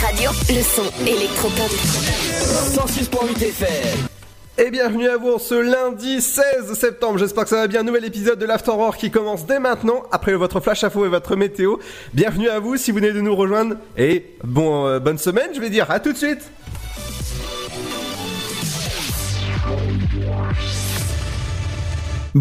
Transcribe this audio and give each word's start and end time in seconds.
Radio. 0.00 0.30
Le 0.48 0.62
son 0.62 0.84
électropop. 1.06 1.70
106.8 1.70 3.48
FM. 3.48 4.06
Et 4.58 4.70
bienvenue 4.70 5.08
à 5.08 5.16
vous 5.16 5.38
ce 5.38 5.54
lundi 5.54 6.20
16 6.20 6.74
septembre. 6.74 7.18
J'espère 7.18 7.44
que 7.44 7.50
ça 7.50 7.56
va 7.56 7.66
bien. 7.66 7.82
Nouvel 7.82 8.04
épisode 8.04 8.38
de 8.38 8.46
l'After 8.46 8.70
Horror 8.70 8.96
qui 8.96 9.10
commence 9.10 9.46
dès 9.46 9.58
maintenant 9.58 10.04
après 10.12 10.34
votre 10.34 10.60
flash 10.60 10.84
info 10.84 11.04
et 11.04 11.08
votre 11.08 11.34
météo. 11.36 11.76
Bienvenue 12.14 12.48
à 12.48 12.60
vous 12.60 12.76
si 12.76 12.90
vous 12.90 12.98
venez 12.98 13.12
de 13.12 13.20
nous 13.20 13.34
rejoindre 13.34 13.76
et 13.96 14.36
euh, 14.56 15.00
bonne 15.00 15.18
semaine. 15.18 15.50
Je 15.54 15.60
vais 15.60 15.70
dire 15.70 15.90
à 15.90 15.98
tout 15.98 16.12
de 16.12 16.18
suite. 16.18 16.50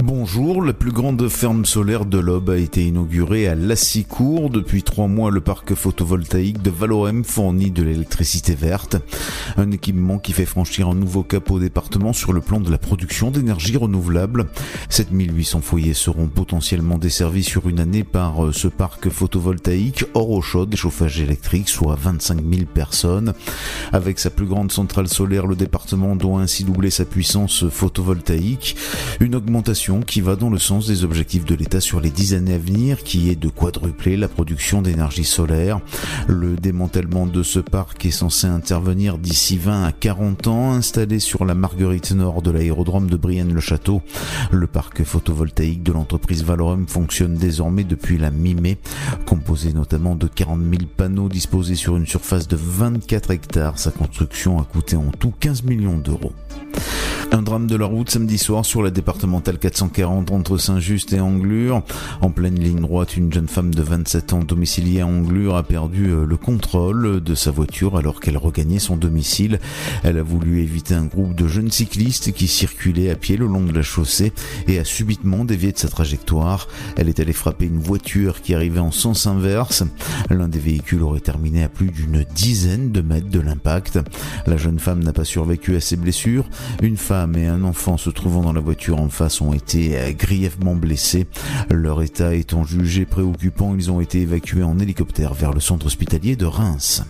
Bonjour, 0.03 0.61
la 0.61 0.73
plus 0.73 0.91
grande 0.91 1.27
ferme 1.27 1.65
solaire 1.65 2.05
de 2.05 2.19
l'Aube 2.19 2.51
a 2.51 2.57
été 2.57 2.85
inaugurée 2.85 3.47
à 3.47 3.55
Lassicourt. 3.55 4.51
Depuis 4.51 4.83
trois 4.83 5.07
mois, 5.07 5.31
le 5.31 5.41
parc 5.41 5.73
photovoltaïque 5.73 6.61
de 6.61 6.69
Valorem 6.69 7.23
fournit 7.23 7.71
de 7.71 7.81
l'électricité 7.81 8.53
verte. 8.53 8.97
Un 9.57 9.71
équipement 9.71 10.19
qui 10.19 10.33
fait 10.33 10.45
franchir 10.45 10.88
un 10.88 10.93
nouveau 10.93 11.23
cap 11.23 11.49
au 11.49 11.59
département 11.59 12.13
sur 12.13 12.31
le 12.31 12.41
plan 12.41 12.59
de 12.59 12.69
la 12.69 12.77
production 12.77 13.31
d'énergie 13.31 13.75
renouvelable. 13.75 14.45
7800 14.89 15.61
foyers 15.61 15.95
seront 15.95 16.27
potentiellement 16.27 17.00
desservis 17.00 17.44
sur 17.44 17.67
une 17.67 17.79
année 17.79 18.03
par 18.03 18.45
euh, 18.45 18.53
ce 18.53 18.67
parc 18.67 19.09
photovoltaïque 19.09 20.05
hors 20.13 20.29
eau 20.29 20.41
chauffage 20.44 21.22
électrique, 21.22 21.69
soit 21.69 21.97
25 22.00 22.38
000 22.38 22.66
personnes. 22.72 23.33
Avec 23.94 24.19
sa 24.19 24.29
plus 24.29 24.45
grande 24.45 24.72
centrale 24.72 25.07
solaire, 25.07 25.47
le 25.47 25.55
département 25.55 26.16
doit 26.16 26.41
ainsi 26.41 26.66
doubler 26.66 26.91
sa 26.91 27.05
puissance 27.05 27.67
photovoltaïque. 27.69 28.75
Une 29.19 29.33
augmentation 29.33 29.86
qui 29.88 30.19
va 30.19 30.35
dans 30.35 30.49
le 30.49 30.59
sens 30.59 30.85
des 30.85 31.05
objectifs 31.05 31.45
de 31.45 31.55
l'État 31.55 31.80
sur 31.80 32.02
les 32.02 32.09
dix 32.09 32.33
années 32.33 32.55
à 32.55 32.57
venir, 32.57 33.03
qui 33.03 33.30
est 33.30 33.38
de 33.38 33.47
quadrupler 33.47 34.17
la 34.17 34.27
production 34.27 34.81
d'énergie 34.81 35.23
solaire. 35.23 35.79
Le 36.27 36.57
démantèlement 36.57 37.25
de 37.25 37.41
ce 37.41 37.59
parc 37.59 38.05
est 38.05 38.11
censé 38.11 38.47
intervenir 38.47 39.17
d'ici 39.17 39.57
20 39.57 39.85
à 39.85 39.91
40 39.94 40.47
ans, 40.47 40.71
installé 40.73 41.19
sur 41.19 41.45
la 41.45 41.55
Marguerite 41.55 42.11
Nord 42.11 42.41
de 42.41 42.52
l'aérodrome 42.52 43.09
de 43.09 43.16
Brienne-le-Château. 43.16 44.02
Le 44.52 44.67
parc 44.67 45.03
photovoltaïque 45.03 45.83
de 45.83 45.94
l'entreprise 45.94 46.44
Valorem 46.44 46.85
fonctionne 46.85 47.35
désormais 47.35 47.85
depuis 47.85 48.17
la 48.17 48.29
mi-mai, 48.29 48.77
composé 49.25 49.72
notamment 49.72 50.16
de 50.16 50.27
40 50.27 50.59
000 50.59 50.73
panneaux 50.97 51.29
disposés 51.29 51.75
sur 51.75 51.95
une 51.95 52.07
surface 52.07 52.49
de 52.49 52.57
24 52.57 53.31
hectares. 53.31 53.79
Sa 53.79 53.91
construction 53.91 54.59
a 54.59 54.66
coûté 54.66 54.97
en 54.97 55.11
tout 55.17 55.33
15 55.39 55.63
millions 55.63 55.97
d'euros. 55.97 56.33
Un 57.31 57.41
drame 57.41 57.67
de 57.67 57.75
la 57.75 57.85
route 57.85 58.09
samedi 58.09 58.38
soir 58.38 58.66
sur 58.66 58.81
la 58.81 58.89
départementale 58.89 59.57
440 59.67 60.31
entre 60.31 60.57
Saint-Just 60.57 61.11
et 61.11 61.19
Anglure. 61.19 61.81
En 62.21 62.29
pleine 62.29 62.57
ligne 62.57 62.79
droite, 62.79 63.17
une 63.17 63.33
jeune 63.33 63.49
femme 63.49 63.75
de 63.75 63.81
27 63.81 64.31
ans 64.31 64.43
domiciliée 64.43 65.01
à 65.01 65.07
Anglure 65.07 65.57
a 65.57 65.63
perdu 65.63 66.07
euh, 66.07 66.25
le 66.25 66.37
contrôle 66.37 67.21
de 67.21 67.35
sa 67.35 67.51
voiture 67.51 67.97
alors 67.97 68.21
qu'elle 68.21 68.38
regagnait 68.38 68.79
son 68.79 68.95
domicile. 68.95 69.59
Elle 70.03 70.19
a 70.19 70.23
voulu 70.23 70.61
éviter 70.61 70.93
un 70.93 71.03
groupe 71.03 71.35
de 71.35 71.49
jeunes 71.49 71.69
cyclistes 71.69 72.31
qui 72.31 72.47
circulaient 72.47 73.09
à 73.09 73.15
pied 73.15 73.35
le 73.35 73.45
long 73.45 73.65
de 73.65 73.73
la 73.73 73.81
chaussée 73.81 74.31
et 74.69 74.79
a 74.79 74.85
subitement 74.85 75.43
dévié 75.43 75.73
de 75.73 75.77
sa 75.77 75.89
trajectoire. 75.89 76.69
Elle 76.95 77.09
est 77.09 77.19
allée 77.19 77.33
frapper 77.33 77.66
une 77.66 77.79
voiture 77.79 78.41
qui 78.41 78.53
arrivait 78.53 78.79
en 78.79 78.91
sens 78.91 79.27
inverse. 79.27 79.83
L'un 80.29 80.47
des 80.47 80.59
véhicules 80.59 81.03
aurait 81.03 81.19
terminé 81.19 81.63
à 81.63 81.69
plus 81.69 81.91
d'une 81.91 82.23
dizaine 82.33 82.94
de 82.94 83.01
mètres 83.01 83.29
de 83.29 83.41
l'impact. 83.41 84.00
La 84.45 84.56
jeune 84.56 84.79
femme 84.79 85.03
n'a 85.03 85.11
pas 85.11 85.25
survécu 85.25 85.75
à 85.75 85.81
ses 85.81 85.97
blessures. 85.97 86.45
Une 86.81 86.95
femme 86.95 87.35
et 87.35 87.47
un 87.47 87.66
enfant 87.66 87.97
se 87.97 88.09
trouvant 88.09 88.44
dans 88.44 88.53
la 88.53 88.61
voiture 88.61 89.01
en 89.01 89.09
face 89.09 89.41
ont 89.41 89.56
été 89.57 89.97
euh, 89.97 90.12
grièvement 90.13 90.75
blessés. 90.75 91.28
Leur 91.69 92.01
état 92.01 92.34
étant 92.34 92.63
jugé 92.63 93.06
préoccupant, 93.06 93.75
ils 93.75 93.91
ont 93.91 94.00
été 94.00 94.22
évacués 94.22 94.63
en 94.63 94.79
hélicoptère 94.79 95.34
vers 95.34 95.53
le 95.53 95.59
centre 95.59 95.88
hospitalier 95.88 96.35
de 96.35 96.45
Reims. 96.45 97.03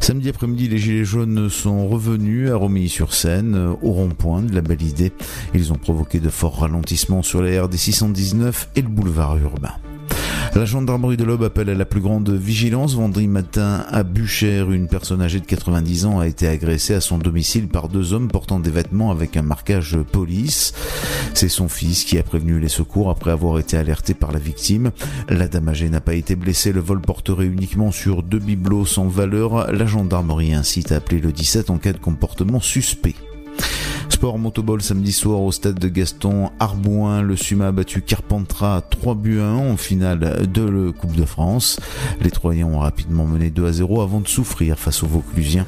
Samedi 0.00 0.30
après-midi, 0.30 0.68
les 0.68 0.78
Gilets 0.78 1.04
jaunes 1.04 1.50
sont 1.50 1.86
revenus 1.86 2.50
à 2.50 2.56
Romilly-sur-Seine, 2.56 3.54
euh, 3.54 3.74
au 3.82 3.92
rond-point 3.92 4.42
de 4.42 4.54
la 4.54 4.62
belle 4.62 4.82
idée. 4.82 5.12
Ils 5.54 5.72
ont 5.72 5.76
provoqué 5.76 6.18
de 6.18 6.30
forts 6.30 6.60
ralentissements 6.60 7.22
sur 7.22 7.42
les 7.42 7.60
RD 7.60 7.76
619 7.76 8.70
et 8.76 8.82
le 8.82 8.88
boulevard 8.88 9.36
urbain. 9.36 9.74
La 10.54 10.64
gendarmerie 10.64 11.16
de 11.16 11.24
l'Aube 11.24 11.44
appelle 11.44 11.70
à 11.70 11.74
la 11.74 11.84
plus 11.84 12.00
grande 12.00 12.28
vigilance. 12.28 12.94
Vendredi 12.94 13.28
matin, 13.28 13.84
à 13.88 14.02
Buchère, 14.02 14.72
une 14.72 14.88
personne 14.88 15.22
âgée 15.22 15.38
de 15.38 15.46
90 15.46 16.06
ans 16.06 16.18
a 16.18 16.26
été 16.26 16.48
agressée 16.48 16.94
à 16.94 17.00
son 17.00 17.18
domicile 17.18 17.68
par 17.68 17.88
deux 17.88 18.12
hommes 18.12 18.28
portant 18.28 18.58
des 18.58 18.70
vêtements 18.70 19.12
avec 19.12 19.36
un 19.36 19.42
marquage 19.42 19.96
police. 20.10 20.74
C'est 21.34 21.48
son 21.48 21.68
fils 21.68 22.04
qui 22.04 22.18
a 22.18 22.24
prévenu 22.24 22.58
les 22.58 22.68
secours 22.68 23.10
après 23.10 23.30
avoir 23.30 23.58
été 23.60 23.76
alerté 23.76 24.12
par 24.12 24.32
la 24.32 24.40
victime. 24.40 24.90
La 25.28 25.46
dame 25.46 25.68
âgée 25.68 25.88
n'a 25.88 26.00
pas 26.00 26.14
été 26.14 26.34
blessée. 26.34 26.72
Le 26.72 26.80
vol 26.80 27.00
porterait 27.00 27.46
uniquement 27.46 27.92
sur 27.92 28.24
deux 28.24 28.40
bibelots 28.40 28.86
sans 28.86 29.06
valeur. 29.06 29.72
La 29.72 29.86
gendarmerie 29.86 30.52
incite 30.52 30.90
à 30.90 30.96
appeler 30.96 31.20
le 31.20 31.32
17 31.32 31.70
en 31.70 31.78
cas 31.78 31.92
de 31.92 31.98
comportement 31.98 32.60
suspect. 32.60 33.14
Sport 34.10 34.38
motoball 34.38 34.82
samedi 34.82 35.12
soir 35.12 35.40
au 35.40 35.52
stade 35.52 35.78
de 35.78 35.88
Gaston 35.88 36.50
Arbouin. 36.58 37.22
Le 37.22 37.36
Suma 37.36 37.68
a 37.68 37.72
battu 37.72 38.02
Carpentras 38.02 38.82
3 38.82 39.14
buts 39.14 39.40
à 39.40 39.44
1 39.44 39.72
en 39.72 39.76
finale 39.76 40.46
de 40.52 40.62
la 40.62 40.92
Coupe 40.92 41.16
de 41.16 41.24
France. 41.24 41.80
Les 42.20 42.30
Troyens 42.30 42.66
ont 42.66 42.80
rapidement 42.80 43.24
mené 43.24 43.50
2 43.50 43.66
à 43.66 43.72
0 43.72 44.02
avant 44.02 44.20
de 44.20 44.28
souffrir 44.28 44.78
face 44.78 45.02
aux 45.02 45.06
Vauclusiens. 45.06 45.64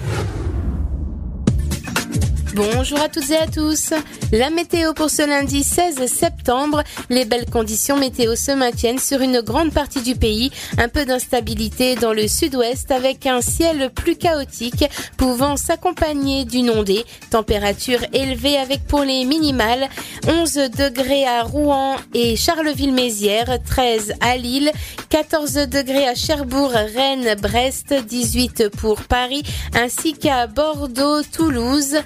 Bonjour 2.54 3.00
à 3.00 3.08
toutes 3.08 3.30
et 3.30 3.36
à 3.38 3.46
tous. 3.46 3.94
La 4.30 4.50
météo 4.50 4.92
pour 4.92 5.08
ce 5.08 5.26
lundi 5.26 5.62
16 5.62 6.04
septembre. 6.04 6.82
Les 7.08 7.24
belles 7.24 7.48
conditions 7.48 7.96
météo 7.96 8.36
se 8.36 8.52
maintiennent 8.52 8.98
sur 8.98 9.22
une 9.22 9.40
grande 9.40 9.72
partie 9.72 10.02
du 10.02 10.14
pays. 10.14 10.50
Un 10.76 10.90
peu 10.90 11.06
d'instabilité 11.06 11.94
dans 11.94 12.12
le 12.12 12.28
sud-ouest 12.28 12.90
avec 12.90 13.24
un 13.24 13.40
ciel 13.40 13.90
plus 13.90 14.16
chaotique 14.16 14.84
pouvant 15.16 15.56
s'accompagner 15.56 16.44
d'une 16.44 16.68
ondée. 16.68 17.06
Température 17.30 18.00
élevée 18.12 18.58
avec 18.58 18.86
pour 18.86 19.00
les 19.00 19.24
minimales 19.24 19.88
11 20.28 20.52
degrés 20.76 21.24
à 21.24 21.44
Rouen 21.44 21.96
et 22.12 22.36
Charleville-Mézières, 22.36 23.62
13 23.64 24.12
à 24.20 24.36
Lille, 24.36 24.70
14 25.08 25.54
degrés 25.54 26.06
à 26.06 26.14
Cherbourg, 26.14 26.72
Rennes, 26.72 27.34
Brest, 27.40 27.94
18 27.94 28.68
pour 28.76 29.00
Paris 29.04 29.42
ainsi 29.74 30.12
qu'à 30.12 30.46
Bordeaux, 30.46 31.22
Toulouse 31.22 31.96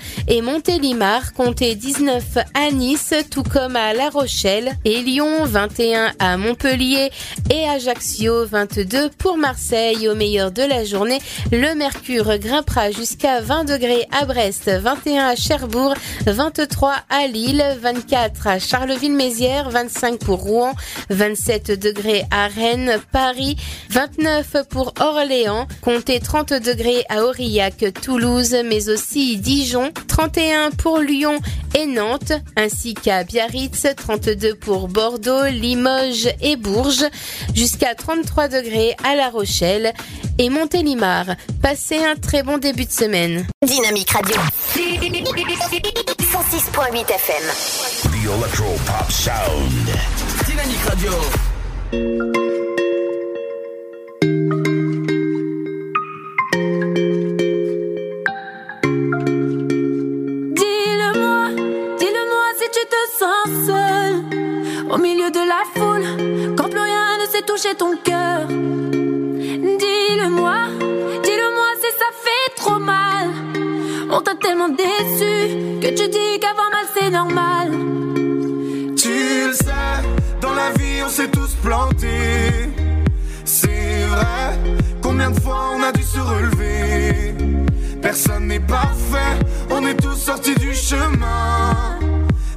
Montélimar, 0.43 1.33
comptez 1.33 1.75
19 1.75 2.39
à 2.55 2.71
Nice, 2.71 3.15
tout 3.31 3.43
comme 3.43 3.77
à 3.77 3.93
La 3.93 4.11
Rochelle 4.11 4.73
et 4.85 5.03
Lyon, 5.03 5.45
21 5.45 6.13
à 6.19 6.37
Montpellier 6.37 7.11
et 7.51 7.69
Ajaccio, 7.69 8.45
22 8.47 9.11
pour 9.19 9.37
Marseille. 9.37 10.09
Au 10.09 10.15
meilleur 10.15 10.53
de 10.53 10.63
la 10.63 10.85
journée, 10.85 11.21
le 11.53 11.75
mercure 11.75 12.39
grimpera 12.39 12.91
jusqu'à 12.91 13.41
20 13.41 13.65
degrés 13.65 14.07
à 14.13 14.25
Brest, 14.27 14.69
21 14.69 15.27
à 15.27 15.37
Cherbourg, 15.37 15.95
23 16.27 16.95
à 17.09 17.27
Lille, 17.27 17.65
24 17.81 18.47
à 18.47 18.59
Charleville-Mézières, 18.59 19.71
25 19.71 20.19
pour 20.19 20.41
Rouen, 20.41 20.75
27 21.11 21.73
degrés 21.73 22.25
à 22.31 22.49
Rennes, 22.49 23.01
Paris, 23.13 23.57
29 23.91 24.65
pour 24.69 24.95
Orléans, 25.01 25.67
comptez 25.81 26.21
30 26.21 26.53
degrés 26.55 27.05
à 27.09 27.25
Aurillac, 27.25 27.85
Toulouse, 28.03 28.57
mais 28.65 28.89
aussi 28.89 29.37
Dijon, 29.37 29.93
31 30.27 30.73
pour 30.73 30.99
Lyon 30.99 31.39
et 31.75 31.87
Nantes, 31.87 32.33
ainsi 32.57 32.95
qu'à 32.95 33.23
Biarritz, 33.23 33.87
32 33.97 34.57
pour 34.57 34.89
Bordeaux, 34.89 35.45
Limoges 35.45 36.29
et 36.41 36.57
Bourges, 36.57 37.07
jusqu'à 37.55 37.95
33 37.95 38.49
degrés 38.49 38.97
à 39.05 39.15
La 39.15 39.29
Rochelle 39.29 39.93
et 40.39 40.51
Montélimar. 40.51 41.27
Passez 41.63 42.05
un 42.05 42.17
très 42.17 42.43
bon 42.43 42.59
début 42.59 42.87
de 42.87 42.91
semaine. 42.91 43.47
Dynamique 43.65 44.11
Radio. 44.11 44.35
106.8 44.75 47.09
FM. 47.09 47.45
The 48.03 48.25
Electro 48.25 48.75
Pop 48.85 49.13
Sound. 49.13 49.89
Dynamique 50.49 50.83
Radio. 50.89 51.13
Au 64.97 64.99
milieu 64.99 65.31
de 65.31 65.39
la 65.39 65.63
foule 65.75 66.07
Quand 66.57 66.69
plus 66.71 66.81
rien 66.81 67.19
ne 67.21 67.27
sait 67.31 67.43
toucher 67.43 67.75
ton 67.77 67.97
cœur 68.03 68.49
Dis-le-moi, 68.49 70.57
dis-le-moi 71.23 71.69
si 71.81 71.91
ça 71.99 72.11
fait 72.25 72.51
trop 72.57 72.79
mal 72.79 73.07
t'as 74.27 74.35
tellement 74.37 74.69
déçu 74.69 75.81
que 75.81 75.89
tu 75.89 76.09
dis 76.09 76.41
qu'avoir 76.41 76.71
mal 76.71 76.87
c'est 76.95 77.11
normal. 77.11 77.71
Tu 78.97 79.49
le 79.49 79.53
sais, 79.53 80.03
dans 80.41 80.55
la 80.55 80.71
vie 80.73 81.03
on 81.05 81.09
s'est 81.09 81.29
tous 81.29 81.55
plantés. 81.63 82.71
C'est 83.45 84.07
vrai, 84.09 84.59
combien 85.03 85.31
de 85.31 85.41
fois 85.41 85.71
on 85.77 85.83
a 85.83 85.93
dû 85.93 86.03
se 86.03 86.19
relever? 86.19 87.35
Personne 88.03 88.49
n'est 88.49 88.61
parfait, 88.61 89.39
on 89.71 89.87
est 89.87 90.01
tous 90.01 90.17
sortis 90.17 90.55
du 90.55 90.75
chemin. 90.75 91.99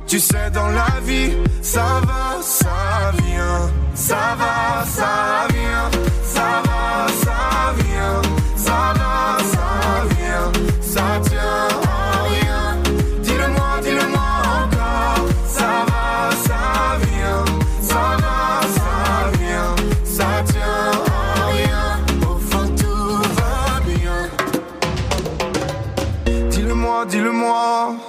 Tu 0.10 0.20
sais, 0.20 0.50
dans 0.50 0.70
la 0.70 1.00
vie, 1.06 1.34
ça 1.62 2.02
va, 2.02 2.42
ça 2.42 3.12
vient. 3.22 3.70
Ça 3.94 4.36
va, 4.40 4.84
ça 4.84 5.46
vient. 5.54 5.88
Ça 6.24 6.64
va, 6.66 7.08
ça 7.24 7.74
vient. 7.78 8.22
Ça 8.56 8.94
va, 8.98 9.38
ça 9.54 9.68
vient. 10.10 10.52
Ça 10.82 11.04
tient 11.30 11.68
à 11.86 12.24
rien. 12.24 12.82
Dis-le-moi, 13.22 13.70
dis-le-moi 13.84 14.32
encore. 14.64 15.28
Ça 15.48 15.86
va, 15.88 16.32
ça 16.48 16.98
vient. 17.06 17.46
Ça 17.80 18.18
va, 18.24 18.62
ça 18.78 19.38
vient. 19.38 19.76
Ça 20.04 20.44
tient 20.52 20.92
à 21.06 21.46
rien. 21.52 21.88
Au 22.24 22.40
fond, 22.50 22.68
tout 22.76 23.22
va 23.38 23.80
bien. 23.86 24.22
Dis-le-moi, 26.50 27.06
dis-le-moi. 27.06 28.09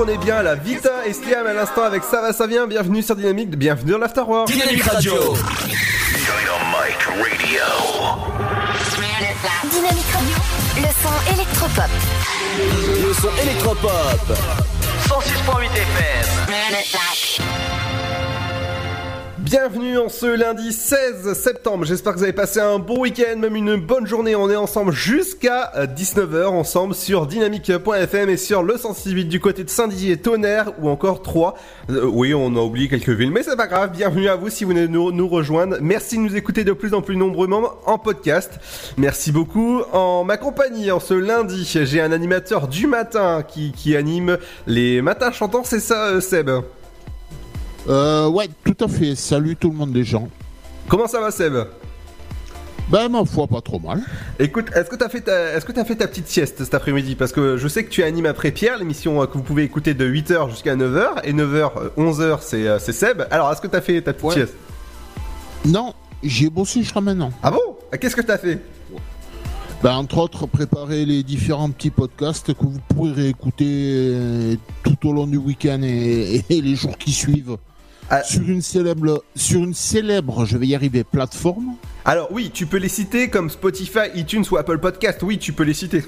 qu'on 0.00 0.08
est 0.08 0.18
bien 0.18 0.42
là. 0.42 0.54
Vita 0.54 1.06
et 1.06 1.12
Sliam 1.12 1.46
à 1.46 1.52
l'instant 1.52 1.82
avec 1.82 2.02
Ça 2.04 2.22
va, 2.22 2.32
ça 2.32 2.46
vient. 2.46 2.66
Bienvenue 2.66 3.02
sur 3.02 3.14
Dynamique, 3.16 3.50
bienvenue 3.50 3.92
dans 3.92 3.98
l'Afterwork. 3.98 4.50
Dynamique 4.50 4.82
Radio. 4.82 5.12
Dynamite 5.12 5.36
Radio. 7.06 7.54
Dynamique 9.70 10.10
Radio, 10.14 10.36
le 10.76 10.88
son 11.02 11.16
électropop. 11.34 11.90
Le 13.06 13.12
son 13.12 13.30
électropop. 13.42 13.90
106.8 15.06 15.66
FM. 15.66 17.49
Bienvenue 19.50 19.98
en 19.98 20.08
ce 20.08 20.26
lundi 20.26 20.72
16 20.72 21.32
septembre. 21.32 21.84
J'espère 21.84 22.12
que 22.12 22.18
vous 22.18 22.22
avez 22.22 22.32
passé 22.32 22.60
un 22.60 22.78
bon 22.78 23.00
week-end, 23.00 23.36
même 23.36 23.56
une 23.56 23.74
bonne 23.74 24.06
journée. 24.06 24.36
On 24.36 24.48
est 24.48 24.54
ensemble 24.54 24.92
jusqu'à 24.92 25.72
19h 25.86 26.44
ensemble 26.46 26.94
sur 26.94 27.26
dynamique.fm 27.26 28.30
et 28.30 28.36
sur 28.36 28.62
le 28.62 28.76
168 28.76 29.24
du 29.24 29.40
côté 29.40 29.64
de 29.64 29.68
Saint-Dizier, 29.68 30.18
Tonnerre 30.18 30.70
ou 30.80 30.88
encore 30.88 31.22
3. 31.22 31.56
Euh, 31.90 32.04
oui, 32.04 32.32
on 32.32 32.54
a 32.54 32.60
oublié 32.60 32.86
quelques 32.86 33.08
villes, 33.08 33.32
mais 33.32 33.42
c'est 33.42 33.56
pas 33.56 33.66
grave. 33.66 33.90
Bienvenue 33.90 34.28
à 34.28 34.36
vous 34.36 34.50
si 34.50 34.62
vous 34.62 34.70
venez 34.70 34.86
nous, 34.86 35.28
rejoindre. 35.28 35.78
Merci 35.80 36.16
de 36.16 36.22
nous 36.22 36.36
écouter 36.36 36.62
de 36.62 36.72
plus 36.72 36.94
en 36.94 37.02
plus 37.02 37.16
nombreusement 37.16 37.72
en 37.86 37.98
podcast. 37.98 38.52
Merci 38.98 39.32
beaucoup. 39.32 39.80
En 39.92 40.22
ma 40.22 40.36
compagnie, 40.36 40.92
en 40.92 41.00
ce 41.00 41.14
lundi, 41.14 41.68
j'ai 41.68 42.00
un 42.00 42.12
animateur 42.12 42.68
du 42.68 42.86
matin 42.86 43.42
qui, 43.42 43.72
qui 43.72 43.96
anime 43.96 44.38
les 44.68 45.02
matins 45.02 45.32
chantants. 45.32 45.64
C'est 45.64 45.80
ça, 45.80 46.06
euh, 46.06 46.20
Seb? 46.20 46.50
Euh, 47.88 48.28
ouais, 48.28 48.48
tout 48.64 48.76
à 48.84 48.88
fait. 48.88 49.14
Salut 49.14 49.56
tout 49.56 49.70
le 49.70 49.76
monde 49.76 49.94
les 49.94 50.04
gens. 50.04 50.28
Comment 50.88 51.06
ça 51.06 51.20
va, 51.20 51.30
Seb? 51.30 51.54
Ben, 52.90 53.08
ma 53.08 53.24
foi, 53.24 53.46
pas 53.46 53.60
trop 53.60 53.78
mal. 53.78 54.00
Écoute, 54.40 54.66
est-ce 54.74 54.90
que 54.90 54.96
t'as 54.96 55.08
fait 55.08 55.20
ta, 55.20 55.52
est-ce 55.54 55.64
que 55.64 55.70
t'as 55.70 55.84
fait 55.84 55.94
ta 55.94 56.08
petite 56.08 56.26
sieste 56.26 56.58
cet 56.64 56.74
après-midi? 56.74 57.14
Parce 57.14 57.30
que 57.30 57.56
je 57.56 57.68
sais 57.68 57.84
que 57.84 57.90
tu 57.90 58.02
animes 58.02 58.26
après 58.26 58.50
Pierre, 58.50 58.78
l'émission 58.78 59.22
euh, 59.22 59.26
que 59.26 59.34
vous 59.34 59.44
pouvez 59.44 59.62
écouter 59.62 59.94
de 59.94 60.04
8h 60.04 60.50
jusqu'à 60.50 60.74
9h, 60.74 61.20
et 61.22 61.32
9h, 61.32 61.70
11h, 61.96 62.38
c'est, 62.40 62.66
euh, 62.66 62.78
c'est 62.80 62.92
Seb. 62.92 63.22
Alors, 63.30 63.52
est-ce 63.52 63.60
que 63.60 63.68
t'as 63.68 63.80
fait 63.80 64.02
ta 64.02 64.12
petite 64.12 64.24
Ouais. 64.26 64.34
sieste? 64.34 64.54
Non, 65.66 65.94
j'ai 66.24 66.50
bossé 66.50 66.80
jusqu'à 66.82 67.00
maintenant. 67.00 67.30
Ah 67.44 67.52
bon? 67.52 67.60
Qu'est-ce 68.00 68.16
que 68.16 68.22
t'as 68.22 68.38
fait? 68.38 68.58
Ben, 69.84 69.94
entre 69.94 70.18
autres, 70.18 70.46
préparer 70.46 71.06
les 71.06 71.22
différents 71.22 71.70
petits 71.70 71.90
podcasts 71.90 72.52
que 72.52 72.64
vous 72.64 72.80
pourrez 72.88 73.12
réécouter 73.12 73.66
euh, 73.68 74.54
tout 74.82 75.08
au 75.08 75.12
long 75.12 75.26
du 75.28 75.36
week-end 75.38 75.80
et, 75.84 76.44
et 76.50 76.60
les 76.60 76.74
jours 76.74 76.98
qui 76.98 77.12
suivent. 77.12 77.56
Ah. 78.12 78.24
Sur 78.24 78.42
une 78.42 78.60
célèbre, 78.60 79.22
sur 79.36 79.60
une 79.60 79.72
célèbre, 79.72 80.44
je 80.44 80.58
vais 80.58 80.66
y 80.66 80.74
arriver, 80.74 81.04
plateforme. 81.04 81.76
Alors 82.04 82.26
oui, 82.32 82.50
tu 82.52 82.66
peux 82.66 82.78
les 82.78 82.88
citer 82.88 83.30
comme 83.30 83.48
Spotify, 83.50 84.10
iTunes 84.16 84.44
ou 84.50 84.56
Apple 84.56 84.78
Podcast. 84.78 85.22
Oui, 85.22 85.38
tu 85.38 85.52
peux 85.52 85.62
les 85.62 85.74
citer. 85.74 86.02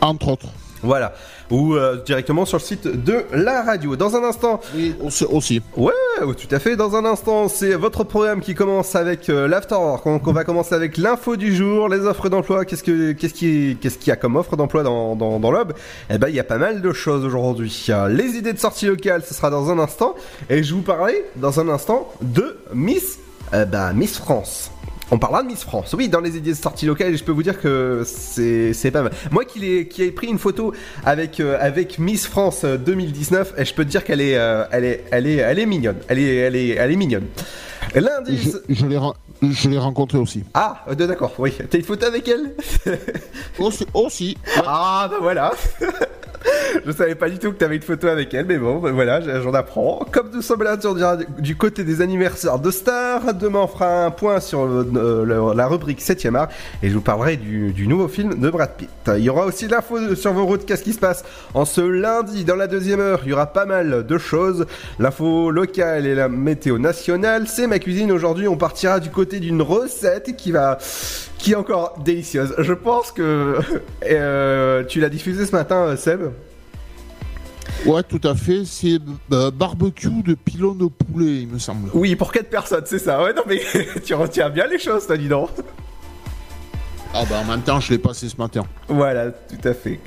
Entre 0.00 0.28
autres. 0.28 0.48
Voilà. 0.82 1.12
Ou 1.50 1.74
euh, 1.74 1.96
directement 2.04 2.44
sur 2.46 2.58
le 2.58 2.62
site 2.62 2.86
de 2.86 3.24
la 3.32 3.62
radio. 3.62 3.96
Dans 3.96 4.16
un 4.16 4.24
instant, 4.24 4.60
Oui, 4.74 4.94
aussi. 5.02 5.24
aussi. 5.24 5.62
Ouais, 5.76 5.92
ouais, 6.24 6.34
tout 6.34 6.54
à 6.54 6.58
fait. 6.58 6.76
Dans 6.76 6.96
un 6.96 7.04
instant, 7.04 7.48
c'est 7.48 7.74
votre 7.74 8.04
programme 8.04 8.40
qui 8.40 8.54
commence 8.54 8.94
avec 8.94 9.28
euh, 9.28 9.48
l'Afterwork. 9.48 10.04
Donc, 10.06 10.26
on 10.26 10.32
va 10.32 10.44
commencer 10.44 10.74
avec 10.74 10.96
l'info 10.96 11.36
du 11.36 11.54
jour, 11.54 11.88
les 11.88 12.00
offres 12.06 12.28
d'emploi. 12.28 12.64
Qu'est-ce 12.64 12.82
que, 12.84 13.12
qu'est-ce 13.12 13.34
qui, 13.34 13.76
qu'est-ce 13.80 13.98
qu'il 13.98 14.08
y 14.08 14.12
a 14.12 14.16
comme 14.16 14.36
offre 14.36 14.56
d'emploi 14.56 14.82
dans, 14.82 15.16
dans, 15.16 15.38
dans 15.40 15.50
l'OB 15.50 15.72
Eh 16.08 16.18
ben, 16.18 16.28
il 16.28 16.34
y 16.34 16.40
a 16.40 16.44
pas 16.44 16.58
mal 16.58 16.80
de 16.80 16.92
choses 16.92 17.24
aujourd'hui. 17.24 17.86
Les 18.10 18.36
idées 18.36 18.52
de 18.52 18.58
sortie 18.58 18.86
locale, 18.86 19.22
ce 19.26 19.34
sera 19.34 19.50
dans 19.50 19.70
un 19.70 19.78
instant. 19.78 20.14
Et 20.48 20.62
je 20.62 20.74
vous 20.74 20.82
parlais 20.82 21.24
dans 21.36 21.60
un 21.60 21.68
instant 21.68 22.08
de 22.22 22.58
Miss, 22.74 23.18
euh, 23.54 23.64
bah, 23.64 23.92
Miss 23.92 24.18
France. 24.18 24.70
On 25.12 25.18
parlera 25.18 25.42
de 25.42 25.48
Miss 25.48 25.62
France. 25.64 25.92
Oui, 25.98 26.08
dans 26.08 26.20
les 26.20 26.36
idées 26.36 26.50
de 26.52 26.56
sortie 26.56 26.86
locale, 26.86 27.16
je 27.16 27.24
peux 27.24 27.32
vous 27.32 27.42
dire 27.42 27.60
que 27.60 28.02
c'est 28.06 28.90
pas 28.92 29.02
mal. 29.02 29.12
Moi 29.30 29.44
qui, 29.44 29.58
l'ai- 29.58 29.88
qui 29.88 30.02
ai 30.04 30.12
pris 30.12 30.28
une 30.28 30.38
photo 30.38 30.72
avec, 31.04 31.40
euh, 31.40 31.56
avec 31.60 31.98
Miss 31.98 32.26
France 32.26 32.62
euh, 32.64 32.76
2019, 32.76 33.54
et 33.58 33.64
je 33.64 33.74
peux 33.74 33.84
te 33.84 33.90
dire 33.90 34.04
qu'elle 34.04 34.20
est, 34.20 34.36
euh, 34.36 34.64
elle 34.70 34.84
est, 34.84 35.04
elle 35.10 35.26
est, 35.26 35.36
elle 35.36 35.58
est 35.58 35.66
mignonne. 35.66 35.96
Elle 36.08 36.18
est, 36.20 36.36
elle 36.36 36.56
est, 36.56 36.68
elle 36.70 36.92
est 36.92 36.96
mignonne. 36.96 37.26
Lundi. 37.94 38.52
Je, 38.68 38.84
je 39.42 39.68
l'ai 39.68 39.78
rencontré 39.78 40.18
aussi. 40.18 40.44
Ah, 40.54 40.84
euh, 40.88 40.94
d'accord, 40.94 41.32
oui. 41.38 41.52
T'as 41.70 41.78
une 41.78 41.84
photo 41.84 42.06
avec 42.06 42.28
elle 42.28 42.54
Aussi. 43.58 43.86
aussi. 43.94 44.36
Ah, 44.66 45.08
bah 45.10 45.16
voilà. 45.20 45.52
Je 46.86 46.92
savais 46.92 47.14
pas 47.16 47.28
du 47.28 47.38
tout 47.38 47.50
que 47.52 47.56
t'avais 47.58 47.76
une 47.76 47.82
photo 47.82 48.06
avec 48.06 48.32
elle, 48.32 48.46
mais 48.46 48.56
bon, 48.56 48.78
bah 48.78 48.92
voilà, 48.92 49.20
j'en 49.42 49.52
apprends. 49.52 50.06
Comme 50.10 50.30
nous 50.32 50.40
sommes 50.40 50.62
là 50.62 50.76
du 51.38 51.56
côté 51.56 51.84
des 51.84 52.00
anniversaires 52.00 52.58
de 52.58 52.70
stars, 52.70 53.34
demain 53.34 53.60
on 53.64 53.66
fera 53.66 54.04
un 54.06 54.10
point 54.10 54.40
sur 54.40 54.64
le- 54.66 54.86
euh, 54.96 55.24
le- 55.24 55.54
la 55.54 55.66
rubrique 55.66 56.00
7ème 56.00 56.36
art 56.36 56.48
et 56.82 56.88
je 56.88 56.94
vous 56.94 57.00
parlerai 57.02 57.36
du, 57.36 57.72
du 57.72 57.86
nouveau 57.86 58.08
film 58.08 58.40
de 58.40 58.48
Brad 58.50 58.70
Pitt. 58.76 58.88
Il 59.08 59.22
y 59.24 59.28
aura 59.28 59.44
aussi 59.46 59.68
l'info 59.68 60.14
sur 60.14 60.32
vos 60.32 60.46
routes, 60.46 60.64
qu'est-ce 60.64 60.84
qui 60.84 60.92
se 60.94 60.98
passe 60.98 61.24
en 61.52 61.64
ce 61.66 61.80
lundi? 61.82 62.44
Dans 62.44 62.56
la 62.56 62.68
deuxième 62.68 63.00
heure. 63.00 63.20
Il 63.24 63.30
y 63.30 63.32
aura 63.34 63.46
pas 63.46 63.66
mal 63.66 64.06
de 64.06 64.18
choses. 64.18 64.64
L'info 64.98 65.50
locale 65.50 66.06
et 66.06 66.14
la 66.14 66.28
météo 66.28 66.78
nationale, 66.78 67.48
c'est 67.48 67.66
ma 67.66 67.78
cuisine. 67.80 68.10
Aujourd'hui, 68.12 68.48
on 68.48 68.56
partira 68.56 69.00
du 69.00 69.10
côté 69.10 69.29
d'une 69.38 69.62
recette 69.62 70.36
qui 70.36 70.50
va 70.50 70.78
qui 71.38 71.52
est 71.52 71.56
encore 71.56 71.98
délicieuse. 72.04 72.54
Je 72.58 72.72
pense 72.72 73.12
que 73.12 73.58
euh, 74.10 74.84
tu 74.84 75.00
l'as 75.00 75.08
diffusée 75.08 75.46
ce 75.46 75.52
matin, 75.52 75.86
euh, 75.86 75.96
Seb? 75.96 76.32
Ouais, 77.86 78.02
tout 78.02 78.20
à 78.24 78.34
fait. 78.34 78.62
C'est 78.64 78.98
euh, 79.32 79.50
barbecue 79.50 80.22
de 80.22 80.34
pylône 80.34 80.82
au 80.82 80.90
poulet, 80.90 81.42
il 81.42 81.48
me 81.48 81.58
semble. 81.58 81.88
Oui, 81.94 82.14
pour 82.16 82.32
quatre 82.32 82.50
personnes, 82.50 82.84
c'est 82.84 82.98
ça. 82.98 83.22
Ouais, 83.22 83.32
non 83.32 83.42
mais 83.46 83.62
tu 84.04 84.14
retiens 84.14 84.50
bien 84.50 84.66
les 84.66 84.78
choses, 84.78 85.06
toi, 85.06 85.16
dis 85.16 85.28
donc. 85.28 85.50
Ah 87.12 87.24
bah 87.28 87.36
en 87.40 87.44
même 87.44 87.62
temps, 87.62 87.80
je 87.80 87.90
l'ai 87.90 87.98
passé 87.98 88.28
ce 88.28 88.36
matin. 88.36 88.62
Voilà, 88.88 89.30
tout 89.30 89.68
à 89.68 89.74
fait. 89.74 89.98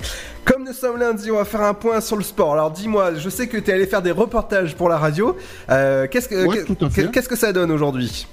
Comme 0.46 0.63
nous 0.63 0.74
sommes 0.74 0.98
lundi, 0.98 1.32
on 1.32 1.36
va 1.36 1.46
faire 1.46 1.62
un 1.63 1.74
point 1.74 2.00
sur 2.00 2.15
le 2.15 2.24
sport. 2.24 2.53
Alors 2.53 2.72
dis-moi, 2.72 3.15
je 3.15 3.30
sais 3.30 3.48
que 3.48 3.58
tu 3.58 3.72
es 3.72 3.74
allé 3.74 3.88
faire 3.88 4.01
des 4.01 4.12
reportages 4.12 4.75
pour 4.75 4.88
la 4.88 4.98
radio. 4.98 5.36
Euh, 5.70 6.08
qu'est-ce 6.10 6.30
que 6.30 6.46
Ouais, 6.46 6.63
qu'est-ce 7.12 7.27
que 7.27 7.36
ça 7.36 7.51
donne 7.51 7.72
aujourd'hui? 7.72 8.25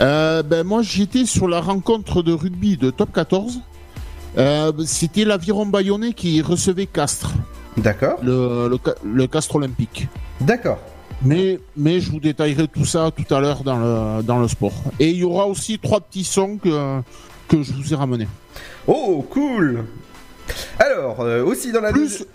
Euh, 0.00 0.42
ben 0.42 0.64
moi, 0.64 0.82
j'étais 0.82 1.24
sur 1.24 1.48
la 1.48 1.60
rencontre 1.60 2.22
de 2.22 2.32
rugby 2.32 2.76
de 2.76 2.90
Top 2.90 3.12
14. 3.12 3.60
Euh, 4.38 4.72
C'était 4.84 5.24
l'aviron 5.24 5.64
bayonnais 5.66 6.12
qui 6.12 6.42
recevait 6.42 6.86
Castres, 6.86 7.32
D'accord. 7.78 8.18
le, 8.22 8.68
le, 8.68 8.78
ca- 8.84 8.94
le 9.02 9.26
Castres 9.26 9.56
olympique. 9.56 10.08
D'accord. 10.40 10.78
Mais, 11.22 11.58
mais 11.78 11.98
je 12.00 12.10
vous 12.10 12.20
détaillerai 12.20 12.68
tout 12.68 12.84
ça 12.84 13.10
tout 13.10 13.34
à 13.34 13.40
l'heure 13.40 13.62
dans 13.64 13.78
le, 13.78 14.22
dans 14.22 14.38
le 14.38 14.48
sport. 14.48 14.74
Et 15.00 15.10
il 15.10 15.16
y 15.16 15.24
aura 15.24 15.46
aussi 15.46 15.78
trois 15.78 16.00
petits 16.00 16.24
sons 16.24 16.58
que, 16.62 17.00
que 17.48 17.62
je 17.62 17.72
vous 17.72 17.94
ai 17.94 17.96
ramenés. 17.96 18.28
Oh, 18.86 19.24
cool. 19.30 19.84
Alors, 20.78 21.20
euh, 21.22 21.42
aussi 21.42 21.72
dans 21.72 21.80
la 21.80 21.90
Plus, 21.92 22.26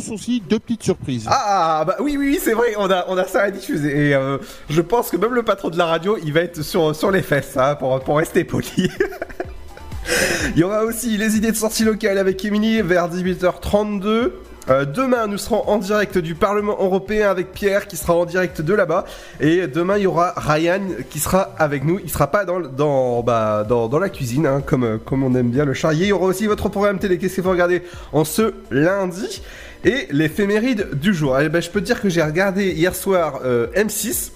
plus 0.00 0.12
aussi 0.12 0.40
deux 0.40 0.58
petites 0.58 0.82
surprises. 0.82 1.26
Ah 1.30 1.84
bah 1.86 1.96
oui 2.00 2.16
oui, 2.18 2.38
c'est 2.42 2.54
vrai, 2.54 2.74
on 2.78 2.90
a 2.90 3.04
on 3.08 3.16
a 3.16 3.26
ça 3.26 3.42
à 3.42 3.50
diffuser 3.50 4.08
et 4.08 4.14
euh, 4.14 4.38
je 4.68 4.80
pense 4.80 5.10
que 5.10 5.16
même 5.16 5.34
le 5.34 5.42
patron 5.42 5.70
de 5.70 5.78
la 5.78 5.86
radio, 5.86 6.16
il 6.24 6.32
va 6.32 6.40
être 6.40 6.62
sur 6.62 6.94
sur 6.94 7.10
les 7.10 7.22
fesses 7.22 7.56
hein, 7.56 7.74
pour 7.74 8.00
pour 8.00 8.18
rester 8.18 8.44
poli. 8.44 8.90
Il 10.56 10.58
y 10.58 10.64
aura 10.64 10.84
aussi 10.84 11.16
les 11.16 11.36
idées 11.36 11.52
de 11.52 11.56
sortie 11.56 11.84
locale 11.84 12.18
avec 12.18 12.44
Emily 12.44 12.82
vers 12.82 13.08
18h32. 13.08 14.32
Euh, 14.68 14.84
demain, 14.84 15.26
nous 15.26 15.38
serons 15.38 15.66
en 15.68 15.78
direct 15.78 16.18
du 16.18 16.34
Parlement 16.34 16.76
européen 16.78 17.30
avec 17.30 17.52
Pierre 17.52 17.86
qui 17.86 17.96
sera 17.96 18.14
en 18.14 18.24
direct 18.24 18.60
de 18.60 18.74
là-bas. 18.74 19.04
Et 19.40 19.66
demain, 19.66 19.96
il 19.96 20.02
y 20.02 20.06
aura 20.06 20.34
Ryan 20.36 20.82
qui 21.10 21.18
sera 21.18 21.54
avec 21.58 21.84
nous. 21.84 21.98
Il 22.02 22.10
sera 22.10 22.28
pas 22.28 22.44
dans, 22.44 22.60
dans, 22.60 23.22
bah, 23.22 23.64
dans, 23.68 23.88
dans 23.88 23.98
la 23.98 24.08
cuisine, 24.08 24.46
hein, 24.46 24.62
comme, 24.64 24.98
comme 25.04 25.24
on 25.24 25.34
aime 25.34 25.50
bien 25.50 25.64
le 25.64 25.74
charrier. 25.74 26.06
Il 26.06 26.08
y 26.08 26.12
aura 26.12 26.26
aussi 26.26 26.46
votre 26.46 26.68
programme 26.68 26.98
télé. 26.98 27.18
Qu'est-ce 27.18 27.34
qu'il 27.34 27.44
faut 27.44 27.50
regarder 27.50 27.82
en 28.12 28.24
ce 28.24 28.54
lundi? 28.70 29.42
Et 29.84 30.08
l'éphéméride 30.10 30.88
du 31.00 31.14
jour. 31.14 31.38
Eh 31.40 31.48
ben, 31.48 31.62
je 31.62 31.70
peux 31.70 31.80
te 31.80 31.86
dire 31.86 32.00
que 32.00 32.08
j'ai 32.08 32.22
regardé 32.22 32.72
hier 32.72 32.94
soir 32.94 33.40
euh, 33.44 33.68
M6. 33.74 34.30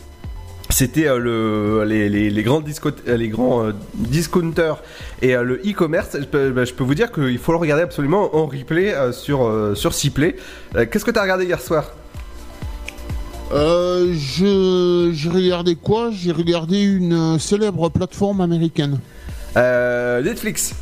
C'était 0.70 1.06
euh, 1.06 1.18
le, 1.18 1.84
les, 1.84 2.08
les, 2.08 2.30
les 2.30 2.42
grands, 2.42 2.60
disco, 2.60 2.90
les 3.06 3.28
grands 3.28 3.66
euh, 3.66 3.72
discounters 3.94 4.82
et 5.20 5.34
le 5.34 5.56
e-commerce. 5.56 6.16
Je 6.18 6.24
peux, 6.24 6.50
bah, 6.50 6.64
je 6.64 6.72
peux 6.72 6.82
vous 6.84 6.94
dire 6.94 7.12
qu'il 7.12 7.38
faut 7.38 7.52
le 7.52 7.58
regarder 7.58 7.82
absolument 7.82 8.34
en 8.34 8.46
replay 8.46 8.94
sur, 9.12 9.72
sur 9.76 9.94
Cplay. 9.94 10.36
Euh, 10.76 10.86
Qu'est-ce 10.90 11.04
que 11.04 11.10
tu 11.10 11.18
as 11.18 11.22
regardé 11.22 11.44
hier 11.44 11.60
soir? 11.60 11.92
Je, 13.52 15.10
j'ai 15.12 15.28
regardé 15.28 15.76
quoi? 15.76 16.10
J'ai 16.10 16.32
regardé 16.32 16.82
une 16.82 17.38
célèbre 17.38 17.88
plateforme 17.90 18.40
américaine. 18.40 18.98
Netflix. 19.54 20.74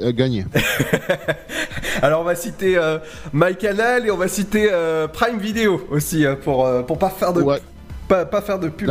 Euh, 0.00 0.12
gagné. 0.12 0.46
Alors 2.02 2.20
on 2.22 2.24
va 2.24 2.34
citer 2.34 2.76
euh, 2.76 2.98
MyCanal 3.32 4.06
et 4.06 4.10
on 4.10 4.16
va 4.16 4.28
citer 4.28 4.68
euh, 4.72 5.06
Prime 5.08 5.38
Video 5.38 5.80
aussi 5.90 6.24
hein, 6.26 6.36
pour, 6.42 6.64
euh, 6.66 6.82
pour 6.82 6.98
pas 6.98 7.10
faire 7.10 7.32
de 7.32 7.42
Ouais. 7.42 7.60
pas, 8.08 8.24
pas 8.24 8.40
faire 8.40 8.58
de 8.58 8.68
pub. 8.68 8.90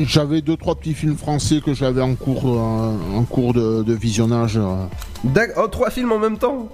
J'avais 0.00 0.42
deux 0.42 0.56
trois 0.56 0.74
petits 0.74 0.92
films 0.92 1.16
français 1.16 1.62
que 1.64 1.72
j'avais 1.72 2.02
en 2.02 2.14
cours 2.14 2.44
en 2.46 3.24
cours 3.24 3.54
de, 3.54 3.82
de 3.82 3.94
visionnage. 3.94 4.58
Oh, 5.56 5.68
trois 5.68 5.88
films 5.90 6.12
en 6.12 6.18
même 6.18 6.36
temps? 6.36 6.68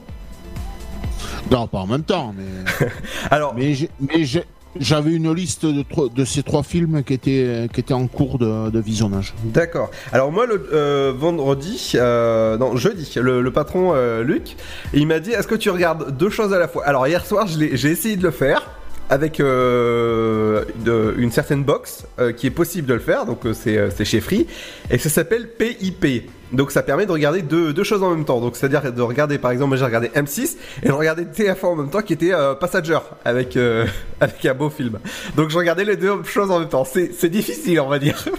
Non, 1.51 1.69
pas 1.69 1.79
en 1.79 1.87
même 1.87 2.03
temps, 2.03 2.35
mais 2.37 2.89
Alors, 3.31 3.55
mais 3.55 3.75
j'ai- 3.75 4.45
j'avais 4.79 5.13
une 5.13 5.33
liste 5.33 5.67
de, 5.67 6.25
ces 6.25 6.43
trois 6.43 6.63
films 6.63 7.03
qui 7.03 7.15
étaient 7.15 7.93
en 7.93 8.07
cours 8.07 8.39
de, 8.39 8.81
visionnage. 8.81 9.35
D'accord. 9.45 9.91
Alors 10.13 10.33
moi 10.33 10.47
le 10.47 10.69
euh, 10.73 11.13
vendredi, 11.17 11.93
euh, 11.95 12.57
non 12.59 12.77
jeudi, 12.77 13.11
le, 13.21 13.51
patron 13.51 13.93
euh, 13.95 14.23
Luc, 14.23 14.57
il 14.93 15.07
m'a 15.07 15.21
dit 15.21 15.31
est-ce 15.31 15.47
que 15.47 15.55
tu 15.55 15.71
regardes 15.71 16.17
deux 16.17 16.31
choses 16.31 16.53
à 16.53 16.59
la 16.59 16.69
fois? 16.69 16.85
Alors 16.87 17.07
hier 17.07 17.25
soir 17.25 17.47
j'ai 17.47 17.91
essayé 17.91 18.17
de 18.17 18.23
le 18.23 18.31
faire 18.31 18.71
avec 19.11 19.39
une 19.39 21.31
certaine 21.31 21.63
box 21.63 22.07
qui 22.37 22.47
est 22.47 22.51
possible 22.51 22.89
de 22.89 22.95
le 22.95 23.01
faire, 23.01 23.27
donc 23.27 23.41
c'est 23.53 24.05
chez 24.05 24.21
Free 24.21 24.47
et 24.91 24.99
ça 24.99 25.09
s'appelle 25.09 25.49
PIP. 25.49 26.31
Donc 26.55 26.71
ça 26.71 26.83
permet 26.83 27.07
de 27.07 27.13
regarder 27.13 27.43
deux, 27.43 27.73
deux 27.73 27.85
choses 27.85 28.03
en 28.03 28.11
même 28.11 28.25
temps. 28.25 28.41
Donc 28.41 28.57
c'est-à-dire 28.57 28.93
de 28.93 29.03
regarder 29.03 29.39
par 29.39 29.51
exemple 29.51 29.69
moi 29.69 29.77
j'ai 29.77 29.85
regardé 29.85 30.09
M6 30.09 30.57
et 30.83 30.89
je 30.89 30.93
regardais 30.93 31.25
TF1 31.25 31.65
en 31.67 31.77
même 31.77 31.91
temps 31.91 32.01
qui 32.03 32.13
était 32.13 32.33
euh, 32.33 32.55
Passenger 32.55 32.99
avec 33.25 33.57
euh, 33.57 33.87
avec 34.21 34.45
un 34.47 34.55
beau 34.55 34.71
film. 34.71 34.99
Donc 35.37 35.51
je 35.51 35.59
regardais 35.59 35.85
les 35.85 35.97
deux 35.97 36.23
choses 36.25 36.51
en 36.51 36.61
même 36.61 36.69
temps. 36.69 36.85
C'est 36.85 37.13
c'est 37.19 37.29
difficile 37.29 37.81
on 37.81 37.89
va 37.89 37.99
dire. 37.99 38.25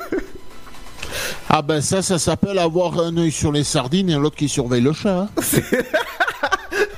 Ah 1.48 1.62
ben 1.62 1.80
ça, 1.80 2.02
ça 2.02 2.18
s'appelle 2.20 2.58
avoir 2.58 3.00
un 3.00 3.16
œil 3.18 3.32
sur 3.32 3.52
les 3.52 3.64
sardines 3.64 4.10
et 4.10 4.16
l'autre 4.16 4.36
qui 4.36 4.50
surveille 4.50 4.82
le 4.82 4.92
chat. 4.94 5.20
hein. 5.20 5.30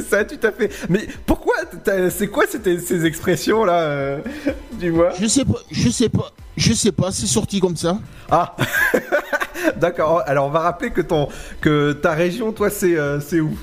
c'est 0.00 0.08
ça, 0.16 0.24
tout 0.24 0.46
à 0.46 0.52
fait. 0.52 0.70
Mais 0.88 1.06
pourquoi 1.26 1.54
C'est 2.10 2.28
quoi 2.28 2.44
ces, 2.46 3.04
expressions 3.06 3.64
là 3.64 3.80
euh, 3.82 4.18
Dis-moi. 4.72 5.10
Je 5.20 5.26
sais 5.26 5.44
pas, 5.44 5.58
je 5.70 5.88
sais 5.90 6.08
pas, 6.08 6.32
je 6.56 6.72
sais 6.72 6.92
pas. 6.92 7.10
C'est 7.12 7.26
sorti 7.26 7.60
comme 7.60 7.76
ça. 7.76 7.98
Ah, 8.30 8.54
d'accord. 9.76 10.22
Alors 10.26 10.46
on 10.46 10.50
va 10.50 10.60
rappeler 10.60 10.90
que 10.90 11.00
ton, 11.00 11.28
que 11.60 11.92
ta 11.92 12.12
région, 12.12 12.52
toi, 12.52 12.70
c'est, 12.70 12.96
euh, 12.96 13.20
c'est 13.20 13.40
où? 13.40 13.56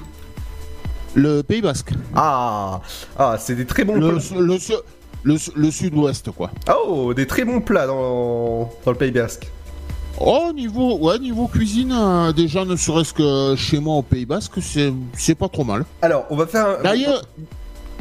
Le 1.15 1.41
Pays 1.43 1.61
Basque. 1.61 1.91
Ah, 2.15 2.81
ah, 3.17 3.37
c'est 3.39 3.55
des 3.55 3.65
très 3.65 3.83
bons. 3.85 3.95
Le, 3.95 4.01
plats. 4.09 4.39
le, 4.39 4.57
su- 4.59 4.73
le, 5.23 5.37
su- 5.37 5.51
le 5.55 5.71
sud-ouest, 5.71 6.29
quoi. 6.31 6.51
Oh, 6.75 7.13
des 7.13 7.25
très 7.25 7.45
bons 7.45 7.61
plats 7.61 7.87
dans, 7.87 8.69
dans 8.83 8.91
le 8.91 8.97
Pays 8.97 9.11
Basque. 9.11 9.49
Oh, 10.19 10.51
niveau, 10.53 10.97
ouais, 10.97 11.19
niveau 11.19 11.47
cuisine, 11.47 11.91
euh, 11.93 12.31
déjà, 12.31 12.63
ne 12.63 12.75
serait-ce 12.77 13.13
que 13.13 13.55
chez 13.57 13.79
moi 13.79 13.95
au 13.95 14.01
Pays 14.01 14.25
Basque, 14.25 14.53
c'est, 14.61 14.93
c'est 15.13 15.35
pas 15.35 15.49
trop 15.49 15.65
mal. 15.65 15.83
Alors, 16.01 16.25
on 16.29 16.37
va 16.37 16.47
faire. 16.47 16.67
Un... 16.79 16.83
D'ailleurs, 16.83 17.21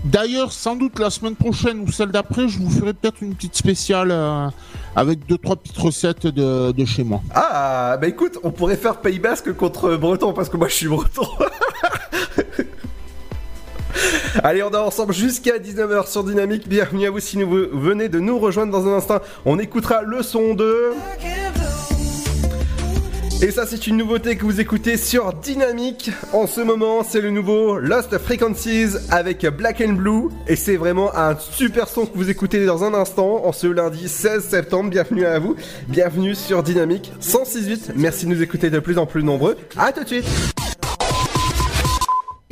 d'ailleurs, 0.04 0.52
sans 0.52 0.76
doute 0.76 1.00
la 1.00 1.10
semaine 1.10 1.34
prochaine 1.34 1.80
ou 1.80 1.90
celle 1.90 2.10
d'après, 2.10 2.46
je 2.46 2.60
vous 2.60 2.70
ferai 2.70 2.92
peut-être 2.92 3.20
une 3.20 3.34
petite 3.34 3.56
spéciale 3.56 4.12
euh, 4.12 4.46
avec 4.94 5.26
deux 5.26 5.38
trois 5.38 5.56
petites 5.56 5.76
recettes 5.76 6.28
de, 6.28 6.70
de 6.70 6.84
chez 6.84 7.02
moi. 7.02 7.20
Ah, 7.34 7.96
bah 8.00 8.06
écoute, 8.06 8.38
on 8.44 8.52
pourrait 8.52 8.76
faire 8.76 8.98
Pays 8.98 9.18
Basque 9.18 9.52
contre 9.56 9.96
Breton 9.96 10.32
parce 10.32 10.48
que 10.48 10.56
moi 10.56 10.68
je 10.68 10.74
suis 10.74 10.88
Breton. 10.88 11.26
Allez, 14.42 14.62
on 14.62 14.70
est 14.70 14.76
ensemble 14.76 15.14
jusqu'à 15.14 15.58
19h 15.58 16.08
sur 16.10 16.22
Dynamique. 16.24 16.68
Bienvenue 16.68 17.06
à 17.06 17.10
vous 17.10 17.20
si 17.20 17.42
vous 17.42 17.66
venez 17.72 18.08
de 18.08 18.20
nous 18.20 18.38
rejoindre 18.38 18.72
dans 18.72 18.86
un 18.88 18.96
instant. 18.96 19.20
On 19.44 19.58
écoutera 19.58 20.02
le 20.02 20.22
son 20.22 20.54
de. 20.54 20.92
Et 23.44 23.50
ça, 23.50 23.66
c'est 23.66 23.86
une 23.86 23.98
nouveauté 23.98 24.36
que 24.36 24.44
vous 24.44 24.58
écoutez 24.58 24.96
sur 24.96 25.34
Dynamique. 25.34 26.10
En 26.32 26.46
ce 26.46 26.62
moment, 26.62 27.04
c'est 27.04 27.20
le 27.20 27.28
nouveau 27.28 27.78
Lost 27.78 28.16
Frequencies 28.16 28.96
avec 29.10 29.44
Black 29.44 29.82
and 29.86 29.92
Blue. 29.92 30.30
Et 30.48 30.56
c'est 30.56 30.78
vraiment 30.78 31.14
un 31.14 31.36
super 31.38 31.86
son 31.88 32.06
que 32.06 32.16
vous 32.16 32.30
écoutez 32.30 32.64
dans 32.64 32.84
un 32.84 32.94
instant, 32.94 33.44
en 33.44 33.52
ce 33.52 33.66
lundi 33.66 34.08
16 34.08 34.48
septembre. 34.48 34.88
Bienvenue 34.88 35.26
à 35.26 35.38
vous. 35.38 35.56
Bienvenue 35.88 36.34
sur 36.34 36.62
Dynamique 36.62 37.12
106.8. 37.20 37.90
Merci 37.96 38.24
de 38.24 38.30
nous 38.30 38.40
écouter 38.40 38.70
de 38.70 38.78
plus 38.78 38.96
en 38.96 39.04
plus 39.04 39.22
nombreux. 39.22 39.58
À 39.76 39.92
tout 39.92 40.04
de 40.04 40.08
suite. 40.08 40.63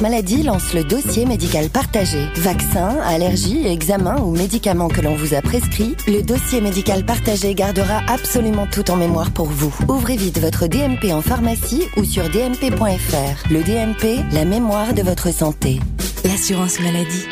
maladie 0.00 0.42
lance 0.42 0.74
le 0.74 0.84
dossier 0.84 1.26
médical 1.26 1.68
partagé. 1.70 2.18
Vaccins, 2.36 2.98
allergies, 3.04 3.66
examens 3.66 4.20
ou 4.20 4.30
médicaments 4.30 4.88
que 4.88 5.00
l'on 5.00 5.14
vous 5.14 5.34
a 5.34 5.42
prescrits, 5.42 5.96
le 6.06 6.22
dossier 6.22 6.60
médical 6.60 7.04
partagé 7.04 7.54
gardera 7.54 8.00
absolument 8.08 8.66
tout 8.66 8.90
en 8.90 8.96
mémoire 8.96 9.30
pour 9.30 9.46
vous. 9.46 9.74
Ouvrez 9.88 10.16
vite 10.16 10.38
votre 10.38 10.66
DMP 10.66 11.12
en 11.12 11.22
pharmacie 11.22 11.84
ou 11.96 12.04
sur 12.04 12.28
dmp.fr. 12.28 13.50
Le 13.50 13.62
DMP, 13.62 14.22
la 14.32 14.44
mémoire 14.44 14.92
de 14.94 15.02
votre 15.02 15.32
santé. 15.32 15.80
L'assurance 16.24 16.80
maladie. 16.80 17.26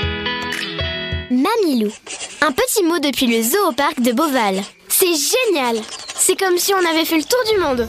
Mamilou. 1.31 1.91
Un 2.41 2.53
petit 2.53 2.85
mot 2.85 2.99
depuis 2.99 3.27
le 3.27 3.43
zoo 3.43 3.69
au 3.69 3.73
parc 3.73 4.01
de 4.01 4.13
Beauval. 4.13 4.63
C'est 4.89 5.07
génial 5.07 5.77
C'est 6.17 6.39
comme 6.39 6.57
si 6.57 6.73
on 6.73 6.91
avait 6.91 7.05
fait 7.05 7.19
le 7.19 7.25
tour 7.25 7.41
du 7.53 7.61
monde 7.61 7.89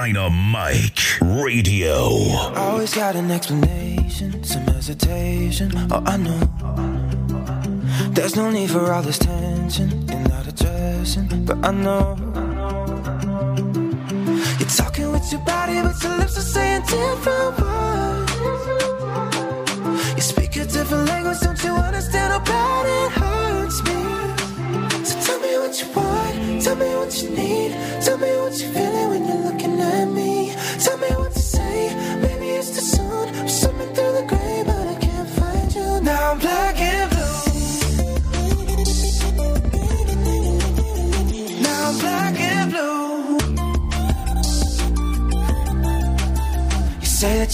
Dynamite 0.00 1.20
Radio. 1.20 1.94
Always 2.56 2.94
got 2.94 3.16
an 3.16 3.30
explanation, 3.30 4.42
some 4.42 4.62
hesitation. 4.62 5.70
Oh, 5.90 6.02
I 6.06 6.16
know. 6.16 6.40
There's 8.14 8.34
no 8.34 8.50
need 8.50 8.70
for 8.70 8.90
all 8.90 9.02
this 9.02 9.18
tension 9.18 9.90
and 10.08 10.26
not 10.30 10.46
addressing, 10.46 11.44
but 11.44 11.58
I 11.62 11.72
know. 11.72 12.16
You're 14.58 14.74
talking 14.80 15.12
with 15.12 15.30
your 15.30 15.42
body, 15.42 15.82
but 15.82 16.02
your 16.02 16.16
lips 16.16 16.38
are 16.38 16.48
saying 16.54 16.80
different 16.86 17.60
words. 17.60 18.32
You 20.16 20.22
speak 20.22 20.56
a 20.56 20.64
different 20.64 21.08
language, 21.10 21.40
don't 21.40 21.62
you 21.62 21.72
understand 21.72 22.32
how 22.32 22.40
bad 22.40 22.86
it 22.96 23.12
hurts 23.20 23.78
me? 23.84 25.04
So 25.04 25.14
tell 25.26 25.40
me 25.40 25.58
what 25.58 25.78
you 25.78 25.88
want, 25.92 26.62
tell 26.62 26.76
me 26.76 26.88
what 26.96 27.22
you 27.22 27.28
need, 27.36 27.72
tell 28.02 28.16
me 28.16 28.30
what 28.40 28.58
you're 28.58 28.72
feeling 28.72 28.89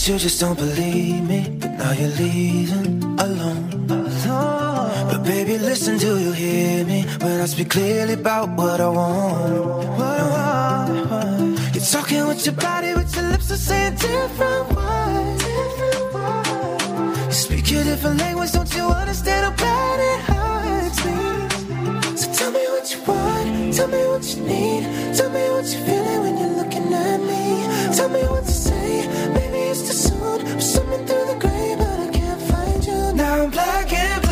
you 0.07 0.17
just 0.17 0.39
don't 0.39 0.57
believe 0.57 1.27
me, 1.27 1.57
but 1.59 1.71
now 1.71 1.91
you're 1.91 2.07
leaving 2.11 3.03
alone. 3.19 3.67
alone. 3.89 5.07
But 5.09 5.23
baby, 5.25 5.57
listen, 5.57 5.97
do 5.97 6.17
you 6.17 6.31
hear 6.31 6.85
me 6.85 7.03
when 7.19 7.41
I 7.41 7.45
speak 7.45 7.71
clearly 7.71 8.13
about 8.13 8.49
what 8.57 8.79
I 8.79 8.87
want? 8.87 9.97
You're 11.75 11.83
talking 11.83 12.25
with 12.25 12.45
your 12.45 12.55
body, 12.55 12.93
but 12.93 13.13
your 13.15 13.25
lips 13.31 13.51
are 13.51 13.57
saying 13.57 13.95
different 13.95 14.75
words. 14.77 15.43
You 17.25 17.33
speak 17.33 17.65
a 17.71 17.83
different 17.83 18.19
language, 18.19 18.51
don't 18.53 18.73
you 18.75 18.85
understand 18.85 19.43
how 19.45 19.55
bad 19.65 19.99
it 20.11 20.19
hurts 20.31 20.99
me? 21.05 21.15
So 22.15 22.31
tell 22.31 22.51
me 22.51 22.63
what 22.73 22.85
you 22.93 23.01
want, 23.03 23.73
tell 23.73 23.89
me 23.89 24.07
what 24.07 24.23
you 24.31 24.41
need, 24.43 24.83
tell 25.17 25.29
me 25.31 25.49
what 25.49 25.65
you're 25.65 25.85
feeling 25.85 26.19
when 26.23 26.37
you're 26.37 26.55
looking 26.63 26.93
at 26.93 27.19
me. 27.19 27.95
Tell 27.95 28.09
me 28.09 28.21
what 28.23 28.45
to 28.45 28.51
say, 28.51 29.07
through 31.07 31.25
the 31.25 31.39
gray, 31.39 31.75
but 31.77 31.99
I 31.99 32.07
can't 32.11 32.41
find 32.41 32.85
you. 32.85 33.13
Now 33.13 33.43
I'm 33.43 33.49
black 33.49 33.93
and 33.93 34.21
blue. 34.21 34.26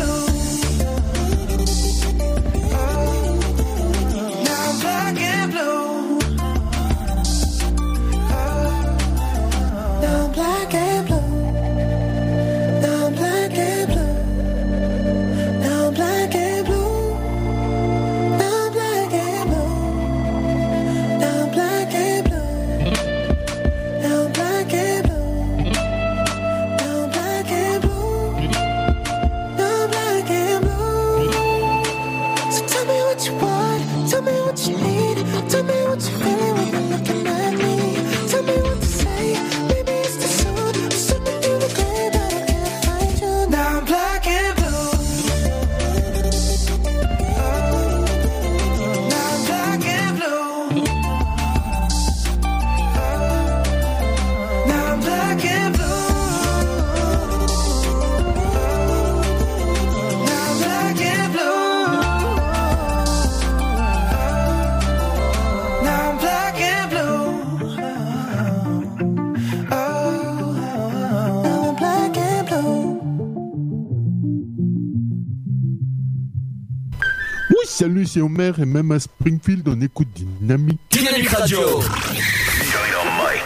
Salut, 77.86 78.04
c'est 78.04 78.20
Homer 78.20 78.50
et 78.58 78.64
même 78.64 78.90
à 78.90 78.98
Springfield, 78.98 79.68
on 79.68 79.80
écoute 79.80 80.08
Dynamique. 80.12 80.80
Dynamique 80.90 81.28
Radio. 81.28 81.60
Dynamite 81.60 81.84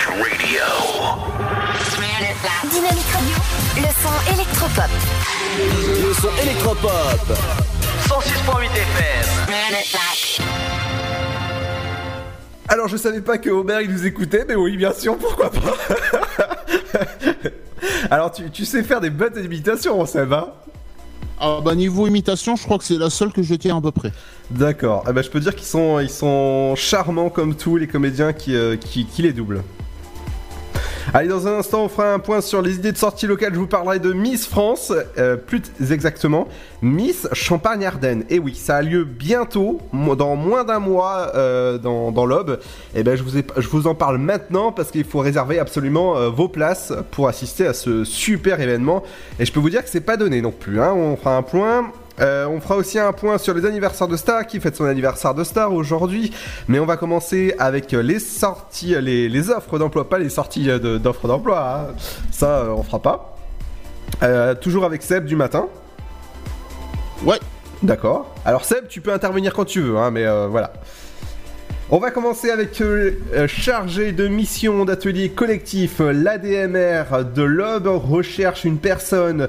Radio. 0.09 0.63
Dynamique 2.71 3.11
Radio, 3.13 3.37
le 3.77 3.91
son 4.01 4.17
électropop. 4.33 4.91
Le 6.07 6.15
son 6.15 6.31
électropop. 6.43 7.21
106.8 8.09 8.65
FM. 8.65 9.29
Alors 12.69 12.89
je 12.89 12.97
savais 12.97 13.21
pas 13.21 13.37
que 13.37 13.51
Homer 13.51 13.81
il 13.83 13.91
nous 13.91 14.07
écoutait, 14.07 14.47
mais 14.49 14.55
oui 14.55 14.79
bien 14.79 14.95
sûr, 14.95 15.19
pourquoi 15.19 15.51
pas. 15.51 15.77
Alors 18.11 18.33
tu, 18.33 18.51
tu 18.51 18.65
sais 18.65 18.83
faire 18.83 19.03
des 19.03 19.11
bonnes 19.11 19.45
imitations, 19.45 20.07
Seb, 20.07 20.33
hein? 20.33 20.49
Ah 21.43 21.61
bah 21.65 21.75
niveau 21.75 22.07
imitation, 22.07 22.55
je 22.55 22.65
crois 22.65 22.77
que 22.77 22.85
c'est 22.85 22.99
la 22.99 23.09
seule 23.09 23.33
que 23.33 23.43
je 23.43 23.55
tiens 23.55 23.79
à 23.79 23.81
peu 23.81 23.91
près. 23.91 24.13
D'accord. 24.51 25.05
Eh 25.09 25.13
ben, 25.13 25.23
je 25.23 25.31
peux 25.31 25.41
dire 25.41 25.57
qu'ils 25.57 25.67
sont, 25.67 25.99
ils 25.99 26.11
sont 26.11 26.75
charmants 26.77 27.31
comme 27.31 27.55
tous 27.55 27.77
les 27.77 27.87
comédiens 27.87 28.35
qui, 28.35 28.55
euh, 28.55 28.77
qui, 28.77 29.07
qui 29.07 29.23
les 29.23 29.33
doublent. 29.33 29.63
Allez, 31.13 31.29
dans 31.29 31.47
un 31.47 31.59
instant, 31.59 31.85
on 31.85 31.89
fera 31.89 32.13
un 32.13 32.19
point 32.19 32.41
sur 32.41 32.63
les 32.63 32.77
idées 32.77 32.93
de 32.93 32.97
sortie 32.97 33.27
locales. 33.27 33.55
Je 33.55 33.59
vous 33.59 33.67
parlerai 33.67 33.99
de 33.99 34.13
Miss 34.13 34.47
France, 34.47 34.93
euh, 35.19 35.37
plus 35.37 35.63
exactement 35.91 36.47
Miss 36.83 37.29
Champagne-Ardenne. 37.33 38.25
Et 38.31 38.39
oui, 38.39 38.55
ça 38.55 38.77
a 38.77 38.83
lieu 38.83 39.05
bientôt, 39.05 39.81
dans 39.93 40.37
moins 40.37 40.65
d'un 40.65 40.79
mois, 40.79 41.33
euh, 41.35 41.79
dans, 41.79 42.27
l'Aube. 42.27 42.61
Et 42.95 43.03
ben, 43.03 43.17
je 43.17 43.23
vous, 43.23 43.41
je 43.57 43.69
vous 43.69 43.87
en 43.87 43.95
parle 43.95 44.19
maintenant 44.19 44.73
parce 44.73 44.91
qu'il 44.91 45.05
faut 45.05 45.21
réserver 45.21 45.59
absolument 45.59 46.17
euh, 46.17 46.29
vos 46.29 46.49
places 46.49 46.93
pour 47.11 47.29
assister 47.29 47.67
à 47.67 47.75
ce 47.75 48.05
super 48.05 48.61
événement. 48.61 49.03
Et 49.39 49.47
je 49.47 49.53
peux 49.53 49.61
vous 49.61 49.71
dire 49.71 49.83
que 49.83 49.91
c'est 49.91 50.01
pas 50.01 50.17
donné 50.17 50.43
non 50.43 50.53
plus. 50.53 50.81
hein. 50.81 50.93
On 50.93 51.17
fera 51.17 51.37
un 51.37 51.43
point. 51.43 51.93
Euh, 52.21 52.47
on 52.47 52.61
fera 52.61 52.77
aussi 52.77 52.99
un 52.99 53.13
point 53.13 53.39
sur 53.39 53.55
les 53.55 53.65
anniversaires 53.65 54.09
de 54.09 54.17
Star, 54.17 54.47
qui 54.47 54.61
fête 54.61 54.77
son 54.77 54.85
anniversaire 54.85 55.35
de 55.35 55.43
Star 55.45 55.73
aujourd'hui. 55.73 56.33
Mais 56.69 56.79
on 56.79 56.87
va 56.87 56.97
commencer 56.97 57.55
avec 57.59 57.93
les 57.93 58.19
sorties, 58.19 58.95
les, 59.01 59.29
les 59.29 59.51
offres 59.51 59.79
d'emploi, 59.79 60.09
pas 60.09 60.19
les 60.19 60.29
sorties 60.29 60.69
euh, 60.71 60.79
de- 60.79 60.99
d'offres 60.99 61.29
d'emploi. 61.29 61.87
hein. 61.91 61.95
Ça, 62.31 62.59
euh, 62.61 62.69
on 62.77 62.83
fera 62.83 62.99
pas. 63.01 63.37
Euh, 64.23 64.55
toujours 64.55 64.85
avec 64.85 65.03
Seb 65.03 65.25
du 65.25 65.37
matin. 65.37 65.67
Ouais. 67.25 67.39
D'accord. 67.83 68.35
Alors 68.45 68.65
Seb, 68.67 68.89
tu 68.89 69.01
peux 69.01 69.13
intervenir 69.13 69.55
quand 69.55 69.65
tu 69.65 69.81
veux, 69.81 69.97
hein, 69.97 70.11
mais 70.11 70.27
euh, 70.27 70.47
voilà. 70.51 70.73
On 71.93 71.99
va 71.99 72.11
commencer 72.11 72.51
avec 72.51 72.81
euh, 72.83 73.13
euh, 73.33 73.49
chargé 73.49 74.13
de 74.13 74.29
mission 74.29 74.85
d'atelier 74.85 75.31
collectif. 75.31 76.01
L'ADMR 76.01 77.25
de 77.35 77.43
l'Aube 77.43 77.89
recherche 77.89 78.65
une 78.65 78.79
personne 78.79 79.49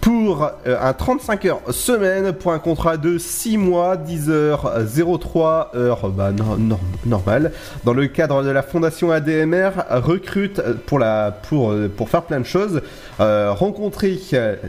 pour 0.00 0.44
euh, 0.66 0.76
un 0.80 0.92
35 0.94 1.44
heures 1.44 1.60
semaine 1.70 2.32
pour 2.32 2.52
un 2.52 2.58
contrat 2.58 2.96
de 2.96 3.18
6 3.18 3.58
mois, 3.58 3.96
10 3.98 4.30
heures, 4.30 4.72
03 5.20 5.72
heures 5.74 6.08
bah, 6.08 6.32
no- 6.32 6.56
no- 6.56 6.80
normal. 7.04 7.52
Dans 7.84 7.92
le 7.92 8.06
cadre 8.06 8.42
de 8.42 8.48
la 8.50 8.62
fondation 8.62 9.10
ADMR, 9.10 9.70
recrute 9.90 10.62
pour, 10.86 10.98
la, 10.98 11.30
pour, 11.48 11.72
euh, 11.72 11.88
pour 11.94 12.08
faire 12.08 12.22
plein 12.22 12.40
de 12.40 12.46
choses, 12.46 12.80
euh, 13.20 13.52
rencontrer 13.52 14.18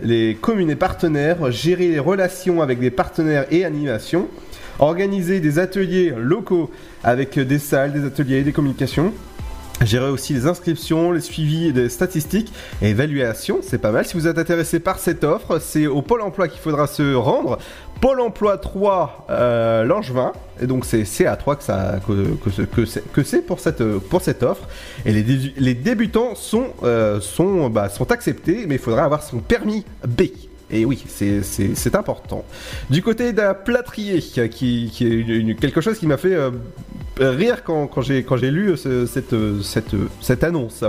les 0.04 0.36
communes 0.40 0.70
et 0.70 0.76
partenaires, 0.76 1.50
gérer 1.52 1.88
les 1.88 2.00
relations 2.00 2.62
avec 2.62 2.80
des 2.80 2.92
partenaires 2.92 3.46
et 3.52 3.64
animations, 3.64 4.28
organiser 4.80 5.40
des 5.40 5.60
ateliers 5.60 6.14
locaux 6.18 6.70
avec 7.04 7.40
des 7.40 7.60
salles, 7.60 7.94
des 7.94 8.06
ateliers, 8.06 8.42
des 8.44 8.52
communications. 8.52 9.14
Gérer 9.84 10.10
aussi 10.10 10.34
les 10.34 10.46
inscriptions, 10.46 11.12
les 11.12 11.22
suivis 11.22 11.74
des 11.74 11.90
statistiques 11.90 12.54
et 12.84 12.90
évaluations, 12.90 13.60
c'est 13.64 13.80
pas 13.80 13.92
mal. 13.92 14.06
Si 14.06 14.14
vous 14.14 14.28
êtes 14.28 14.38
intéressé 14.38 14.80
par 14.80 15.00
cette 15.00 15.24
offre, 15.24 15.60
c'est 15.60 15.88
au 15.88 16.02
Pôle 16.04 16.22
emploi 16.22 16.48
qu'il 16.48 16.60
faudra 16.60 16.86
se 16.86 17.16
rendre. 17.16 17.58
Pôle 18.00 18.20
emploi 18.20 18.58
3 18.60 19.26
euh, 19.32 19.84
Langevin, 19.84 20.34
et 20.62 20.68
donc 20.68 20.86
c'est 20.86 21.26
à 21.26 21.36
3 21.36 21.56
que, 21.56 21.62
que, 22.44 22.62
que, 22.64 22.86
ce- 22.86 23.00
que 23.00 23.24
c'est- 23.24 23.42
pour 23.42 23.60
cette, 23.60 23.84
pour 23.84 24.22
cette 24.22 24.44
offre. 24.44 24.68
Et 25.06 25.14
les, 25.14 25.24
les 25.58 25.74
débutants 25.74 26.36
sont, 26.36 26.68
euh, 26.84 27.20
sont, 27.20 27.70
bah, 27.70 27.90
sont 27.90 28.12
acceptés, 28.12 28.66
mais 28.68 28.76
il 28.76 28.82
faudra 28.82 29.04
avoir 29.04 29.24
son 29.24 29.38
permis 29.40 29.84
B. 30.08 30.24
Et 30.74 30.86
oui, 30.86 31.04
c'est- 31.08 31.42
important. 31.96 32.46
Du 32.90 33.02
côté 33.02 33.34
d'un 33.34 33.54
plâtrier, 33.54 34.20
qui, 34.22 34.90
qui 34.94 35.06
est 35.06 35.10
une- 35.10 35.56
quelque 35.56 35.82
chose 35.82 35.98
qui 36.00 36.08
m'a 36.08 36.18
fait 36.18 36.34
euh, 36.34 36.50
rire 37.20 37.64
quand, 37.64 37.88
quand 37.88 38.02
j'ai 38.02 38.52
lu 38.52 38.76
ce- 38.78 39.06
cette, 39.06 39.36
cette, 39.64 39.96
cette 40.22 40.44
annonce. 40.44 40.84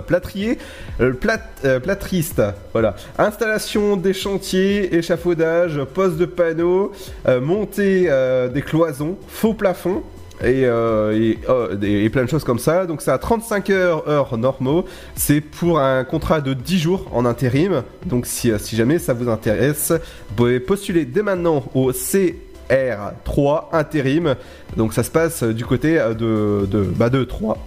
Euh, 1.00 1.12
plat- 1.12 1.40
euh, 1.64 1.80
plâtriste, 1.80 2.42
voilà. 2.72 2.94
Installation 3.18 3.96
des 3.96 4.12
chantiers, 4.12 4.94
échafaudage, 4.96 5.80
poste 5.94 6.16
de 6.16 6.26
panneaux, 6.26 6.92
euh, 7.26 7.40
montée 7.40 8.06
euh, 8.08 8.48
des 8.48 8.62
cloisons, 8.62 9.16
faux 9.28 9.54
plafond. 9.54 10.02
Et, 10.44 10.64
euh, 10.64 11.12
et, 11.16 11.38
euh, 11.48 12.08
plein 12.08 12.24
de 12.24 12.28
choses 12.28 12.42
comme 12.42 12.58
ça. 12.58 12.84
Donc 12.86 13.00
c'est 13.00 13.12
à 13.12 13.18
35 13.18 13.70
heures, 13.70 14.08
heures 14.08 14.36
normaux. 14.36 14.86
C'est 15.14 15.40
pour 15.40 15.78
un 15.78 16.02
contrat 16.02 16.40
de 16.40 16.52
10 16.52 16.80
jours 16.80 17.06
en 17.12 17.24
intérim. 17.26 17.84
Donc 18.06 18.26
si, 18.26 18.50
euh, 18.50 18.58
si 18.58 18.74
jamais 18.74 18.98
ça 18.98 19.12
vous 19.14 19.28
intéresse, 19.28 19.92
vous 20.30 20.34
pouvez 20.34 20.58
postuler 20.58 21.04
dès 21.04 21.22
maintenant 21.22 21.62
au 21.74 21.92
CR3 22.70 23.64
intérim. 23.72 24.36
Donc 24.76 24.94
ça 24.94 25.02
se 25.02 25.10
passe 25.10 25.42
euh, 25.42 25.52
du 25.52 25.64
côté 25.64 25.98
euh, 25.98 26.14
de, 26.14 26.66
de, 26.66 26.82
bah, 26.82 27.10
de 27.10 27.24
3. 27.24 27.58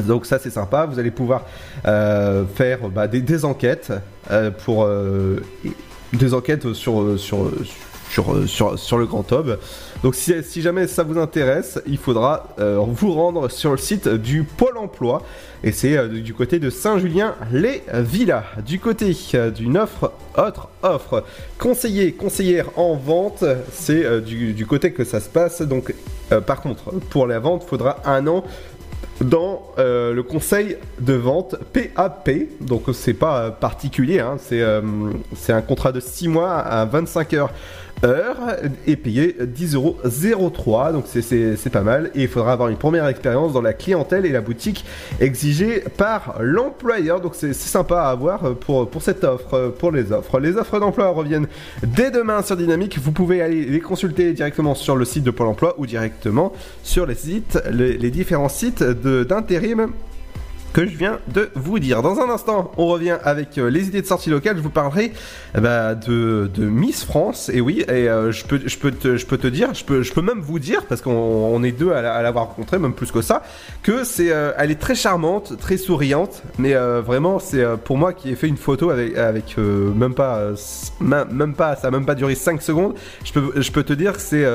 Donc 0.00 0.24
ça 0.26 0.38
c'est 0.38 0.50
sympa, 0.50 0.86
vous 0.86 0.98
allez 0.98 1.10
pouvoir 1.10 1.44
euh, 1.86 2.44
faire 2.54 2.88
bah, 2.88 3.08
des, 3.08 3.44
enquêtes 3.44 3.92
euh, 4.30 4.50
pour 4.50 4.84
euh, 4.84 5.40
des 6.14 6.32
enquêtes 6.32 6.72
sur 6.72 7.18
sur 7.18 7.50
sur, 8.10 8.46
sur, 8.46 8.78
sur 8.78 8.98
le 8.98 9.06
Grand 9.06 9.30
Aube. 9.32 9.58
Donc 10.02 10.14
si, 10.14 10.34
si 10.42 10.60
jamais 10.60 10.86
ça 10.86 11.02
vous 11.02 11.18
intéresse, 11.18 11.80
il 11.86 11.96
faudra 11.96 12.48
vous 12.58 13.12
rendre 13.14 13.50
sur 13.50 13.70
le 13.70 13.78
site 13.78 14.06
du 14.06 14.44
Pôle 14.44 14.76
Emploi 14.76 15.22
et 15.64 15.72
c'est 15.72 16.08
du 16.08 16.34
côté 16.34 16.58
de 16.58 16.68
Saint-Julien-les-Villas. 16.68 18.44
Du 18.66 18.78
côté 18.80 19.16
d'une 19.54 19.78
offre, 19.78 20.12
autre 20.36 20.68
offre, 20.82 21.24
conseiller, 21.58 22.12
conseillère 22.12 22.66
en 22.76 22.96
vente, 22.96 23.44
c'est 23.72 24.20
du, 24.20 24.52
du 24.52 24.66
côté 24.66 24.92
que 24.92 25.04
ça 25.04 25.18
se 25.20 25.30
passe. 25.30 25.62
Donc 25.62 25.94
par 26.46 26.60
contre, 26.60 26.90
pour 27.08 27.26
la 27.26 27.38
vente, 27.38 27.62
il 27.64 27.68
faudra 27.70 27.96
un 28.04 28.26
an 28.26 28.44
dans 29.20 29.62
euh, 29.78 30.12
le 30.12 30.22
conseil 30.22 30.76
de 31.00 31.14
vente 31.14 31.56
PAP. 31.72 32.30
Donc 32.60 32.84
c'est 32.92 33.14
pas 33.14 33.38
euh, 33.38 33.50
particulier, 33.50 34.20
hein, 34.20 34.36
c'est 34.38 34.60
euh, 34.60 34.80
c'est 35.36 35.52
un 35.52 35.62
contrat 35.62 35.92
de 35.92 36.00
6 36.00 36.28
mois 36.28 36.58
à 36.58 36.84
25 36.84 37.34
heures 37.34 37.50
et 38.86 38.96
payé 38.96 39.36
10,03€. 39.40 40.92
Donc 40.92 41.04
c'est- 41.06 41.70
pas 41.70 41.82
mal. 41.82 42.10
Et 42.14 42.22
il 42.22 42.28
faudra 42.28 42.52
avoir 42.52 42.68
une 42.68 42.76
première 42.76 43.06
expérience 43.06 43.52
dans 43.52 43.62
la 43.62 43.72
clientèle 43.72 44.26
et 44.26 44.30
la 44.30 44.40
boutique 44.40 44.84
exigée 45.20 45.84
par 45.96 46.36
l'employeur. 46.40 47.20
Donc 47.20 47.34
c'est 47.34 47.54
sympa 47.54 48.02
à 48.02 48.10
avoir 48.10 48.54
pour, 48.56 48.88
pour 48.90 49.02
cette 49.02 49.24
offre, 49.24 49.74
pour 49.78 49.90
les 49.92 50.12
offres. 50.12 50.38
Les 50.40 50.56
offres 50.56 50.78
d'emploi 50.80 51.08
reviennent 51.08 51.46
dès 51.82 52.10
demain 52.10 52.42
sur 52.42 52.56
Dynamique. 52.56 52.98
Vous 52.98 53.12
pouvez 53.12 53.40
aller 53.40 53.64
les 53.64 53.80
consulter 53.80 54.32
directement 54.32 54.74
sur 54.74 54.96
le 54.96 55.04
site 55.04 55.24
de 55.24 55.30
Pôle 55.30 55.46
emploi 55.46 55.74
ou 55.78 55.86
directement 55.86 56.52
sur 56.82 57.06
les 57.06 57.14
sites, 57.14 57.58
les, 57.70 57.96
les 57.96 58.10
différents 58.10 58.48
sites 58.48 58.82
d'intérim 58.82 59.88
que 60.72 60.86
je 60.86 60.96
viens 60.96 61.18
de 61.28 61.50
vous 61.54 61.78
dire. 61.78 62.02
Dans 62.02 62.18
un 62.20 62.30
instant, 62.30 62.72
on 62.76 62.86
revient 62.86 63.18
avec 63.24 63.58
euh, 63.58 63.68
les 63.70 63.88
idées 63.88 64.00
de 64.02 64.06
sortie 64.06 64.30
locale. 64.30 64.56
Je 64.56 64.62
vous 64.62 64.70
parlerai 64.70 65.12
euh, 65.56 65.60
bah, 65.60 65.94
de, 65.94 66.50
de 66.54 66.64
Miss 66.64 67.04
France. 67.04 67.50
Et 67.52 67.60
oui, 67.60 67.80
et 67.88 68.08
euh, 68.08 68.32
je, 68.32 68.44
peux, 68.44 68.60
je, 68.64 68.78
peux 68.78 68.90
te, 68.90 69.16
je 69.16 69.26
peux 69.26 69.36
te 69.38 69.46
dire, 69.46 69.74
je 69.74 69.84
peux, 69.84 70.02
je 70.02 70.12
peux 70.12 70.22
même 70.22 70.40
vous 70.40 70.58
dire, 70.58 70.86
parce 70.86 71.00
qu'on 71.02 71.10
on 71.10 71.62
est 71.62 71.72
deux 71.72 71.92
à, 71.92 72.00
la- 72.02 72.14
à 72.14 72.22
l'avoir 72.22 72.46
rencontrée, 72.48 72.78
même 72.78 72.94
plus 72.94 73.10
que 73.12 73.20
ça, 73.20 73.42
que 73.82 74.04
c'est, 74.04 74.32
euh, 74.32 74.52
elle 74.56 74.70
est 74.70 74.80
très 74.80 74.94
charmante, 74.94 75.58
très 75.58 75.76
souriante. 75.76 76.42
Mais 76.58 76.74
vraiment, 76.74 77.38
c'est 77.38 77.64
pour 77.84 77.98
moi 77.98 78.12
qui 78.12 78.30
ai 78.30 78.34
fait 78.34 78.48
une 78.48 78.56
photo 78.56 78.90
avec, 78.90 79.16
avec 79.16 79.56
même 79.58 80.14
pas, 80.14 80.50
même 81.00 81.54
pas, 81.54 81.76
ça 81.76 81.88
a 81.88 81.90
même 81.90 82.06
pas 82.06 82.14
duré 82.14 82.34
5 82.34 82.62
secondes. 82.62 82.94
Je 83.24 83.32
peux, 83.32 83.60
je 83.60 83.70
peux 83.70 83.82
te 83.82 83.92
dire 83.92 84.14
que 84.14 84.20
c'est 84.20 84.46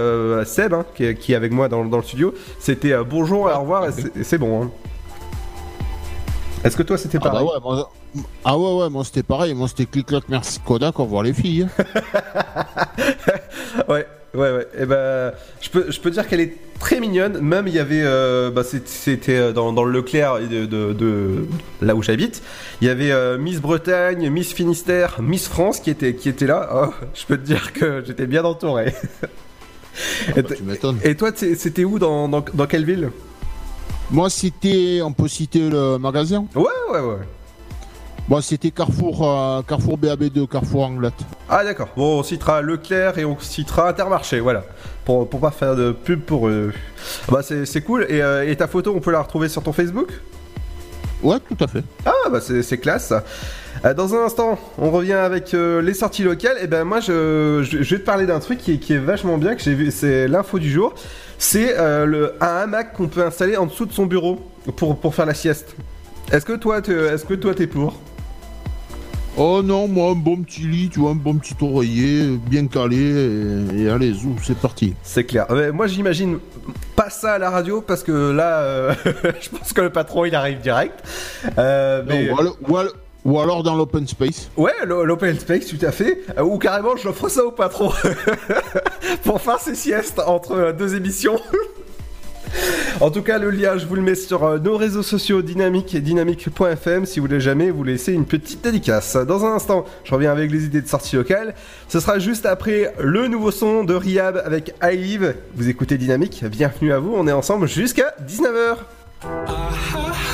Seb 0.46 0.74
hein, 0.74 0.86
qui, 0.96 1.14
qui 1.16 1.34
est 1.34 1.36
avec 1.36 1.52
moi 1.52 1.68
dans, 1.70 1.86
dans 1.86 1.98
le 1.98 2.04
studio. 2.04 2.34
C'était 2.60 2.94
bonjour 3.08 3.50
et 3.50 3.54
au 3.54 3.60
revoir 3.62 3.86
c'est 4.24 4.38
bon. 4.38 4.64
hein. 4.64 4.72
Est-ce 6.64 6.76
que 6.76 6.84
toi 6.84 6.98
c'était 6.98 7.18
Ah 7.22 7.26
bah 7.26 7.32
pareil 7.32 7.48
ouais, 7.48 7.60
moi, 7.64 7.92
ah 8.44 8.58
ouais, 8.58 8.74
ouais, 8.84 8.90
moi 8.90 9.04
c'était 9.06 9.24
pareil. 9.24 9.54
Moi 9.54 9.68
c'était 9.68 9.86
clic-clac, 9.86 10.24
merci 10.30 10.60
Kodak, 10.60 11.00
au 11.00 11.04
revoir 11.04 11.24
les 11.24 11.34
filles. 11.34 11.68
Ouais, 13.88 14.06
ouais, 14.34 14.52
ouais. 14.52 14.68
Et 14.80 14.86
ben, 14.86 15.32
je 15.62 15.70
peux, 15.70 15.92
je 15.92 16.00
peux 16.00 16.10
dire 16.10 16.28
qu'elle 16.28 16.40
est 16.42 16.56
très 16.80 17.00
mignonne. 17.00 17.40
Même 17.40 17.68
il 17.68 17.74
y 17.74 17.80
avait, 17.80 18.02
euh, 18.04 18.50
bah, 18.50 18.64
c'était 18.64 19.38
euh, 19.38 19.52
dans, 19.54 19.72
dans 19.72 19.84
le 19.84 19.92
Leclerc 19.92 20.40
de, 20.40 20.66
de- 20.66 20.94
de 20.94 21.46
là 21.82 21.96
où 21.96 22.02
j'habite. 22.02 22.42
Il 22.82 22.88
y 22.88 22.90
avait 22.90 23.12
euh, 23.12 23.38
Miss 23.38 23.60
Bretagne, 23.62 24.30
Miss 24.30 24.54
Finistère, 24.54 25.22
Miss 25.22 25.48
France 25.48 25.80
qui 25.80 25.90
était, 25.90 26.16
qui 26.16 26.28
était 26.30 26.48
là. 26.48 26.70
Oh, 26.74 26.94
je 27.14 27.26
peux 27.26 27.38
te 27.38 27.46
dire 27.46 27.72
que 27.74 28.04
j'étais 28.06 28.26
bien 28.26 28.44
entouré. 28.44 28.94
et, 30.36 30.44
t- 30.44 30.56
et 31.04 31.16
toi, 31.16 31.32
c'était 31.36 31.84
où 31.86 32.00
dans, 32.00 32.28
dans, 32.28 32.44
dans 32.54 32.66
quelle 32.68 32.86
ville? 32.86 33.12
Moi 34.10 34.30
c'était, 34.30 35.02
on 35.04 35.12
peut 35.12 35.28
citer 35.28 35.70
le 35.70 35.98
magasin? 35.98 36.46
Ouais, 36.56 36.64
ouais, 36.92 37.00
ouais. 37.00 37.18
Moi 38.30 38.42
c'était 38.42 38.72
Carrefour, 38.72 39.28
euh, 39.30 39.62
Carrefour 39.64 39.98
BAB2, 39.98 40.48
Carrefour 40.48 40.86
Anglette. 40.86 41.14
Ah 41.50 41.64
d'accord. 41.64 41.90
Bon, 41.96 42.20
on 42.20 42.24
citera 42.24 42.62
Leclerc 42.62 43.18
et 43.18 43.26
on 43.26 43.38
citera 43.40 43.90
Intermarché, 43.90 44.40
voilà. 44.40 44.64
Pour, 45.06 45.30
pour 45.30 45.40
pas 45.42 45.52
faire 45.52 45.76
de 45.76 45.92
pub 45.92 46.22
pour 46.22 46.48
eux. 46.48 46.74
Bah 47.30 47.42
c'est 47.42 47.82
cool. 47.82 48.06
Et, 48.10 48.22
euh, 48.22 48.50
et 48.50 48.56
ta 48.56 48.68
photo, 48.68 48.94
on 48.96 49.02
peut 49.02 49.12
la 49.12 49.22
retrouver 49.22 49.50
sur 49.50 49.62
ton 49.62 49.74
Facebook? 49.74 50.10
Ouais, 51.22 51.38
tout 51.40 51.64
à 51.64 51.68
fait. 51.68 51.84
Ah 52.06 52.30
bah 52.30 52.40
c'est 52.42 52.78
classe. 52.78 53.14
Euh, 53.86 53.94
dans 53.94 54.14
un 54.16 54.26
instant, 54.26 54.58
on 54.78 54.90
revient 54.90 55.14
avec 55.14 55.52
les 55.54 55.94
sorties 55.94 56.24
locales. 56.24 56.58
Et 56.62 56.68
ben 56.68 56.84
moi, 56.86 57.00
je, 57.02 57.62
je, 57.64 57.82
je 57.82 57.96
vais 57.96 58.02
te 58.02 58.06
parler 58.06 58.26
d'un 58.26 58.40
truc 58.40 58.60
qui 58.60 58.74
est, 58.74 58.78
qui 58.78 58.94
est 58.94 59.00
vachement 59.00 59.38
bien, 59.38 59.56
que 59.56 59.62
j'ai 59.62 59.74
vu, 59.74 59.92
c'est 59.92 60.28
l'info 60.28 60.60
du 60.60 60.72
jour. 60.72 60.94
C'est 61.38 61.78
euh, 61.78 62.06
le 62.06 62.34
un 62.42 62.48
hamac 62.64 62.94
qu'on 62.94 63.08
peut 63.08 63.26
installer 63.26 63.58
en 63.58 63.66
dessous 63.68 63.86
de 63.86 63.94
son 63.94 64.06
bureau 64.06 64.40
pour, 64.76 64.98
pour 64.98 65.14
faire 65.16 65.26
la 65.26 65.34
sieste. 65.36 65.76
Est-ce 66.32 66.46
que 66.46 66.54
toi, 66.54 66.82
tu- 66.82 66.92
est-ce 66.98 67.26
que 67.26 67.36
toi 67.36 67.54
t'es 67.54 67.68
pour? 67.68 68.00
Oh 69.40 69.62
non, 69.64 69.88
moi 69.88 70.10
un 70.12 70.16
bon 70.16 70.38
petit 70.42 70.62
lit, 70.62 70.90
tu 70.90 71.00
vois, 71.00 71.12
un 71.12 71.16
bon 71.16 71.36
petit 71.36 71.54
oreiller, 71.62 72.38
bien 72.50 72.66
calé, 72.66 72.98
et, 72.98 73.84
et 73.84 73.90
allez, 73.90 74.12
zou, 74.14 74.36
c'est 74.42 74.58
parti. 74.58 74.96
C'est 75.04 75.26
clair. 75.26 75.46
Euh, 75.52 75.72
moi, 75.72 75.86
j'imagine 75.86 76.40
pas 76.96 77.12
ça 77.12 77.34
à 77.34 77.38
la 77.38 77.52
radio 77.52 77.82
parce 77.82 78.02
que 78.02 78.32
là, 78.32 78.62
euh, 78.62 78.94
je 79.40 79.50
pense 79.50 79.74
que 79.74 79.82
le 79.82 79.92
patron 79.92 80.26
il 80.26 80.34
arrive 80.34 80.60
direct. 80.60 81.04
Euh, 81.60 82.02
Non, 82.02 82.08
mais- 82.16 82.32
ou, 82.32 82.40
alors, 82.40 82.58
ou 82.68 82.78
alors- 82.78 82.94
ou 83.28 83.40
alors 83.40 83.62
dans 83.62 83.76
l'open 83.76 84.08
space. 84.08 84.50
Ouais, 84.56 84.72
l'open 84.86 85.38
space, 85.38 85.68
tout 85.68 85.86
à 85.86 85.92
fait. 85.92 86.24
Euh, 86.38 86.44
ou 86.44 86.58
carrément, 86.58 86.96
j'offre 86.96 87.28
ça 87.28 87.44
au 87.44 87.52
patron 87.52 87.92
pour 89.24 89.42
faire 89.42 89.60
ses 89.60 89.76
siestes 89.76 90.20
entre 90.26 90.54
euh, 90.54 90.72
deux 90.72 90.96
émissions. 90.96 91.38
en 93.02 93.12
tout 93.12 93.22
cas, 93.22 93.38
le 93.38 93.50
lien, 93.50 93.78
je 93.78 93.86
vous 93.86 93.96
le 93.96 94.02
mets 94.02 94.16
sur 94.16 94.46
euh, 94.46 94.60
nos 94.60 94.78
réseaux 94.78 95.04
sociaux 95.04 95.42
dynamique 95.42 95.94
et 95.94 96.00
dynamique.fm 96.00 97.06
si 97.06 97.20
vous 97.20 97.26
voulez 97.26 97.42
jamais 97.42 97.70
vous 97.70 97.84
laisser 97.84 98.14
une 98.14 98.26
petite 98.26 98.64
dédicace. 98.64 99.18
Dans 99.18 99.46
un 99.46 99.56
instant, 99.56 99.84
je 100.06 100.16
reviens 100.16 100.32
avec 100.32 100.50
les 100.50 100.64
idées 100.64 100.82
de 100.82 100.88
sortie 100.88 101.18
locale. 101.18 101.54
Ce 101.90 102.00
sera 102.00 102.20
juste 102.20 102.46
après 102.46 102.94
le 102.98 103.28
nouveau 103.28 103.52
son 103.52 103.84
de 103.84 103.94
Riab 103.94 104.42
avec 104.46 104.74
I 104.82 104.96
Live. 104.96 105.36
Vous 105.54 105.68
écoutez 105.68 105.98
Dynamique, 105.98 106.46
bienvenue 106.46 106.94
à 106.94 107.00
vous. 107.00 107.14
On 107.14 107.28
est 107.28 107.34
ensemble 107.34 107.68
jusqu'à 107.68 108.16
19h. 108.26 108.78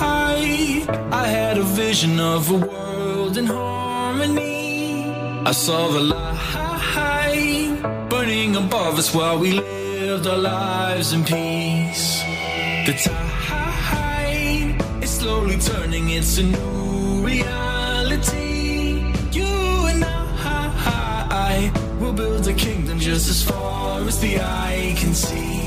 I 0.02 1.28
had 1.28 1.58
a 1.58 1.64
vision 1.64 2.20
of 2.20 2.50
a 2.50 2.58
world 2.58 3.38
in 3.38 3.46
harmony. 3.46 5.06
I 5.46 5.52
saw 5.52 5.88
the 5.90 6.00
light 6.02 7.82
burning 8.10 8.56
above 8.56 8.98
us 8.98 9.14
while 9.14 9.38
we 9.38 9.52
lived 9.52 10.28
our 10.28 10.38
lives 10.38 11.14
in 11.14 11.24
peace. 11.24 12.22
The 12.86 12.94
tide 13.04 14.76
is 15.04 15.12
slowly 15.12 15.58
turning, 15.58 16.10
it's 16.10 16.38
a 16.38 16.44
new 16.44 17.26
reality. 17.26 19.04
You 19.32 19.46
and 19.92 20.04
I 20.06 21.72
will 22.00 22.14
build 22.14 22.48
a 22.48 22.54
kingdom 22.54 23.00
just 23.00 23.30
as 23.30 23.44
far 23.44 24.02
as 24.02 24.20
the 24.20 24.40
eye 24.40 24.96
can 24.98 25.14
see. 25.14 25.63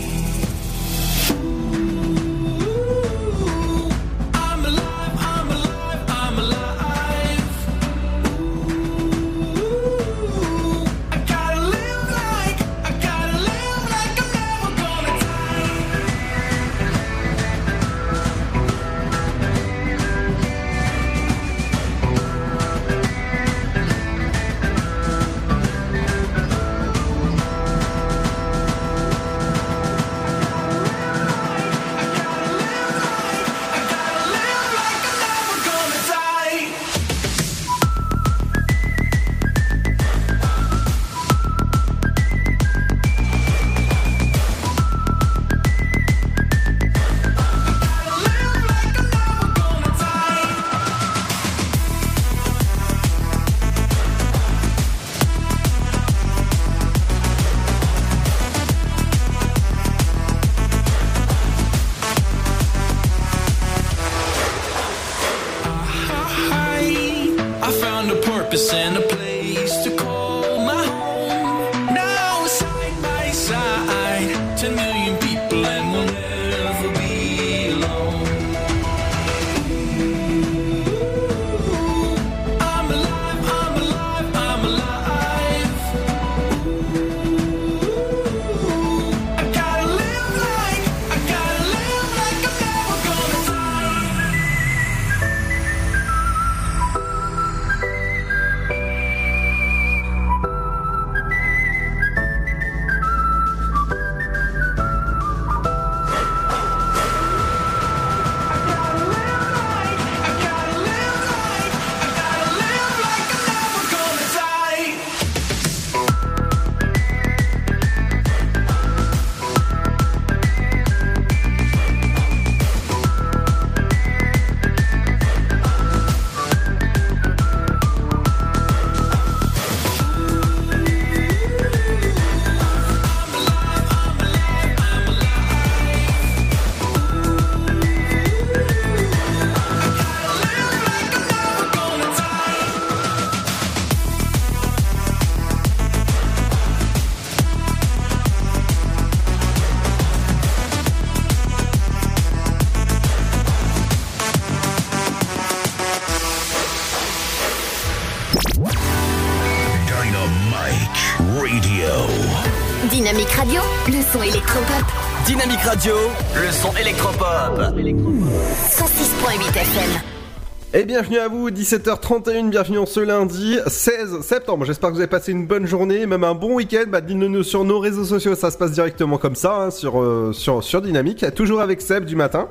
Bienvenue 170.87 171.19
à 171.19 171.27
vous, 171.27 171.51
17h31, 171.51 172.49
bienvenue 172.49 172.79
en 172.79 172.87
ce 172.87 173.01
lundi 173.01 173.59
16 173.67 174.21
septembre. 174.21 174.65
J'espère 174.65 174.91
que 174.91 174.95
vous 174.95 175.01
avez 175.01 175.09
passé 175.09 175.33
une 175.33 175.45
bonne 175.45 175.67
journée, 175.67 176.07
même 176.07 176.23
un 176.23 176.35
bon 176.35 176.55
week-end. 176.55 176.85
Bah, 176.87 177.01
dites-nous 177.01 177.43
sur 177.43 177.65
nos 177.65 177.81
réseaux 177.81 178.05
sociaux, 178.05 178.37
ça 178.37 178.53
se 178.53 178.57
passe 178.57 178.71
directement 178.71 179.19
comme 179.19 179.35
ça, 179.35 179.57
hein, 179.57 179.71
sur, 179.73 180.01
euh, 180.01 180.33
sur, 180.33 180.63
sur 180.63 180.81
Dynamique. 180.81 181.25
Toujours 181.35 181.61
avec 181.61 181.81
Seb 181.83 182.05
du 182.05 182.15
matin. 182.15 182.49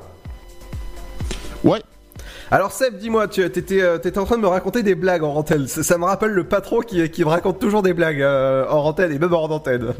Ouais. 1.64 1.80
Alors 2.50 2.72
Seb, 2.72 2.98
dis-moi, 2.98 3.26
tu 3.26 3.42
étais, 3.42 3.80
euh, 3.80 3.98
en 4.16 4.24
train 4.26 4.36
de 4.36 4.42
me 4.42 4.48
raconter 4.48 4.82
des 4.82 4.94
blagues 4.94 5.24
en 5.24 5.34
antenne. 5.34 5.66
Ça, 5.66 5.82
ça 5.82 5.96
me 5.96 6.04
rappelle 6.04 6.32
le 6.32 6.44
patron 6.44 6.80
qui, 6.80 7.08
qui 7.08 7.24
me 7.24 7.30
raconte 7.30 7.58
toujours 7.58 7.80
des 7.80 7.94
blagues 7.94 8.20
euh, 8.20 8.68
en 8.68 8.84
antenne 8.84 9.12
et 9.12 9.18
même 9.18 9.32
hors 9.32 9.50
antenne. 9.50 9.94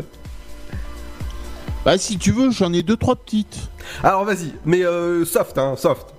Bah 1.86 1.96
si 1.96 2.18
tu 2.18 2.32
veux, 2.32 2.50
j'en 2.50 2.72
ai 2.72 2.82
deux 2.82 2.96
trois 2.96 3.16
petites. 3.16 3.70
Alors 4.02 4.24
vas-y, 4.24 4.52
mais 4.66 4.84
euh, 4.84 5.24
soft, 5.24 5.56
hein, 5.56 5.74
soft. 5.78 6.15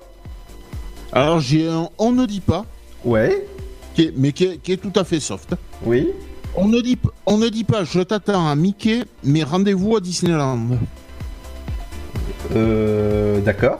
Alors 1.17 1.39
j'ai 1.39 1.67
un 1.67 1.89
on 1.97 2.11
ne 2.11 2.25
dit 2.27 2.41
pas. 2.41 2.63
Ouais. 3.03 3.47
Qui 3.95 4.03
est- 4.03 4.13
mais 4.15 4.31
qui 4.31 4.43
est, 4.45 4.57
qui 4.61 4.73
est 4.73 4.77
tout 4.77 4.93
à 4.95 5.03
fait 5.03 5.19
soft. 5.19 5.55
Oui. 5.83 6.09
On 6.55 6.67
ne 6.67 6.79
dit, 6.81 6.97
on 7.25 7.37
ne 7.37 7.49
dit 7.49 7.63
pas 7.63 7.83
je 7.83 8.01
t'attends 8.01 8.47
à 8.47 8.55
Mickey, 8.55 9.03
mais 9.23 9.43
rendez-vous 9.43 9.95
à 9.95 9.99
Disneyland. 9.99 10.77
Euh, 12.55 13.39
d'accord. 13.41 13.79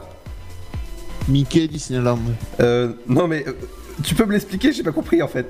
Mickey 1.28 1.68
Disneyland. 1.68 2.20
Euh, 2.60 2.94
non 3.08 3.28
mais 3.28 3.46
euh, 3.48 3.54
tu 4.04 4.16
peux 4.16 4.26
me 4.26 4.32
l'expliquer, 4.32 4.72
j'ai 4.74 4.82
pas 4.84 4.92
compris 4.92 5.22
en 5.22 5.28
fait. 5.28 5.48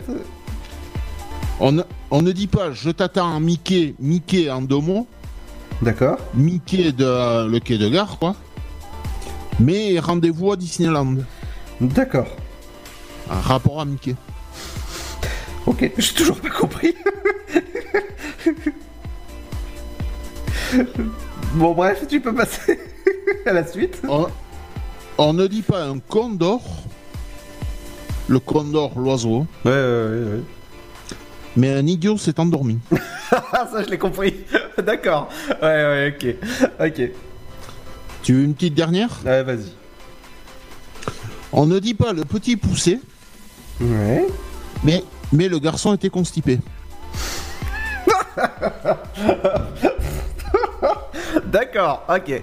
On 1.60 1.71
ne, 1.71 1.84
on 2.12 2.21
ne 2.21 2.32
dit 2.34 2.47
pas 2.47 2.73
je 2.73 2.89
t'attends 2.89 3.34
à 3.34 3.39
Mickey, 3.39 3.95
Mickey 4.00 4.50
en 4.50 4.62
deux 4.62 4.80
mots. 4.80 5.08
D'accord. 5.82 6.17
Mickey 6.34 6.91
de 6.91 7.06
euh, 7.06 7.47
le 7.47 7.60
quai 7.60 7.78
de 7.78 7.88
gare, 7.88 8.17
quoi. 8.19 8.36
Mais 9.60 9.97
rendez-vous 10.00 10.52
à 10.52 10.56
Disneyland. 10.58 11.15
D'accord. 11.80 12.28
Un 13.30 13.40
rapport 13.40 13.80
à 13.82 13.86
Mickey. 13.86 14.16
Ok, 15.66 15.92
j'ai 15.98 16.13
toujours 16.13 16.40
pas 16.40 16.50
compris. 16.50 16.96
bon 21.54 21.74
bref, 21.74 22.06
tu 22.08 22.22
peux 22.22 22.34
passer 22.34 22.80
à 23.46 23.54
la 23.54 23.66
suite. 23.68 24.02
On, 24.08 24.28
on 25.18 25.34
ne 25.34 25.46
dit 25.48 25.62
pas 25.62 25.84
un 25.84 26.00
condor. 26.00 26.62
Le 28.30 28.40
condor, 28.40 28.94
l'oiseau. 28.98 29.46
Ouais, 29.63 29.72
ouais, 29.72 29.72
ouais, 29.74 30.32
ouais. 30.32 30.42
Mais 31.56 31.74
un 31.74 31.86
idiot 31.86 32.18
s'est 32.18 32.40
endormi. 32.40 32.80
Ah, 33.32 33.68
ça 33.72 33.84
je 33.84 33.90
l'ai 33.90 33.98
compris. 33.98 34.36
D'accord. 34.78 35.30
Ouais, 35.62 35.68
ouais, 35.68 36.16
ok. 36.16 36.36
Ok. 36.88 37.10
Tu 38.24 38.34
veux 38.34 38.44
une 38.44 38.54
petite 38.54 38.74
dernière? 38.74 39.10
Ouais, 39.26 39.44
vas-y. 39.44 39.72
On 41.53 41.65
ne 41.65 41.79
dit 41.79 41.93
pas 41.93 42.12
le 42.13 42.25
petit 42.25 42.57
poussé. 42.57 42.99
Ouais. 43.79 44.27
Mais, 44.83 45.03
mais 45.31 45.47
le 45.47 45.60
garçon 45.60 45.93
était 45.93 46.10
constipé. 46.10 46.60
D'accord, 51.45 52.06
ok. 52.10 52.41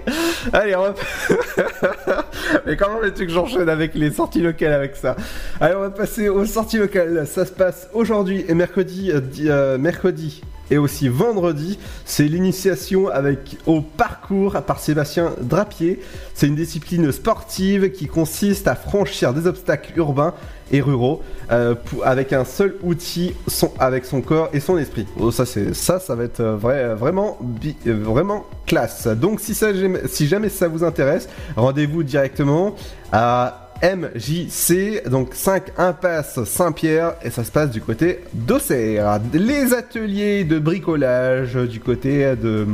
Allez, 0.52 0.76
on 0.76 0.83
va. 0.83 0.94
Mais 2.66 2.76
comment 2.76 3.00
veux-tu 3.00 3.26
que 3.26 3.33
j'enchaîne 3.33 3.68
avec 3.68 3.94
les 3.94 4.11
sorties 4.11 4.40
locales 4.40 4.72
avec 4.72 4.96
ça? 4.96 5.16
Allez, 5.61 5.74
on 5.74 5.80
va 5.80 5.90
passer 5.90 6.28
aux 6.28 6.44
sorties 6.44 6.78
locales. 6.78 7.26
Ça 7.26 7.44
se 7.44 7.52
passe 7.52 7.88
aujourd'hui 7.92 8.44
et 8.48 8.54
mercredi, 8.54 9.11
euh, 9.11 9.20
euh, 9.46 9.78
mercredi 9.78 10.42
et 10.70 10.78
aussi 10.78 11.09
vendredi. 11.09 11.78
C'est 12.04 12.24
l'initiation 12.24 13.09
avec 13.09 13.59
au 13.66 13.80
parcours 13.80 14.61
par 14.62 14.78
Sébastien 14.78 15.33
Drapier. 15.40 16.00
C'est 16.35 16.46
une 16.46 16.57
discipline 16.57 17.11
sportive 17.12 17.90
qui 17.90 18.07
consiste 18.07 18.68
à 18.68 18.74
franchir 18.74 19.35
des 19.35 19.46
obstacles 19.46 19.92
urbains 19.96 20.35
et 20.72 20.81
ruraux 20.81 21.22
euh, 21.53 21.74
avec 22.05 22.33
un 22.33 22.44
seul 22.44 22.77
outil, 22.83 23.35
avec 23.79 24.05
son 24.05 24.20
corps 24.20 24.48
et 24.53 24.61
son 24.61 24.79
esprit. 24.79 25.07
Oh, 25.18 25.31
ça, 25.31 25.46
c'est 25.46 25.74
ça, 25.74 26.00
ça 26.00 26.14
va 26.14 26.24
être 26.24 26.40
euh, 26.40 26.57
vrai, 26.57 26.94
vraiment, 26.94 27.38
euh, 27.87 27.94
vraiment 28.03 28.46
classe. 28.66 29.07
Donc, 29.07 29.40
si, 29.40 29.55
ça, 29.55 29.68
si 30.07 30.27
jamais 30.27 30.48
ça 30.48 30.68
vous 30.68 30.85
intéresse, 30.85 31.29
rendez-vous 31.57 32.03
directement 32.03 32.74
à 33.12 33.70
MJC, 33.83 35.09
donc 35.11 35.35
5 35.35 35.64
impasse 35.77 36.42
Saint-Pierre, 36.44 37.14
et 37.22 37.31
ça 37.31 37.44
se 37.44 37.50
passe 37.50 37.70
du 37.70 37.81
côté 37.81 38.20
d'Auxerre. 38.33 39.20
Les 39.33 39.74
ateliers 39.74 40.44
de 40.44 40.59
bricolage 40.59 41.55
du 41.55 41.81
côté 41.81 42.35
de 42.37 42.66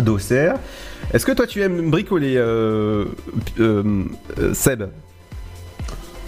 d'Auxerre. 0.00 0.56
Est-ce 1.12 1.24
que 1.24 1.32
toi 1.32 1.46
tu 1.46 1.62
aimes 1.62 1.90
bricoler, 1.90 2.34
Seb? 4.52 4.84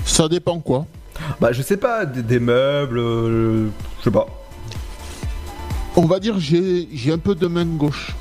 Ça 0.09 0.27
dépend 0.29 0.59
quoi 0.59 0.87
Bah 1.41 1.53
je 1.53 1.63
sais 1.63 1.77
pas, 1.77 2.07
des, 2.07 2.23
des 2.23 2.41
meubles, 2.41 2.99
euh, 2.99 3.67
je 3.99 4.05
sais 4.05 4.11
pas. 4.11 4.27
On 5.97 6.07
va 6.07 6.19
dire 6.19 6.37
j'ai 6.39 6.89
j'ai 6.93 7.13
un 7.13 7.19
peu 7.19 7.35
de 7.35 7.47
main 7.47 7.65
gauche. 7.67 8.17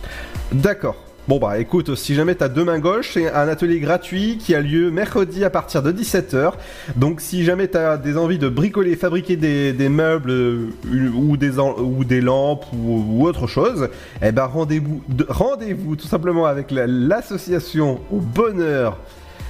D'accord. 0.52 0.96
Bon 1.28 1.40
bah 1.40 1.60
écoute, 1.60 1.94
si 1.96 2.14
jamais 2.16 2.36
t'as 2.36 2.48
deux 2.50 2.64
mains 2.64 2.80
gauches, 2.80 3.12
c'est 3.14 3.30
un 3.34 3.48
atelier 3.50 3.80
gratuit 3.82 4.38
qui 4.38 4.56
a 4.56 4.62
lieu 4.62 4.92
mercredi 4.92 5.44
à 5.44 5.50
partir 5.50 5.82
de 5.84 5.92
17h. 5.92 6.54
Donc 6.96 7.20
si 7.20 7.44
jamais 7.44 7.68
t'as 7.68 7.98
des 7.98 8.18
envies 8.18 8.38
de 8.38 8.48
bricoler, 8.48 8.96
fabriquer 8.96 9.36
des, 9.36 9.74
des 9.74 9.90
meubles 9.90 10.32
euh, 10.32 10.70
ou, 11.16 11.36
des 11.36 11.60
ou 11.60 12.04
des 12.06 12.22
lampes 12.22 12.66
ou, 12.74 13.04
ou 13.10 13.26
autre 13.28 13.46
chose, 13.48 13.90
eh 14.22 14.32
ben 14.32 14.46
rendez-vous 14.46 15.02
de- 15.10 15.26
rendez-vous 15.28 15.96
tout 15.98 16.08
simplement 16.08 16.46
avec 16.46 16.72
la- 16.72 16.88
l'association 16.88 18.00
au 18.12 18.18
bonheur 18.20 18.98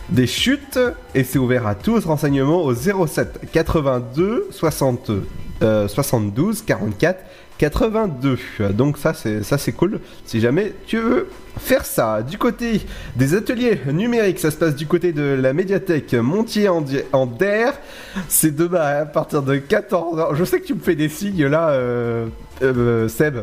des 0.10 0.28
chutes 0.28 0.80
et 1.15 1.24
c'est 1.24 1.39
ouvert 1.39 1.67
à 1.67 1.76
tous. 1.76 2.06
Renseignements 2.06 2.63
au 2.63 2.74
07 2.74 3.52
82 3.52 4.48
60 4.52 5.12
euh, 5.63 5.88
72 5.88 6.62
44 6.62 7.20
82. 7.58 8.38
Donc 8.72 8.98
ça 8.98 9.13
c'est 9.13 9.43
ça 9.43 9.58
c'est 9.58 9.72
cool. 9.72 10.00
Si 10.26 10.39
jamais 10.39 10.74
tu 10.86 10.98
veux 10.98 11.28
faire 11.58 11.86
ça, 11.86 12.22
du 12.22 12.38
côté 12.38 12.82
des 13.15 13.34
ateliers 13.34 13.82
numériques, 13.91 14.39
ça 14.39 14.52
se 14.52 14.58
passe 14.58 14.76
du 14.76 14.86
côté 14.86 15.12
de 15.12 15.24
la 15.24 15.54
médiathèque 15.54 16.13
Montier 16.13 16.70
en, 16.70 16.86
en 17.13 17.26
Der. 17.26 17.74
C'est 18.28 18.56
demain 18.56 19.02
à 19.02 19.06
partir 19.06 19.41
de 19.41 19.56
14h. 19.56 20.36
Je 20.36 20.43
sais 20.43 20.60
que 20.60 20.65
tu 20.65 20.76
me 20.76 20.80
fais 20.80 20.96
des 20.96 21.10
signes 21.10 21.48
là, 21.48 21.70
euh, 21.70 22.28
euh, 22.62 23.08
Seb. 23.08 23.40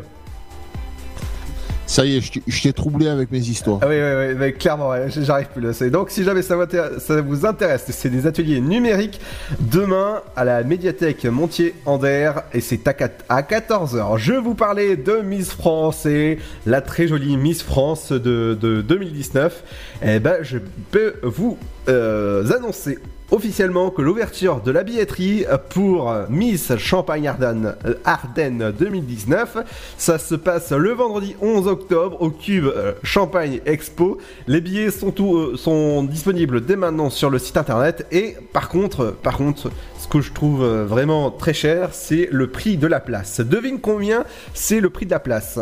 Ça 1.94 2.04
y 2.04 2.16
est, 2.16 2.20
je 2.48 2.60
t'ai- 2.60 2.72
troublé 2.72 3.06
avec 3.06 3.30
mes 3.30 3.38
histoires. 3.38 3.78
Ah 3.82 3.86
oui, 3.88 3.94
oui, 3.94 4.26
oui, 4.30 4.34
mais 4.36 4.52
clairement, 4.52 4.90
j'arrive 5.08 5.46
plus 5.54 5.62
là. 5.62 5.90
Donc, 5.90 6.10
si 6.10 6.24
jamais 6.24 6.42
ça, 6.42 6.56
vous 6.56 7.46
intéresse, 7.46 7.84
c'est 7.88 8.08
des 8.10 8.26
ateliers 8.26 8.60
numériques 8.60 9.20
demain 9.60 10.20
à 10.34 10.44
la 10.44 10.64
médiathèque 10.64 11.24
Montier-Ander 11.24 12.32
et 12.52 12.60
c'est 12.60 12.88
à, 12.88 12.94
quat- 12.94 13.22
à 13.28 13.42
14h. 13.42 14.18
Je 14.18 14.32
vous 14.32 14.56
parlais 14.56 14.96
de 14.96 15.20
Miss 15.20 15.52
France 15.52 16.04
et 16.04 16.38
la 16.66 16.80
très 16.80 17.06
jolie 17.06 17.36
Miss 17.36 17.62
France 17.62 18.10
de, 18.10 18.58
de 18.60 18.82
2019. 18.82 19.62
Eh 20.04 20.18
ben, 20.18 20.38
je 20.42 20.58
peux 20.90 21.14
vous 21.22 21.56
euh, 21.88 22.50
annoncer 22.56 22.98
officiellement 23.34 23.90
que 23.90 24.00
l'ouverture 24.00 24.60
de 24.60 24.70
la 24.70 24.84
billetterie 24.84 25.44
pour 25.70 26.14
Miss 26.30 26.76
Champagne 26.76 27.26
Ardennes, 27.26 27.74
euh, 27.84 27.94
Ardennes 28.04 28.72
2019, 28.78 29.58
ça 29.98 30.18
se 30.18 30.36
passe 30.36 30.70
le 30.70 30.92
vendredi 30.92 31.34
11 31.42 31.66
octobre 31.66 32.22
au 32.22 32.30
Cube 32.30 32.66
euh, 32.66 32.92
Champagne 33.02 33.60
Expo. 33.66 34.18
Les 34.46 34.60
billets 34.60 34.92
sont, 34.92 35.10
tout, 35.10 35.36
euh, 35.36 35.56
sont 35.56 36.04
disponibles 36.04 36.64
dès 36.64 36.76
maintenant 36.76 37.10
sur 37.10 37.28
le 37.28 37.40
site 37.40 37.56
internet 37.56 38.06
et 38.12 38.36
par 38.52 38.68
contre, 38.68 39.16
par 39.22 39.36
contre, 39.36 39.70
ce 39.98 40.06
que 40.06 40.20
je 40.20 40.32
trouve 40.32 40.62
euh, 40.62 40.84
vraiment 40.86 41.32
très 41.32 41.54
cher, 41.54 41.88
c'est 41.92 42.28
le 42.30 42.46
prix 42.46 42.76
de 42.76 42.86
la 42.86 43.00
place. 43.00 43.40
Devine 43.40 43.80
combien 43.80 44.24
c'est 44.52 44.80
le 44.80 44.90
prix 44.90 45.06
de 45.06 45.10
la 45.10 45.20
place? 45.20 45.58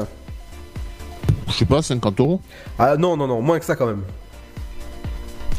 Je 1.48 1.52
sais 1.52 1.64
pas, 1.64 1.80
50 1.80 2.20
euros 2.20 2.40
Ah 2.78 2.96
non, 2.98 3.16
non, 3.16 3.26
non, 3.26 3.40
moins 3.40 3.58
que 3.58 3.64
ça 3.64 3.76
quand 3.76 3.86
même. 3.86 4.02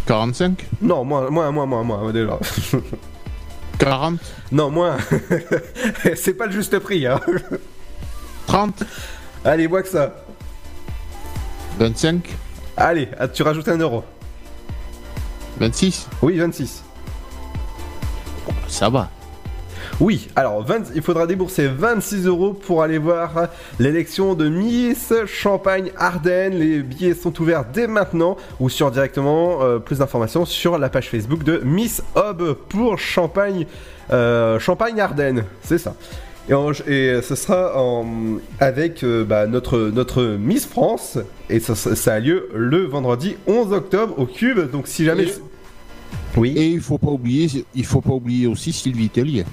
45 0.05 0.65
Non, 0.81 1.03
moins, 1.03 1.29
moins, 1.29 1.51
moins, 1.51 1.65
moins, 1.65 1.83
moins, 1.83 2.11
déjà. 2.11 2.37
40 3.79 4.19
Non, 4.51 4.69
moins. 4.69 4.97
c'est 6.15 6.33
pas 6.33 6.45
le 6.45 6.51
juste 6.51 6.77
prix, 6.79 7.05
hein. 7.07 7.19
30 8.47 8.83
Allez, 9.45 9.67
moins 9.67 9.81
que 9.81 9.89
ça. 9.89 10.13
25 11.79 12.29
Allez, 12.77 13.07
ah, 13.19 13.27
tu 13.27 13.43
rajoutes 13.43 13.67
un 13.67 13.77
euro. 13.77 14.03
26 15.59 16.07
Oui, 16.21 16.37
26. 16.37 16.83
Ça 18.67 18.89
va. 18.89 19.09
Oui, 19.99 20.27
alors 20.35 20.63
20 20.65 20.91
il 20.95 21.01
faudra 21.03 21.27
débourser 21.27 21.67
26 21.67 22.25
euros 22.25 22.53
pour 22.53 22.81
aller 22.81 22.97
voir 22.97 23.47
l'élection 23.79 24.33
de 24.33 24.49
Miss 24.49 25.13
Champagne 25.27 25.91
Ardennes. 25.97 26.55
Les 26.55 26.79
billets 26.81 27.13
sont 27.13 27.39
ouverts 27.39 27.63
dès 27.71 27.87
maintenant 27.87 28.35
ou 28.59 28.69
sur 28.69 28.89
directement 28.91 29.59
euh, 29.61 29.77
plus 29.79 29.99
d'informations 29.99 30.45
sur 30.45 30.77
la 30.79 30.89
page 30.89 31.09
Facebook 31.09 31.43
de 31.43 31.61
Miss 31.63 32.01
Hob 32.15 32.57
pour 32.69 32.97
Champagne, 32.97 33.65
euh, 34.11 34.59
Champagne 34.59 34.99
Ardennes. 34.99 35.45
C'est 35.61 35.77
ça. 35.77 35.95
Et, 36.49 36.53
en- 36.55 36.71
et 36.71 37.19
ce 37.21 37.35
sera 37.35 37.79
en- 37.79 38.05
avec 38.59 39.03
euh, 39.03 39.23
bah, 39.23 39.45
notre, 39.47 39.77
notre 39.77 40.23
Miss 40.23 40.65
France 40.65 41.19
et 41.49 41.59
ça, 41.59 41.75
ça- 41.75 41.95
ça 41.95 42.15
a 42.15 42.19
lieu 42.19 42.49
le 42.55 42.79
vendredi 42.87 43.37
11 43.47 43.71
octobre 43.71 44.15
au 44.17 44.25
Cube. 44.25 44.71
Donc 44.71 44.87
si 44.87 45.05
jamais... 45.05 45.25
Oui. 46.35 46.53
Et 46.57 46.65
il 46.65 46.81
faut 46.81 46.97
pas 46.97 47.11
oublier, 47.11 47.63
il 47.75 47.85
faut 47.85 48.01
pas 48.01 48.11
oublier 48.13 48.47
aussi 48.47 48.73
Sylvie 48.73 49.09
Tellier. 49.09 49.45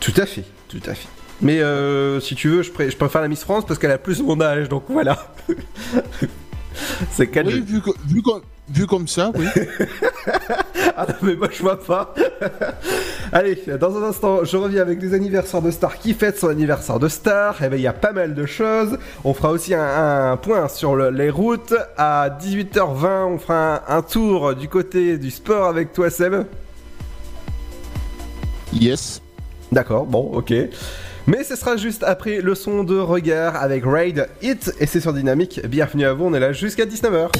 Tout 0.00 0.12
à 0.16 0.26
fait, 0.26 0.44
tout 0.68 0.80
à 0.86 0.94
fait. 0.94 1.08
Mais 1.42 1.60
euh, 1.60 2.18
si 2.20 2.34
tu 2.34 2.48
veux, 2.48 2.62
je, 2.62 2.70
je 2.70 2.96
préfère 2.96 3.20
la 3.20 3.28
Miss 3.28 3.42
France 3.44 3.64
parce 3.66 3.78
qu'elle 3.78 3.90
a 3.90 3.98
plus 3.98 4.22
mon 4.22 4.40
âge, 4.40 4.68
donc 4.68 4.84
voilà. 4.88 5.18
C'est 7.12 7.26
qu'elle. 7.28 7.46
Oui, 7.46 7.60
vu, 7.60 7.80
comme- 8.22 8.42
vu 8.68 8.86
comme 8.86 9.08
ça, 9.08 9.30
oui. 9.34 9.46
Ah 10.98 11.04
non, 11.08 11.14
mais 11.22 11.34
moi 11.36 11.48
je 11.52 11.60
vois 11.60 11.78
pas. 11.78 12.14
Allez, 13.32 13.62
dans 13.78 13.96
un 13.98 14.08
instant, 14.08 14.44
je 14.44 14.56
reviens 14.56 14.80
avec 14.80 15.00
les 15.02 15.12
anniversaires 15.12 15.60
de 15.60 15.70
stars 15.70 15.98
qui 15.98 16.14
fêtent 16.14 16.38
son 16.38 16.48
anniversaire 16.48 16.98
de 16.98 17.08
star. 17.08 17.62
Et 17.62 17.68
ben 17.68 17.76
il 17.76 17.82
y 17.82 17.86
a 17.86 17.92
pas 17.92 18.12
mal 18.12 18.34
de 18.34 18.46
choses. 18.46 18.96
On 19.22 19.34
fera 19.34 19.50
aussi 19.50 19.74
un, 19.74 20.30
un 20.32 20.36
point 20.38 20.68
sur 20.68 20.96
le- 20.96 21.10
les 21.10 21.28
routes. 21.28 21.74
À 21.98 22.30
18h20, 22.40 23.24
on 23.26 23.38
fera 23.38 23.82
un, 23.92 23.98
un 23.98 24.02
tour 24.02 24.54
du 24.54 24.68
côté 24.68 25.18
du 25.18 25.30
sport 25.30 25.66
avec 25.68 25.92
toi, 25.92 26.08
Seb. 26.08 26.44
Yes. 28.72 29.20
D'accord, 29.72 30.06
bon, 30.06 30.30
ok. 30.32 30.52
Mais 31.26 31.42
ce 31.42 31.56
sera 31.56 31.76
juste 31.76 32.04
après 32.04 32.40
le 32.40 32.54
son 32.54 32.84
de 32.84 32.96
regard 32.96 33.56
avec 33.56 33.82
Raid 33.84 34.28
Hit 34.42 34.72
et 34.78 34.86
c'est 34.86 35.00
sur 35.00 35.12
Dynamique. 35.12 35.60
Bienvenue 35.66 36.04
à 36.06 36.12
vous, 36.12 36.24
on 36.24 36.34
est 36.34 36.40
là 36.40 36.52
jusqu'à 36.52 36.86
19h. 36.86 37.30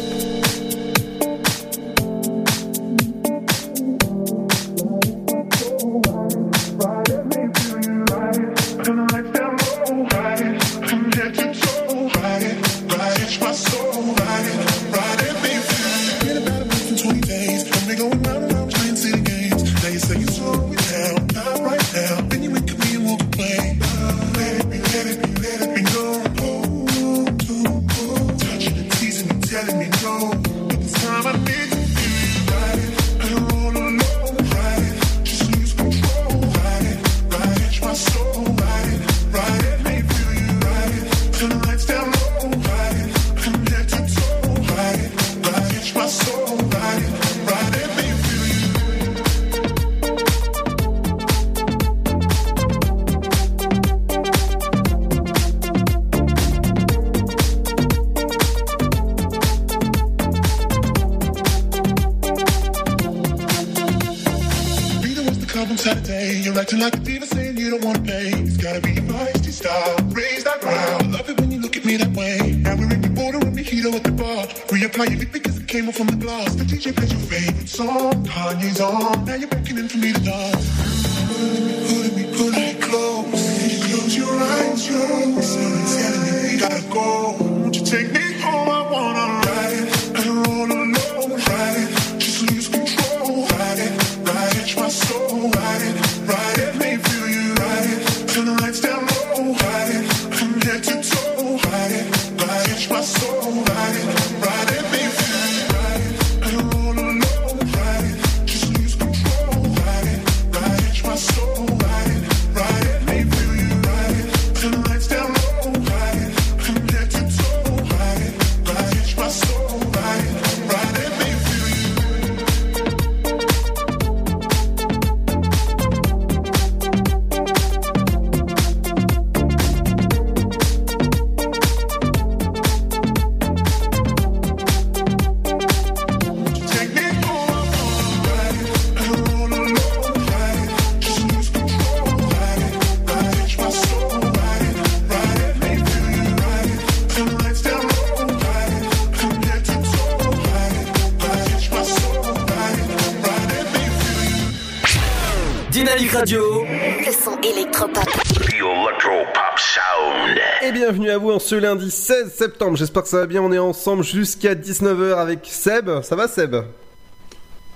Ce 161.46 161.54
lundi 161.54 161.90
16 161.92 162.32
septembre. 162.34 162.76
J'espère 162.76 163.04
que 163.04 163.08
ça 163.08 163.18
va 163.18 163.26
bien. 163.26 163.40
On 163.40 163.52
est 163.52 163.58
ensemble 163.58 164.02
jusqu'à 164.02 164.54
19h 164.56 165.14
avec 165.16 165.40
Seb. 165.44 166.02
Ça 166.02 166.16
va 166.16 166.26
Seb? 166.26 166.56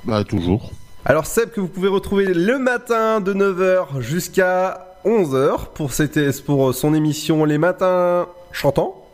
Bah, 0.05 0.25
toujours. 0.25 0.71
Alors 1.05 1.25
Seb 1.27 1.51
que 1.51 1.61
vous 1.61 1.69
pouvez 1.69 1.89
retrouver 1.89 2.27
le 2.27 2.59
matin 2.59 3.21
de 3.21 3.33
9h 3.33 4.01
jusqu'à 4.01 4.87
11h 5.05 5.69
pour, 5.75 5.93
cette- 5.93 6.43
pour 6.45 6.75
son 6.75 6.95
émission 6.95 7.45
Les 7.45 7.59
Matins 7.59 8.27
Chantants. 8.53 9.07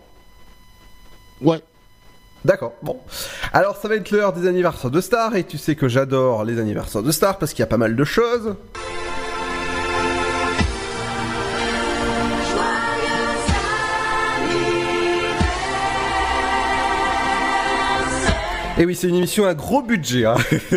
Ouais. 1.42 1.60
D'accord, 2.44 2.72
bon. 2.82 2.96
Alors 3.52 3.76
ça 3.76 3.88
va 3.88 3.96
être 3.96 4.10
l'heure 4.10 4.32
des 4.32 4.48
anniversaires 4.48 4.90
de 4.90 5.00
stars 5.00 5.36
et 5.36 5.44
tu 5.44 5.58
sais 5.58 5.74
que 5.74 5.88
j'adore 5.88 6.44
les 6.44 6.58
anniversaires 6.58 7.02
de 7.02 7.10
stars 7.12 7.38
parce 7.38 7.52
qu'il 7.52 7.60
y 7.60 7.64
a 7.64 7.66
pas 7.66 7.76
mal 7.76 7.94
de 7.94 8.04
choses. 8.04 8.54
Et 18.78 18.84
oui, 18.84 18.94
c'est 18.94 19.08
une 19.08 19.14
émission 19.14 19.46
à 19.46 19.54
gros 19.54 19.80
budget. 19.80 20.26
Hein. 20.26 20.36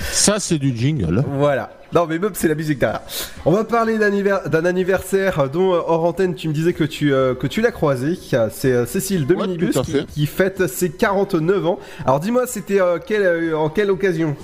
Ça, 0.00 0.40
c'est 0.40 0.58
du 0.58 0.74
jingle. 0.74 1.22
Voilà. 1.28 1.70
Non, 1.92 2.06
mais 2.06 2.18
même 2.18 2.32
c'est 2.34 2.48
la 2.48 2.54
musique 2.54 2.78
derrière. 2.78 3.02
On 3.44 3.52
va 3.52 3.64
parler 3.64 3.98
d'un 3.98 4.64
anniversaire 4.64 5.48
dont 5.50 5.74
euh, 5.74 5.80
hors 5.86 6.04
antenne 6.04 6.34
tu 6.34 6.48
me 6.48 6.54
disais 6.54 6.72
que 6.72 6.84
tu 6.84 7.12
euh, 7.12 7.34
que 7.34 7.46
tu 7.46 7.60
l'as 7.60 7.70
croisé. 7.70 8.18
C'est 8.50 8.72
euh, 8.72 8.86
Cécile 8.86 9.26
de 9.26 9.34
Ouais, 9.34 9.46
Minibus 9.46 9.74
tout 9.74 9.80
à 9.80 10.04
qui, 10.04 10.26
fête 10.26 10.66
ses 10.68 10.90
49 10.90 11.66
ans. 11.66 11.78
Alors 12.04 12.18
dis-moi, 12.18 12.46
c'était 12.46 12.80
en 12.80 12.98
quelle 12.98 13.90
occasion? 13.90 14.36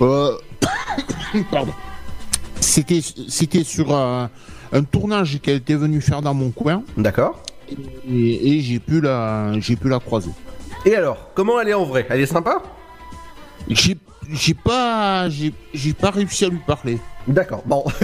Euh... 0.00 0.32
Pardon. 1.50 1.72
C'était, 2.60 3.00
c'était 3.28 3.64
sur 3.64 3.94
un 3.94 4.30
tournage 4.90 5.40
qu'elle 5.40 5.56
était 5.56 5.74
venue 5.74 6.00
faire 6.00 6.22
dans 6.22 6.34
mon 6.34 6.50
coin. 6.50 6.82
D'accord. 6.96 7.42
Et, 8.10 8.56
et 8.56 8.60
j'ai 8.60 8.78
pu 8.78 9.00
la, 9.00 9.52
j'ai 9.60 9.76
pu 9.76 9.88
la 9.88 9.98
croiser. 10.00 10.30
Et 10.84 10.94
alors, 10.94 11.30
comment 11.34 11.60
elle 11.60 11.68
est 11.68 11.74
en 11.74 11.84
vrai? 11.84 12.06
Elle 12.08 12.20
est 12.20 12.26
sympa? 12.26 12.62
J'ai, 13.68 13.96
j'ai 14.32 14.54
pas, 14.54 15.28
j'ai, 15.28 15.52
pas 15.92 16.10
réussi 16.10 16.44
à 16.44 16.48
lui 16.48 16.60
parler. 16.66 16.98
D'accord. 17.26 17.62
Bon. 17.66 17.84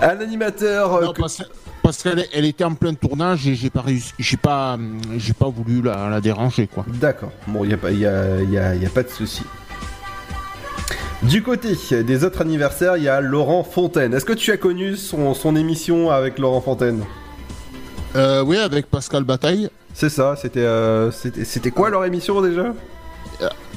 Un 0.00 0.20
animateur. 0.20 0.94
euh, 0.96 1.04
Non, 1.06 1.12
que- 1.12 1.20
parce, 1.20 1.42
parce 1.82 2.02
qu'elle 2.02 2.26
elle 2.32 2.44
était 2.44 2.64
en 2.64 2.74
plein 2.74 2.94
tournage 2.94 3.46
et 3.46 3.54
j'ai 3.54 3.70
pas 3.70 3.80
réussi, 3.82 4.12
j'ai 4.18 4.36
pas, 4.36 4.78
j'ai 5.16 5.32
pas 5.32 5.48
voulu 5.48 5.82
la, 5.82 6.08
la 6.08 6.20
déranger 6.20 6.66
quoi. 6.66 6.84
D'accord. 6.88 7.32
Bon, 7.46 7.64
il 7.64 7.68
n'y 7.68 7.74
a, 7.74 7.78
pas- 7.78 7.90
y 7.92 8.06
a, 8.06 8.40
y 8.42 8.58
a- 8.58 8.74
y 8.74 8.86
a 8.86 8.90
pas 8.90 9.02
de 9.02 9.08
souci. 9.08 9.42
Du 11.22 11.42
côté 11.42 11.76
des 12.02 12.24
autres 12.24 12.40
anniversaires, 12.40 12.96
il 12.96 13.02
y 13.04 13.08
a 13.08 13.20
Laurent 13.20 13.62
Fontaine. 13.62 14.14
Est-ce 14.14 14.24
que 14.24 14.32
tu 14.32 14.52
as 14.52 14.56
connu 14.56 14.96
son, 14.96 15.34
son 15.34 15.54
émission 15.54 16.10
avec 16.10 16.38
Laurent 16.38 16.62
Fontaine? 16.62 17.04
Euh, 18.16 18.42
oui, 18.42 18.56
avec 18.56 18.86
Pascal 18.86 19.24
Bataille. 19.24 19.68
C'est 19.92 20.08
ça, 20.08 20.34
c'était 20.36 20.60
euh, 20.60 21.10
c'était 21.10 21.44
c'était 21.44 21.70
quoi 21.70 21.90
leur 21.90 22.04
émission 22.04 22.40
déjà? 22.40 22.72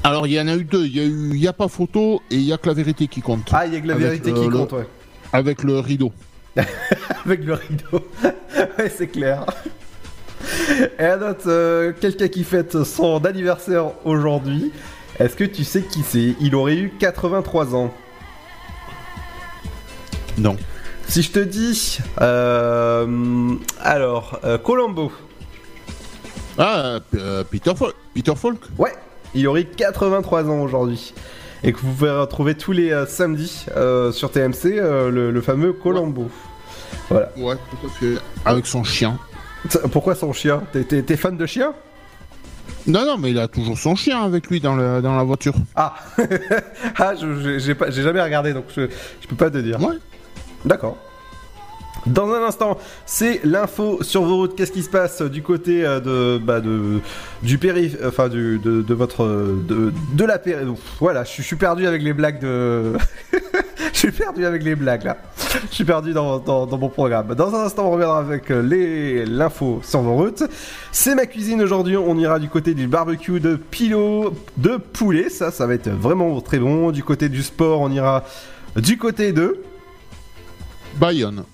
Alors, 0.06 0.28
il 0.28 0.34
y 0.34 0.40
en 0.40 0.48
a 0.48 0.56
eu 0.56 0.64
deux. 0.64 0.86
Il 0.86 0.96
y 0.98 1.00
a 1.00 1.04
eu 1.04 1.32
Il 1.34 1.48
a 1.48 1.54
pas 1.54 1.68
photo 1.68 2.22
et 2.30 2.36
il 2.36 2.42
y 2.44 2.52
a 2.54 2.58
que 2.58 2.68
la 2.68 2.74
vérité 2.74 3.08
qui 3.08 3.22
compte. 3.22 3.50
Ah, 3.54 3.66
il 3.66 3.74
y 3.74 3.78
a 3.78 3.82
que 3.82 3.88
la 3.88 3.94
Avec, 3.94 4.06
vérité 4.08 4.32
euh, 4.32 4.34
qui 4.36 4.50
le- 4.50 4.58
compte, 4.58 4.72
ouais. 4.74 4.88
Avec 5.32 5.64
le 5.64 5.80
rideau. 5.80 6.12
Avec 7.26 7.44
le 7.46 7.54
rideau. 7.54 8.06
ouais, 8.78 8.92
c'est 8.96 9.08
clair. 9.08 9.46
Et 11.00 11.04
à 11.04 11.16
note, 11.18 11.44
euh, 11.48 11.94
quelqu'un 12.00 12.28
qui 12.28 12.44
fête 12.44 12.84
son 12.84 13.24
anniversaire 13.26 13.92
aujourd'hui. 14.06 14.72
Est-ce 15.20 15.36
que 15.36 15.44
tu 15.44 15.64
sais 15.64 15.82
qui 15.84 16.02
c'est? 16.04 16.36
Il 16.40 16.56
aurait 16.56 16.76
eu 16.76 16.92
83 17.00 17.76
ans. 17.76 17.94
Non. 20.38 20.58
Si 21.08 21.22
je 21.22 21.32
te 21.32 21.40
dis. 21.40 22.00
euh, 22.22 23.56
alors, 23.80 24.40
euh, 24.44 24.58
Colombo. 24.58 25.12
Ah, 26.58 27.00
euh, 27.16 27.44
Peter, 27.50 27.72
Fol- 27.76 27.94
Peter 28.14 28.34
Falk 28.36 28.60
Ouais, 28.78 28.94
il 29.34 29.48
aurait 29.48 29.66
83 29.66 30.46
ans 30.50 30.62
aujourd'hui. 30.62 31.14
Et 31.64 31.72
que 31.74 31.80
vous 31.80 31.94
pouvez 31.94 32.12
retrouver 32.12 32.56
tous 32.56 32.72
les 32.74 33.06
samedis 33.08 33.66
sur 34.12 34.32
TMC, 34.32 34.64
le, 34.76 35.32
le 35.32 35.42
fameux 35.42 35.74
Colombo. 35.74 36.30
Voilà. 37.10 37.30
Ouais, 37.38 37.56
tout 37.56 37.88
à 37.88 37.90
fait. 37.90 38.16
Avec 38.46 38.66
son 38.68 38.84
chien. 38.84 39.18
Pourquoi 39.92 40.14
son 40.16 40.34
chien? 40.34 40.62
T'es 40.74 41.16
fan 41.18 41.38
de 41.38 41.46
chien? 41.46 41.74
Non, 42.86 43.06
non, 43.06 43.18
mais 43.18 43.32
il 43.32 43.40
a 43.40 43.48
toujours 43.48 43.78
son 43.78 43.96
chien 43.96 44.22
avec 44.24 44.48
lui 44.48 44.60
dans, 44.60 44.76
le- 44.76 45.02
dans 45.02 45.16
la 45.16 45.24
voiture. 45.24 45.54
Ah, 45.76 45.96
ah 46.98 47.14
j'ai 47.16 48.04
jamais 48.04 48.22
regardé 48.22 48.54
donc 48.54 48.66
je, 48.76 48.88
je 49.22 49.28
peux 49.28 49.36
pas 49.36 49.50
te 49.50 49.58
dire. 49.58 49.82
Ouais. 49.82 49.96
D'accord. 50.66 50.98
Dans 52.06 52.30
un 52.34 52.44
instant, 52.44 52.78
c'est 53.06 53.40
l'info 53.46 54.00
sur 54.04 54.24
vos 54.24 54.36
routes. 54.36 54.56
Qu'est-ce 54.58 54.74
qui 54.74 54.84
se 54.84 54.90
passe 54.90 55.22
du 55.22 55.42
côté 55.42 55.86
euh, 55.86 56.02
de, 56.02 56.38
bah 56.38 56.60
de 56.60 57.00
du 57.42 57.58
périph, 57.58 57.96
enfin 58.06 58.28
du 58.28 58.60
de, 58.60 58.82
de 58.82 58.94
votre 58.94 59.26
de, 59.26 59.94
de 60.14 60.26
la 60.26 60.38
péri. 60.38 60.66
Voilà, 61.00 61.24
je 61.24 61.42
suis 61.42 61.56
perdu 61.56 61.88
avec 61.88 62.02
les 62.02 62.12
blagues 62.12 62.42
de. 62.42 62.94
je 64.04 64.10
suis 64.10 64.18
perdu 64.18 64.46
avec 64.46 64.64
les 64.64 64.76
blagues 64.76 65.06
là. 65.06 65.18
Je 65.70 65.76
suis 65.76 65.86
perdu 65.86 66.12
dans, 66.12 66.38
dans, 66.40 66.66
dans 66.66 66.78
mon 66.78 66.90
programme. 66.90 67.36
Dans 67.36 67.56
un 67.56 67.64
instant, 67.64 67.88
on 67.88 67.92
reviendra 67.92 68.20
avec 68.20 68.52
euh, 68.52 68.62
les 68.62 69.26
l'info 69.26 69.80
sur 69.82 70.02
vos 70.02 70.16
routes. 70.16 70.44
C'est 70.92 71.16
ma 71.16 71.26
cuisine 71.26 71.62
aujourd'hui. 71.62 71.96
On 71.96 72.18
ira 72.18 72.38
du 72.38 72.50
côté 72.50 72.74
du 72.74 72.88
barbecue 72.88 73.40
de 73.40 73.56
pilot 73.56 74.34
de 74.58 74.76
poulet. 74.76 75.30
Ça, 75.30 75.52
ça 75.52 75.68
va 75.68 75.76
être 75.76 75.90
vraiment 75.90 76.42
très 76.42 76.60
bon. 76.60 76.92
Du 76.92 77.02
côté 77.02 77.30
du 77.30 77.44
sport, 77.44 77.80
on 77.80 77.92
ira 77.92 78.26
du 78.76 78.98
côté 78.98 79.32
de 79.32 79.62
Bayonne. 80.96 81.46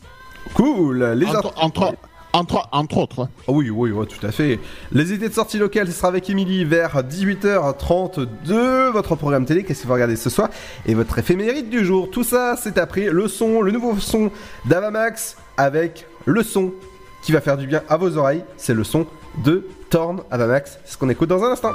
Cool. 0.56 1.04
Les 1.16 1.28
Entre, 1.28 1.54
entre, 1.58 1.94
entre, 2.34 2.98
autres. 2.98 3.28
Ah 3.48 3.52
oui, 3.52 3.70
oui, 3.70 3.92
oui, 3.92 4.08
tout 4.08 4.26
à 4.26 4.32
fait. 4.32 4.60
Les 4.92 5.14
idées 5.14 5.30
de 5.30 5.34
sortie 5.34 5.58
locale, 5.58 5.88
ce 5.88 5.94
sera 5.94 6.10
avec 6.10 6.30
Émilie 6.30 6.64
vers 6.64 7.04
18h32. 7.04 8.92
Votre 8.92 9.16
programme 9.16 9.46
télé, 9.46 9.64
qu'est-ce 9.64 9.84
que 9.84 9.88
vous 9.88 9.94
regardez 9.94 10.16
ce 10.16 10.30
soir? 10.30 10.50
Et 10.86 10.94
votre 10.94 11.18
éphémérite 11.18 11.70
du 11.70 11.84
jour. 11.84 12.10
Tout 12.12 12.24
ça, 12.24 12.56
c'est 12.58 12.78
après 12.78 13.10
le 13.10 13.28
son, 13.28 13.62
le 13.62 13.72
nouveau 13.72 13.98
son 13.98 14.32
d'Avamax 14.66 15.38
avec 15.58 16.06
le 16.26 16.44
son 16.44 16.72
qui 17.22 17.32
va 17.32 17.42
faire 17.42 17.58
du 17.58 17.68
bien 17.68 17.84
à 17.90 17.98
vos 17.98 18.18
oreilles. 18.18 18.44
C'est 18.58 18.74
le 18.74 18.84
son 18.84 19.06
de 19.44 19.68
Torn 19.90 20.22
Avamax. 20.32 20.80
C'est 20.86 20.94
ce 20.94 20.98
qu'on 20.98 21.10
écoute 21.10 21.30
dans 21.30 21.44
un 21.44 21.52
instant. 21.52 21.72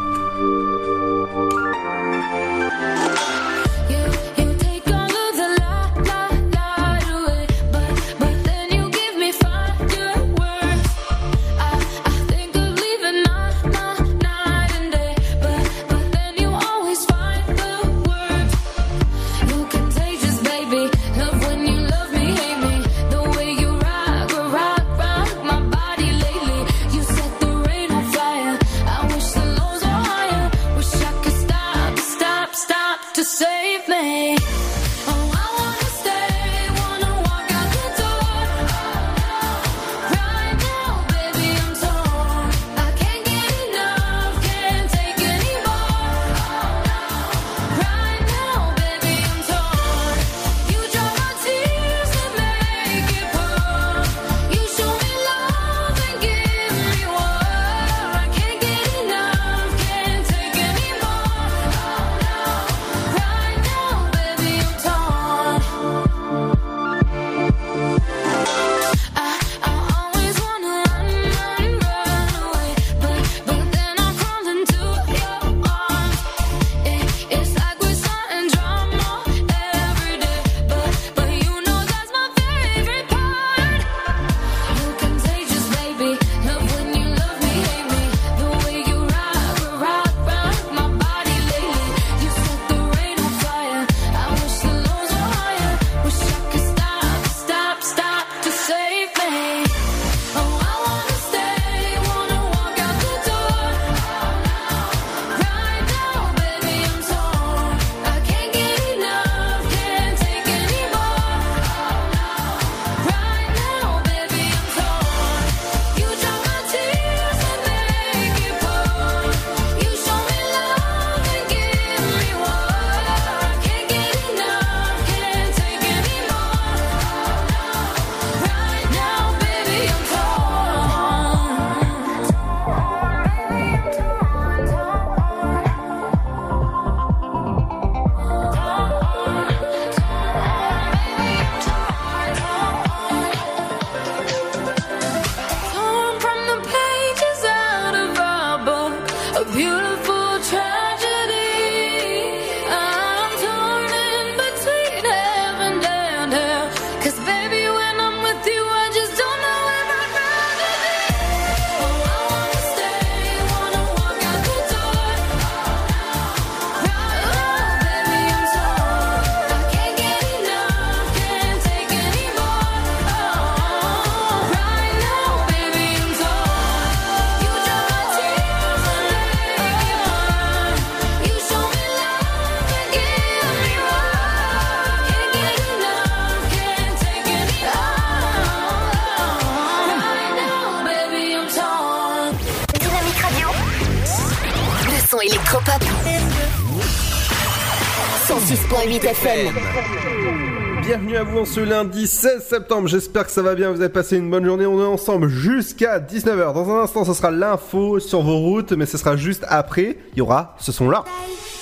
Ce 201.43 201.61
lundi 201.61 202.07
16 202.07 202.43
septembre, 202.43 202.89
j'espère 202.89 203.27
que 203.27 203.31
ça 203.31 203.43
va 203.43 203.55
bien, 203.55 203.71
vous 203.71 203.81
avez 203.81 203.93
passé 203.93 204.17
une 204.17 204.31
bonne 204.31 204.45
journée, 204.45 204.67
on 204.67 204.81
est 204.81 204.87
ensemble 204.87 205.29
jusqu'à 205.29 205.99
19h. 205.99 206.55
Dans 206.55 206.71
un 206.71 206.83
instant 206.85 207.05
ce 207.05 207.13
sera 207.13 207.31
l'info 207.31 207.99
sur 207.99 208.23
vos 208.23 208.39
routes, 208.39 208.73
mais 208.73 208.87
ce 208.87 208.97
sera 208.97 209.17
juste 209.17 209.45
après, 209.49 209.99
il 210.13 210.19
y 210.19 210.21
aura 210.23 210.57
ce 210.59 210.73
son 210.73 210.89
là. 210.89 211.05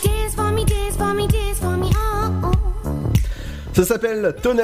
Dance 0.05 0.35
for 0.37 0.53
me, 0.53 0.59
dance 0.59 0.97
for 0.97 1.15
me, 1.15 1.23
dance 1.23 1.59
for 1.61 1.71
me, 1.71 1.87
oh, 1.87 2.49
oh. 2.85 2.91
Ça 3.73 3.85
s'appelle 3.85 4.37
Tones 4.41 4.61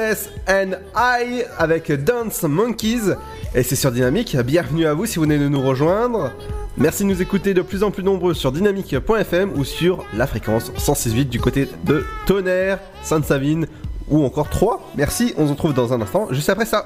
and 0.47 0.71
I 0.95 1.43
avec 1.57 1.91
Dance 1.91 2.43
Monkeys 2.43 3.13
et 3.55 3.63
c'est 3.63 3.75
sur 3.75 3.91
Dynamique. 3.91 4.37
Bienvenue 4.37 4.85
à 4.85 4.93
vous 4.93 5.05
si 5.05 5.15
vous 5.15 5.23
venez 5.23 5.39
de 5.39 5.49
nous 5.49 5.61
rejoindre. 5.61 6.31
Merci 6.77 7.03
de 7.03 7.09
nous 7.09 7.21
écouter 7.21 7.53
de 7.53 7.61
plus 7.61 7.83
en 7.83 7.91
plus 7.91 8.03
nombreux 8.03 8.35
sur 8.35 8.51
dynamique.fm 8.51 9.51
ou 9.57 9.65
sur 9.65 10.05
la 10.13 10.27
fréquence 10.27 10.71
106.8 10.77 11.27
du 11.27 11.39
côté 11.39 11.67
de 11.83 12.05
Tonnerre, 12.25 12.79
Sainte-Savine 13.01 13.67
ou 14.09 14.23
encore 14.25 14.49
3. 14.49 14.91
Merci, 14.95 15.33
on 15.37 15.45
se 15.45 15.51
retrouve 15.51 15.73
dans 15.73 15.93
un 15.93 16.01
instant 16.01 16.27
juste 16.31 16.49
après 16.49 16.65
ça. 16.65 16.85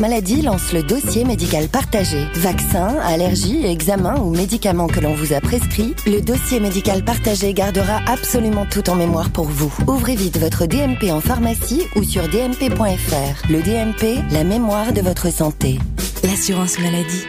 maladie 0.00 0.42
lance 0.42 0.72
le 0.72 0.82
dossier 0.82 1.24
médical 1.24 1.68
partagé. 1.68 2.26
Vaccins, 2.34 2.96
allergies, 3.02 3.64
examens 3.66 4.20
ou 4.20 4.30
médicaments 4.30 4.86
que 4.86 5.00
l'on 5.00 5.14
vous 5.14 5.32
a 5.32 5.40
prescrits, 5.40 5.94
le 6.06 6.20
dossier 6.20 6.60
médical 6.60 7.04
partagé 7.04 7.52
gardera 7.52 8.00
absolument 8.06 8.66
tout 8.66 8.88
en 8.90 8.94
mémoire 8.94 9.30
pour 9.30 9.46
vous. 9.46 9.72
Ouvrez 9.86 10.16
vite 10.16 10.38
votre 10.38 10.66
DMP 10.66 11.10
en 11.10 11.20
pharmacie 11.20 11.82
ou 11.96 12.02
sur 12.02 12.28
dmp.fr. 12.28 13.50
Le 13.50 13.62
DMP, 13.62 14.18
la 14.32 14.44
mémoire 14.44 14.92
de 14.92 15.00
votre 15.00 15.32
santé. 15.32 15.78
L'assurance 16.22 16.78
maladie. 16.78 17.24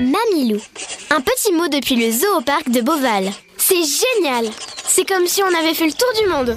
Mamilou. 0.00 0.60
Un 1.10 1.20
petit 1.20 1.52
mot 1.52 1.68
depuis 1.68 1.96
le 1.96 2.10
zoo 2.10 2.38
au 2.38 2.40
parc 2.40 2.70
de 2.70 2.80
Beauval. 2.80 3.30
C'est 3.56 3.74
génial 3.74 4.46
C'est 4.86 5.06
comme 5.06 5.26
si 5.26 5.42
on 5.42 5.58
avait 5.58 5.74
fait 5.74 5.86
le 5.86 5.92
tour 5.92 6.08
du 6.22 6.28
monde. 6.28 6.56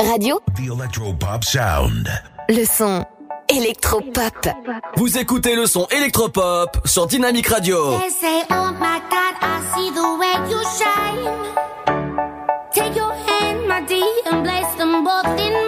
Radio, 0.00 0.40
The 0.56 0.70
Electropop 0.72 1.44
Sound. 1.44 2.08
le 2.48 2.64
son 2.64 3.04
électropop. 3.48 4.48
Vous 4.96 5.18
écoutez 5.18 5.54
le 5.54 5.66
son 5.66 5.86
électropop 5.90 6.78
sur 6.84 7.06
Dynamic 7.06 7.46
Radio. 7.46 7.98
They 7.98 8.10
say, 8.10 8.42
oh 8.50 8.72
my 8.78 9.00
God, 9.10 9.34
I 9.40 9.60
see 9.74 9.90
the 9.90 10.18
way 10.18 10.34
you 10.50 10.60
shine. 10.78 11.30
Take 12.72 12.96
your 12.96 13.12
hand, 13.12 13.68
my 13.68 13.82
dear, 13.86 14.04
and 14.30 14.42
place 14.44 14.74
them 14.76 15.04
both 15.04 15.38
in 15.38 15.63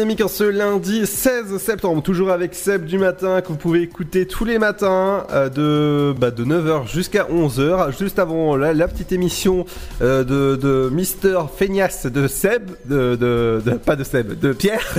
Dynamique 0.00 0.22
en 0.22 0.28
ce 0.28 0.44
lundi 0.44 1.04
16 1.06 1.58
septembre, 1.58 2.02
toujours 2.02 2.30
avec 2.30 2.54
Seb 2.54 2.86
du 2.86 2.96
matin 2.96 3.42
que 3.42 3.48
vous 3.48 3.56
pouvez 3.56 3.82
écouter 3.82 4.24
tous 4.26 4.46
les 4.46 4.58
matins 4.58 5.26
euh, 5.30 5.50
de, 5.50 6.18
bah, 6.18 6.30
de 6.30 6.42
9h 6.42 6.90
jusqu'à 6.90 7.24
11h, 7.30 7.98
juste 7.98 8.18
avant 8.18 8.56
la, 8.56 8.72
la 8.72 8.88
petite 8.88 9.12
émission 9.12 9.66
euh, 10.00 10.24
de, 10.24 10.56
de 10.56 10.88
Mister 10.90 11.38
Feignasse 11.54 12.06
de 12.06 12.26
Seb, 12.28 12.70
de, 12.86 13.14
de, 13.14 13.60
de- 13.62 13.72
pas 13.76 13.94
de 13.94 14.02
Seb, 14.04 14.38
de 14.40 14.54
Pierre. 14.54 14.80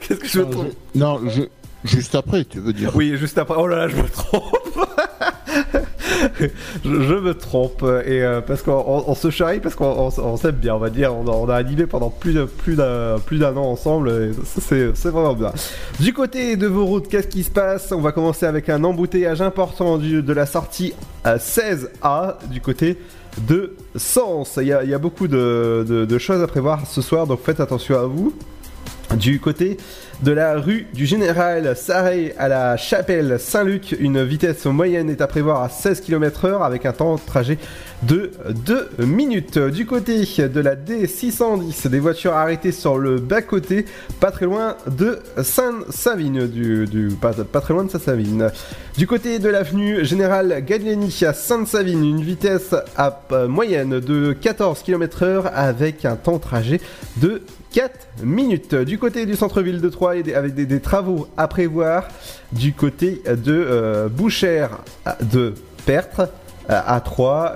Qu'est-ce 0.00 0.20
que 0.20 0.28
je 0.28 0.40
me 0.40 0.50
trompe 0.50 0.72
non, 0.94 1.20
je- 1.26 1.44
juste 1.88 2.14
après, 2.14 2.44
tu 2.44 2.60
veux 2.60 2.74
dire. 2.74 2.92
Oui, 2.94 3.16
juste 3.16 3.38
après. 3.38 3.54
Oh 3.56 3.66
là 3.66 3.76
là, 3.76 3.88
je 3.88 3.96
me 3.96 4.06
trompe. 4.06 4.54
je, 6.84 7.14
me 7.14 7.34
trompe 7.34 7.82
et 7.82 8.22
euh, 8.22 8.40
parce 8.40 8.62
qu'on 8.62 8.72
on- 8.86 9.04
on 9.10 9.14
se 9.14 9.30
charrie 9.30 9.60
parce 9.60 9.74
qu'on 9.74 9.86
on, 9.86 10.20
on 10.22 10.36
s'aime 10.36 10.56
bien, 10.56 10.74
on 10.74 10.78
va 10.78 10.90
dire. 10.90 11.14
On 11.14 11.48
a, 11.48 11.54
animé 11.54 11.86
pendant 11.86 12.10
plus 12.10 12.34
d'un 12.34 13.56
an 13.56 13.62
ensemble. 13.62 14.32
C'est 14.44 14.92
vraiment 15.06 15.34
bien. 15.34 15.52
Du 16.00 16.12
côté 16.12 16.56
de 16.56 16.66
vos 16.66 16.84
routes, 16.84 17.08
qu'est-ce 17.08 17.28
qui 17.28 17.42
se 17.42 17.50
passe? 17.50 17.92
On 17.92 18.00
va 18.00 18.12
commencer 18.12 18.46
avec 18.46 18.68
un 18.68 18.84
embouteillage 18.84 19.42
important 19.42 19.98
de 19.98 20.32
la 20.32 20.46
sortie 20.46 20.94
à 21.24 21.36
16A 21.36 22.48
du 22.50 22.60
côté 22.60 22.98
de 23.48 23.74
Sens. 23.96 24.58
Il 24.60 24.68
y 24.68 24.72
a, 24.72 24.98
beaucoup 24.98 25.28
de 25.28 26.18
choses 26.18 26.42
à 26.42 26.46
prévoir 26.46 26.86
ce 26.86 27.02
soir, 27.02 27.26
donc 27.26 27.40
faites 27.42 27.60
attention 27.60 27.98
à 27.98 28.04
vous. 28.04 28.34
Du 29.16 29.40
côté 29.40 29.78
de 30.22 30.32
la 30.32 30.58
rue 30.58 30.86
du 30.92 31.06
Général 31.06 31.74
Sarré 31.76 32.34
à 32.38 32.48
la 32.48 32.76
chapelle 32.76 33.38
Saint-Luc, 33.40 33.96
une 33.98 34.22
vitesse 34.22 34.66
moyenne 34.66 35.08
est 35.08 35.22
à 35.22 35.26
prévoir 35.26 35.62
à 35.62 35.68
16 35.70 36.02
km/h 36.02 36.62
avec 36.62 36.84
un 36.84 36.92
temps 36.92 37.14
de 37.14 37.20
trajet 37.20 37.58
de 38.02 38.32
2 38.50 38.90
minutes. 38.98 39.58
Du 39.58 39.86
côté 39.86 40.20
de 40.20 40.60
la 40.60 40.76
D610, 40.76 41.88
des 41.88 42.00
voitures 42.00 42.34
arrêtées 42.34 42.70
sur 42.70 42.98
le 42.98 43.16
bas-côté, 43.16 43.86
pas 44.20 44.30
très 44.30 44.44
loin 44.44 44.76
de 44.86 45.18
Sainte-Savine, 45.42 46.46
du, 46.46 47.08
pas, 47.20 47.32
pas 47.32 47.60
très 47.60 47.74
loin 47.74 47.84
de 47.84 47.90
Sainte-Savine. 47.90 48.50
Du 48.98 49.06
côté 49.06 49.38
de 49.38 49.48
l'avenue 49.48 50.04
Général 50.04 50.64
Gagliani 50.64 51.16
à 51.26 51.32
Sainte-Savine, 51.32 52.04
une 52.04 52.22
vitesse 52.22 52.74
euh, 53.32 53.48
moyenne 53.48 54.00
de 54.00 54.32
14 54.32 54.82
km/h 54.82 55.50
avec 55.54 56.04
un 56.04 56.16
temps 56.16 56.36
de 56.36 56.42
trajet 56.42 56.80
de 57.16 57.42
4 57.72 58.22
minutes. 58.22 58.74
Du 58.74 58.98
côté 58.98 59.26
du 59.26 59.36
centre-ville 59.36 59.80
de 59.80 59.88
Troyes, 59.88 60.22
avec 60.34 60.54
des, 60.54 60.80
travaux 60.80 61.28
à 61.36 61.48
prévoir. 61.48 62.08
Du 62.52 62.72
côté 62.72 63.22
de 63.26 63.52
euh, 63.52 64.08
Bouchère 64.08 64.78
de 65.20 65.54
Pertre 65.84 66.28
euh, 66.70 66.80
à 66.86 67.00
3, 67.00 67.54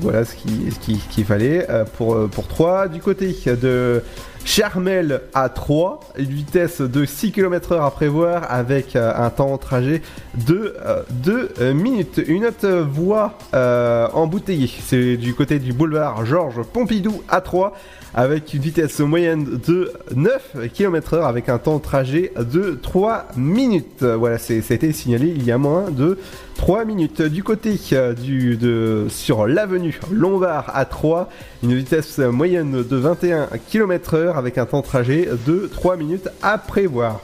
voilà 0.00 0.24
ce 0.24 0.34
qu'il 0.34 0.98
qui, 1.08 1.24
fallait 1.24 1.66
euh, 1.70 1.84
pour, 1.84 2.14
euh, 2.14 2.26
pour 2.26 2.46
3. 2.46 2.88
Du 2.88 3.00
côté 3.00 3.34
de 3.46 4.02
Charmel 4.44 5.20
à 5.34 5.48
3, 5.48 6.00
une 6.18 6.24
vitesse 6.24 6.80
de 6.80 7.04
6 7.04 7.32
km/h 7.32 7.84
à 7.84 7.90
prévoir 7.90 8.50
avec 8.50 8.96
euh, 8.96 9.12
un 9.14 9.30
temps 9.30 9.52
de 9.52 9.60
trajet 9.60 10.02
de 10.34 10.76
2 11.10 11.72
minutes. 11.72 12.20
Une 12.26 12.46
autre 12.46 12.68
voie 12.68 13.34
euh, 13.54 14.08
embouteillée, 14.12 14.70
c'est 14.82 15.16
du 15.16 15.34
côté 15.34 15.58
du 15.58 15.72
boulevard 15.72 16.24
Georges 16.24 16.62
Pompidou 16.62 17.22
à 17.28 17.40
3 17.40 17.74
avec 18.14 18.54
une 18.54 18.62
vitesse 18.62 18.98
moyenne 19.00 19.60
de 19.66 19.92
9 20.14 20.70
km/h 20.72 21.26
avec 21.26 21.48
un 21.48 21.58
temps 21.58 21.78
de 21.78 21.82
trajet 21.82 22.32
de 22.38 22.78
3 22.82 23.28
minutes. 23.36 24.02
Voilà, 24.02 24.38
ça 24.38 24.54
a 24.54 24.56
été 24.56 24.92
signalé 24.92 25.28
il 25.28 25.44
y 25.44 25.52
a 25.52 25.58
moins 25.58 25.90
de 25.90 26.18
3 26.56 26.84
minutes. 26.84 27.22
Du 27.22 27.42
côté 27.42 27.78
euh, 27.92 29.08
sur 29.08 29.46
l'avenue 29.46 29.98
Lombard 30.12 30.70
à 30.74 30.84
3, 30.84 31.28
une 31.62 31.74
vitesse 31.74 32.18
moyenne 32.18 32.82
de 32.82 32.96
21 32.96 33.48
km/h 33.70 34.36
avec 34.36 34.58
un 34.58 34.66
temps 34.66 34.80
de 34.80 34.86
trajet 34.86 35.28
de 35.46 35.70
3 35.72 35.96
minutes 35.96 36.28
à 36.42 36.58
prévoir. 36.58 37.20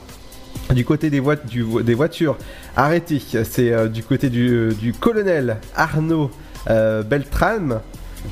Du 0.75 0.85
côté 0.85 1.11
des, 1.11 1.21
voitures 1.21 2.37
arrêtées, 2.77 3.23
c'est 3.45 3.73
euh, 3.73 3.87
du 3.87 4.03
côté 4.03 4.31
du, 4.31 4.75
du 4.81 4.93
colonel 4.93 5.59
Arnaud 5.77 6.31
euh, 6.69 7.03
Beltram 7.03 7.81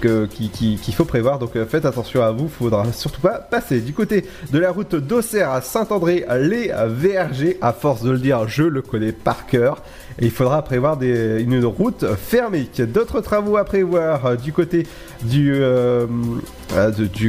que- 0.00 0.26
qui- 0.26 0.48
qui- 0.50 0.76
qu'il 0.76 0.94
faut 0.94 1.04
prévoir. 1.04 1.38
Donc 1.38 1.56
euh, 1.56 1.64
faites 1.66 1.84
attention 1.84 2.22
à 2.22 2.30
vous, 2.30 2.48
faudra 2.48 2.84
surtout 2.92 3.20
pas 3.20 3.38
passer. 3.38 3.80
Du 3.80 3.92
côté 3.92 4.24
de 4.52 4.58
la 4.58 4.70
route 4.70 4.94
d'Auxerre 4.94 5.50
à 5.50 5.60
Saint-André, 5.60 6.24
les 6.40 6.72
VRG, 6.88 7.58
à 7.60 7.72
force 7.72 8.02
de 8.02 8.10
le 8.10 8.18
dire, 8.18 8.46
je 8.48 8.62
le 8.64 8.82
connais 8.82 9.12
par 9.12 9.46
cœur. 9.46 9.82
Il 10.20 10.30
faudra 10.30 10.62
prévoir 10.62 10.96
des- 10.96 11.42
une 11.42 11.64
route 11.64 12.04
fermée. 12.16 12.68
D'autres 12.78 13.20
travaux 13.20 13.56
à 13.56 13.64
prévoir 13.64 14.26
euh, 14.26 14.36
du 14.36 14.52
côté 14.52 14.86
du, 15.22 15.52
euh, 15.54 16.06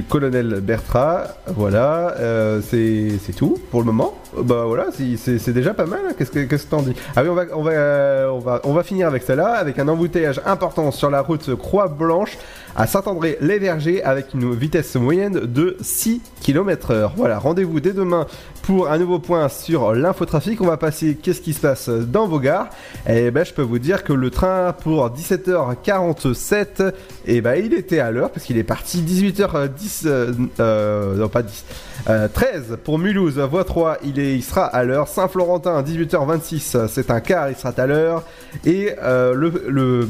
colonel 0.10 0.60
Bertra. 0.62 1.24
Voilà, 1.48 2.16
c'est 2.62 3.18
tout 3.36 3.58
pour 3.72 3.80
le 3.82 3.86
moment. 3.88 4.14
Bah 4.44 4.64
voilà, 4.68 4.88
c'est- 4.92 5.38
c'est 5.40 5.54
déjà 5.54 5.74
pas 5.74 5.86
mal. 5.86 6.00
hein. 6.10 6.14
Qu'est-ce 6.18 6.32
que 6.32 6.40
qu'est-ce 6.44 6.66
que 6.66 6.72
t'en 6.72 6.82
dis? 6.82 6.94
Ah 7.16 7.24
oui, 7.24 7.30
on 7.30 7.36
va 7.36 7.44
on 7.54 7.64
va 7.64 8.34
on 8.34 8.40
va 8.40 8.62
on 8.66 8.74
va 8.74 8.84
finir 8.84 9.08
avec 9.08 9.24
celle-là, 9.24 9.54
avec 9.54 9.80
un 9.80 9.88
embouteillage 9.88 10.42
important 10.46 10.92
sur 10.92 11.10
la 11.10 11.22
route 11.22 11.56
Croix-Blanche 11.56 12.38
à 12.76 12.88
Saint-André-les-Vergers 12.88 14.04
avec 14.04 14.34
une 14.34 14.54
vitesse 14.54 14.96
moyenne 14.96 15.34
de 15.34 15.78
6 15.82 16.22
km/h. 16.42 17.12
Voilà, 17.16 17.40
rendez-vous 17.40 17.80
dès 17.80 17.94
demain 17.94 18.28
pour 18.64 18.90
un 18.90 18.98
nouveau 18.98 19.20
point 19.20 19.48
sur 19.50 19.94
l'infotrafic. 19.94 20.60
On 20.62 20.68
va 20.68 20.78
passer 20.78 21.16
qu'est-ce 21.22 21.42
qui 21.42 21.54
se 21.54 21.62
passe 21.62 21.90
dans 21.90 22.28
vos 22.28 22.40
gares? 22.40 22.70
Et 23.08 23.32
ben 23.32 23.46
je 23.46 23.54
peux 23.54 23.62
vous 23.62 23.80
dire 23.80 24.04
que 24.04 24.14
le 24.14 24.30
train 24.30 24.74
pour 24.74 25.10
17h47, 25.10 26.94
et 27.26 27.42
ben 27.42 27.56
il 27.64 27.74
était 27.74 28.00
à 28.00 28.12
l'heure 28.12 28.32
parce 28.32 28.46
qu'il 28.46 28.58
est 28.58 28.64
parti 28.64 29.04
18h10 29.04 30.02
euh, 30.06 30.34
euh, 30.60 31.16
non 31.16 31.30
pas 31.30 31.44
10 31.44 31.66
euh, 32.10 32.28
13 32.28 32.78
pour 32.84 33.00
Mulhouse, 33.00 33.40
voie 33.40 33.64
3, 33.64 33.98
il, 34.04 34.20
est, 34.20 34.36
il 34.36 34.44
sera 34.44 34.66
à 34.66 34.84
l'heure. 34.84 35.08
Saint-Florentin, 35.08 35.82
18h26, 35.82 36.88
c'est 36.88 37.10
un 37.10 37.20
quart, 37.20 37.50
il 37.50 37.56
sera 37.56 37.74
à 37.76 37.86
l'heure. 37.88 38.24
Et 38.66 38.92
euh, 39.02 39.34
le, 39.34 39.64
le, 39.68 40.08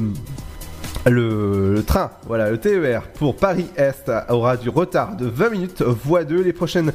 le, 1.07 1.83
train, 1.85 2.09
voilà, 2.25 2.49
le 2.49 2.57
TER 2.57 3.03
pour 3.13 3.35
Paris-Est 3.35 4.11
aura 4.29 4.57
du 4.57 4.69
retard 4.69 5.15
de 5.15 5.27
20 5.27 5.49
minutes, 5.49 5.81
voie 5.83 6.23
2. 6.23 6.41
Les 6.41 6.53
prochaines 6.53 6.91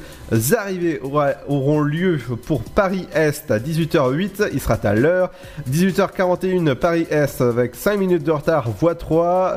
arrivées 0.57 1.01
auront 1.49 1.81
lieu 1.81 2.19
pour 2.47 2.63
Paris-Est 2.65 3.51
à 3.51 3.59
18h08, 3.59 4.49
il 4.53 4.61
sera 4.61 4.75
à 4.83 4.95
l'heure. 4.95 5.31
18h41, 5.71 6.75
Paris-Est 6.75 7.41
avec 7.41 7.77
5 7.77 7.97
minutes 7.99 8.25
de 8.25 8.33
retard, 8.33 8.69
voie 8.71 8.95
3. 8.97 9.57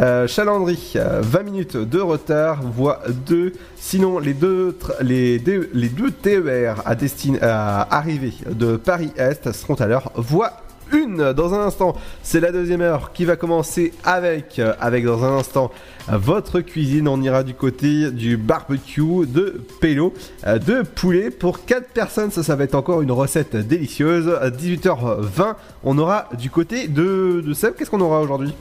Euh, 0.00 0.26
Chalandry, 0.26 0.92
euh, 0.96 1.20
20 1.22 1.42
minutes 1.42 1.76
de 1.76 2.00
retard, 2.00 2.62
voie 2.62 3.00
2. 3.26 3.52
Sinon, 3.76 4.18
les 4.18 4.34
deux, 4.34 4.76
tr- 4.80 5.00
les, 5.02 5.38
deux- 5.38 5.68
les 5.74 5.88
deux 5.88 6.10
TER 6.10 6.74
à, 6.84 6.94
destin, 6.94 7.34
à 7.40 7.96
arrivée 7.96 8.34
de 8.50 8.76
Paris-Est 8.76 9.52
seront 9.52 9.74
à 9.74 9.86
l'heure, 9.86 10.12
voie 10.16 10.52
1. 10.92 11.32
Dans 11.32 11.54
un 11.54 11.66
instant, 11.66 11.94
c'est 12.22 12.40
la 12.40 12.52
deuxième 12.52 12.80
heure 12.80 13.12
qui 13.12 13.24
va 13.24 13.36
commencer 13.36 13.92
avec, 14.04 14.58
euh, 14.58 14.74
avec 14.80 15.04
dans 15.04 15.24
un 15.24 15.38
instant, 15.38 15.70
euh, 16.10 16.16
votre 16.16 16.60
cuisine. 16.60 17.08
On 17.08 17.20
ira 17.22 17.42
du 17.42 17.54
côté 17.54 18.10
du 18.10 18.36
barbecue 18.36 19.26
de 19.26 19.60
Pélo, 19.80 20.14
euh, 20.46 20.58
de 20.58 20.82
poulet 20.82 21.30
pour 21.30 21.64
4 21.64 21.88
personnes. 21.88 22.30
Ça, 22.30 22.42
ça 22.42 22.56
va 22.56 22.64
être 22.64 22.74
encore 22.74 23.02
une 23.02 23.12
recette 23.12 23.56
délicieuse. 23.56 24.28
À 24.40 24.50
18h20, 24.50 25.54
on 25.84 25.98
aura 25.98 26.28
du 26.38 26.50
côté 26.50 26.88
de, 26.88 27.42
de 27.44 27.54
Seb. 27.54 27.74
Qu'est-ce 27.74 27.90
qu'on 27.90 28.00
aura 28.00 28.20
aujourd'hui? 28.20 28.54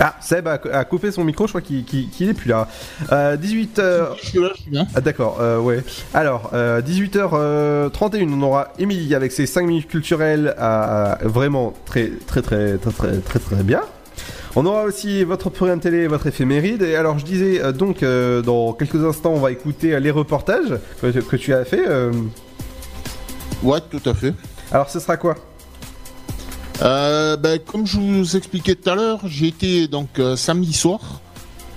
Ah, 0.00 0.14
Seb 0.20 0.46
a, 0.48 0.60
a 0.72 0.84
coupé 0.84 1.10
son 1.10 1.24
micro, 1.24 1.46
je 1.46 1.52
crois 1.52 1.60
qu'il 1.60 1.84
est 2.28 2.34
plus 2.34 2.48
là. 2.48 2.68
Euh, 3.12 3.36
18 3.36 3.78
h 3.78 4.06
Ah, 4.94 5.00
D'accord, 5.00 5.38
euh, 5.40 5.58
ouais. 5.58 5.82
Alors, 6.14 6.50
euh, 6.54 6.80
18h31, 6.80 8.28
on 8.32 8.42
aura 8.42 8.68
Émilie 8.78 9.14
avec 9.14 9.32
ses 9.32 9.46
5 9.46 9.66
minutes 9.66 9.88
culturelles 9.88 10.54
à, 10.58 11.18
vraiment 11.22 11.72
très, 11.84 12.10
très, 12.26 12.42
très, 12.42 12.78
très, 12.78 12.90
très, 12.92 13.16
très, 13.18 13.38
très 13.38 13.62
bien. 13.62 13.80
On 14.56 14.64
aura 14.66 14.84
aussi 14.84 15.24
votre 15.24 15.50
programme 15.50 15.78
télé, 15.78 16.06
votre 16.08 16.26
éphéméride. 16.26 16.82
Et 16.82 16.96
alors, 16.96 17.18
je 17.18 17.24
disais 17.24 17.62
euh, 17.62 17.70
donc, 17.72 18.02
euh, 18.02 18.40
dans 18.42 18.72
quelques 18.72 19.04
instants, 19.04 19.32
on 19.34 19.40
va 19.40 19.52
écouter 19.52 19.94
euh, 19.94 20.00
les 20.00 20.10
reportages 20.10 20.74
que, 21.00 21.06
que 21.08 21.36
tu 21.36 21.52
as 21.54 21.64
fait. 21.64 21.84
euh. 21.86 22.10
Ouais, 23.62 23.78
tout 23.90 24.08
à 24.08 24.14
fait. 24.14 24.34
Alors, 24.72 24.88
ce 24.90 25.00
sera 25.00 25.16
quoi? 25.16 25.34
Euh, 26.82 27.36
ben, 27.36 27.58
comme 27.58 27.86
je 27.86 27.98
vous 27.98 28.36
expliquais 28.36 28.74
tout 28.76 28.88
à 28.90 28.94
l'heure, 28.94 29.20
j'ai 29.26 29.48
été 29.48 29.88
donc 29.88 30.18
euh, 30.18 30.36
samedi 30.36 30.72
soir 30.72 31.20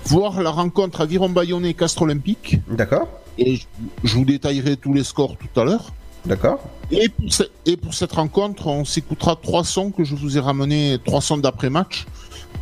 voir 0.06 0.42
la 0.42 0.50
rencontre 0.52 1.02
Aviron 1.02 1.30
Bayonnais 1.30 1.74
Castre 1.74 2.04
Olympique. 2.04 2.58
D'accord. 2.68 3.08
Et 3.38 3.56
je, 3.56 3.66
je 4.04 4.16
vous 4.16 4.26
détaillerai 4.26 4.78
tous 4.78 4.94
les 4.94 5.04
scores 5.04 5.36
tout 5.38 5.60
à 5.60 5.64
l'heure. 5.64 5.92
D'accord. 6.26 6.60
Et 6.92 7.10
pour, 7.10 7.34
ce- 7.34 7.44
et 7.66 7.78
pour 7.78 7.94
cette 7.96 8.12
rencontre, 8.12 8.68
on 8.68 8.86
s'écoutera 8.86 9.36
trois 9.36 9.64
sons 9.64 9.90
que 9.92 10.04
je 10.04 10.16
vous 10.16 10.38
ai 10.38 10.40
ramenés, 10.40 10.98
trois 11.04 11.22
sons 11.22 11.38
d'après-match 11.38 12.06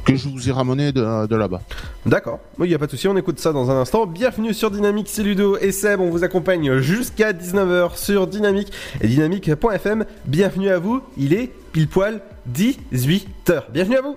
que 0.05 0.15
je 0.15 0.29
vous 0.29 0.49
ai 0.49 0.51
ramenés 0.51 0.91
de, 0.91 1.27
de 1.27 1.35
là-bas. 1.35 1.61
D'accord, 2.05 2.39
il 2.59 2.65
n'y 2.65 2.73
a 2.73 2.79
pas 2.79 2.85
de 2.85 2.91
souci, 2.91 3.07
on 3.07 3.17
écoute 3.17 3.39
ça 3.39 3.51
dans 3.51 3.69
un 3.71 3.81
instant. 3.81 4.05
Bienvenue 4.05 4.53
sur 4.53 4.71
Dynamique, 4.71 5.07
c'est 5.09 5.23
Ludo 5.23 5.57
et 5.57 5.71
Seb, 5.71 5.99
on 5.99 6.09
vous 6.09 6.23
accompagne 6.23 6.79
jusqu'à 6.79 7.33
19h 7.33 7.97
sur 7.97 8.27
Dynamique 8.27 8.71
et 9.01 9.07
dynamique.fm. 9.07 10.05
Bienvenue 10.25 10.69
à 10.69 10.79
vous, 10.79 11.01
il 11.17 11.33
est 11.33 11.51
pile 11.71 11.87
poil 11.87 12.21
18h. 12.51 13.63
Bienvenue 13.71 13.97
à 13.97 14.01
vous 14.01 14.15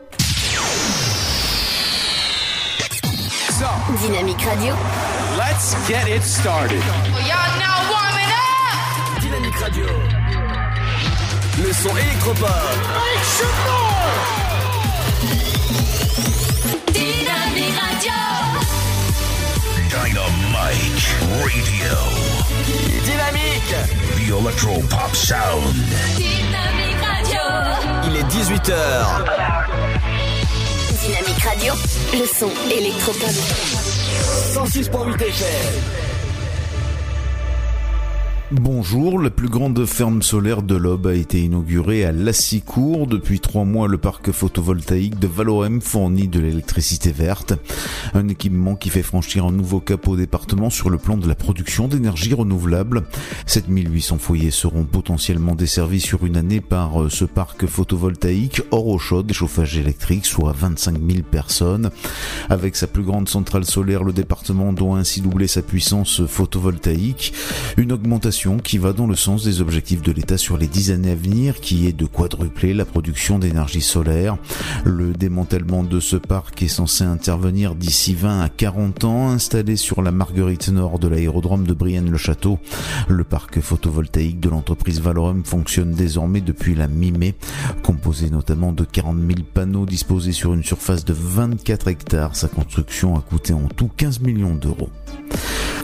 Dynamique 4.01 4.41
Radio. 4.43 4.75
Let's 5.37 5.77
get 5.87 6.09
it 6.09 6.23
started. 6.23 6.83
Y'all 7.27 7.59
now 7.59 7.91
warming 7.91 8.31
up. 8.33 9.21
Dynamique 9.21 9.57
Radio. 9.57 9.87
Le 11.63 11.73
son 11.73 11.97
électropop. 11.97 12.49
Radio. 21.45 21.97
Dynamique. 23.05 23.75
The 24.17 24.31
Electro 24.39 24.81
Pop 24.89 25.15
Sound. 25.15 25.75
Dynamique 26.17 27.03
Radio. 27.05 27.41
Il 28.05 28.17
est 28.17 28.25
18h. 28.25 29.25
Dynamique 31.01 31.43
Radio. 31.43 31.75
Le 32.13 32.27
son 32.27 32.51
électropop. 32.71 33.31
106.8 34.55 35.21
FM. 35.21 36.02
Bonjour, 38.61 39.19
la 39.19 39.31
plus 39.31 39.49
grande 39.49 39.87
ferme 39.87 40.21
solaire 40.21 40.63
de 40.63 40.75
l'Aube 40.75 41.07
a 41.07 41.15
été 41.15 41.41
inaugurée 41.41 42.05
à 42.05 42.13
Lassicourt. 42.13 43.07
Depuis 43.07 43.41
trois 43.41 43.65
mois, 43.65 43.89
le 43.89 43.97
parc 43.97 44.31
photovoltaïque 44.31 45.19
de 45.19 45.27
Valorem 45.27 45.81
fournit 45.81 46.29
de 46.29 46.39
l'électricité 46.39 47.13
verte. 47.13 47.55
Un 48.13 48.29
équipement 48.29 48.77
qui 48.77 48.91
fait 48.91 49.03
franchir 49.03 49.47
un 49.47 49.53
nouveau 49.53 49.81
cap 49.81 50.07
au 50.07 50.17
département 50.17 50.69
sur 50.69 50.91
le 50.91 50.99
plan 50.99 51.17
de 51.17 51.27
la 51.27 51.35
production 51.35 51.89
d'énergie 51.89 52.35
renouvelable. 52.35 53.05
7800 53.47 54.19
foyers 54.19 54.51
seront 54.51 54.85
potentiellement 54.85 55.55
desservis 55.55 56.01
sur 56.01 56.27
une 56.27 56.37
année 56.37 56.61
par 56.61 57.05
euh, 57.05 57.09
ce 57.09 57.25
parc 57.25 57.65
photovoltaïque 57.65 58.61
hors 58.71 58.87
eau 58.87 58.99
chaude 58.99 59.33
chauffage 59.33 59.79
électrique, 59.79 60.27
soit 60.27 60.53
25 60.53 60.97
000 60.97 61.23
personnes. 61.23 61.91
Avec 62.51 62.77
sa 62.77 62.87
plus 62.87 63.03
grande 63.03 63.31
centrale 63.31 63.65
solaire, 63.65 64.05
le 64.05 64.13
département 64.13 64.75
doit 64.75 64.99
ainsi 64.99 65.23
doubler 65.23 65.47
sa 65.47 65.63
puissance 65.63 66.27
photovoltaïque. 66.27 67.33
Une 67.79 67.93
augmentation 67.93 68.42
qui 68.63 68.79
va 68.79 68.93
dans 68.93 69.07
le 69.07 69.15
sens 69.15 69.45
des 69.45 69.61
objectifs 69.61 70.03
de 70.03 70.11
l'État 70.11 70.37
sur 70.37 70.57
les 70.57 70.67
dix 70.67 70.91
années 70.91 71.13
à 71.13 71.15
venir, 71.15 71.61
qui 71.61 71.87
est 71.87 71.93
de 71.93 72.07
quadrupler 72.07 72.75
la 72.75 72.85
production 72.85 73.39
d'énergie 73.39 73.81
solaire. 73.81 74.37
Le 74.85 75.13
démantèlement 75.13 75.85
de 75.85 76.01
ce 76.01 76.17
parc 76.17 76.61
est 76.63 76.69
censé 76.69 77.05
intervenir 77.05 77.77
d'ici 77.77 78.15
20 78.15 78.41
à 78.41 78.49
40 78.49 79.05
ans, 79.05 79.29
installé 79.29 79.77
sur 79.77 80.03
la 80.03 80.11
Marguerite 80.11 80.71
Nord 80.71 80.99
de 80.99 81.07
l'aérodrome 81.07 81.69
de 81.69 81.73
Brienne-le-Château. 81.73 82.59
Le 83.07 83.23
parc 83.23 83.61
photovoltaïque 83.61 84.41
de 84.41 84.49
l'entreprise 84.49 85.01
Valorem 85.01 85.45
fonctionne 85.45 85.93
désormais 85.93 86.41
depuis 86.41 86.75
la 86.75 86.89
mi-mai, 86.89 87.37
composé 87.85 88.29
notamment 88.29 88.73
de 88.73 88.85
40 88.85 89.19
000 89.19 89.41
panneaux 89.55 89.87
disposés 89.87 90.33
sur 90.33 90.53
une 90.53 90.65
surface 90.65 91.05
de 91.05 91.13
24 91.13 91.87
hectares. 91.87 92.35
Sa 92.35 92.49
construction 92.49 93.17
a 93.17 93.21
coûté 93.21 93.53
en 93.53 93.69
tout 93.69 93.91
15 93.97 94.19
millions 94.21 94.57
d'euros. 94.57 94.91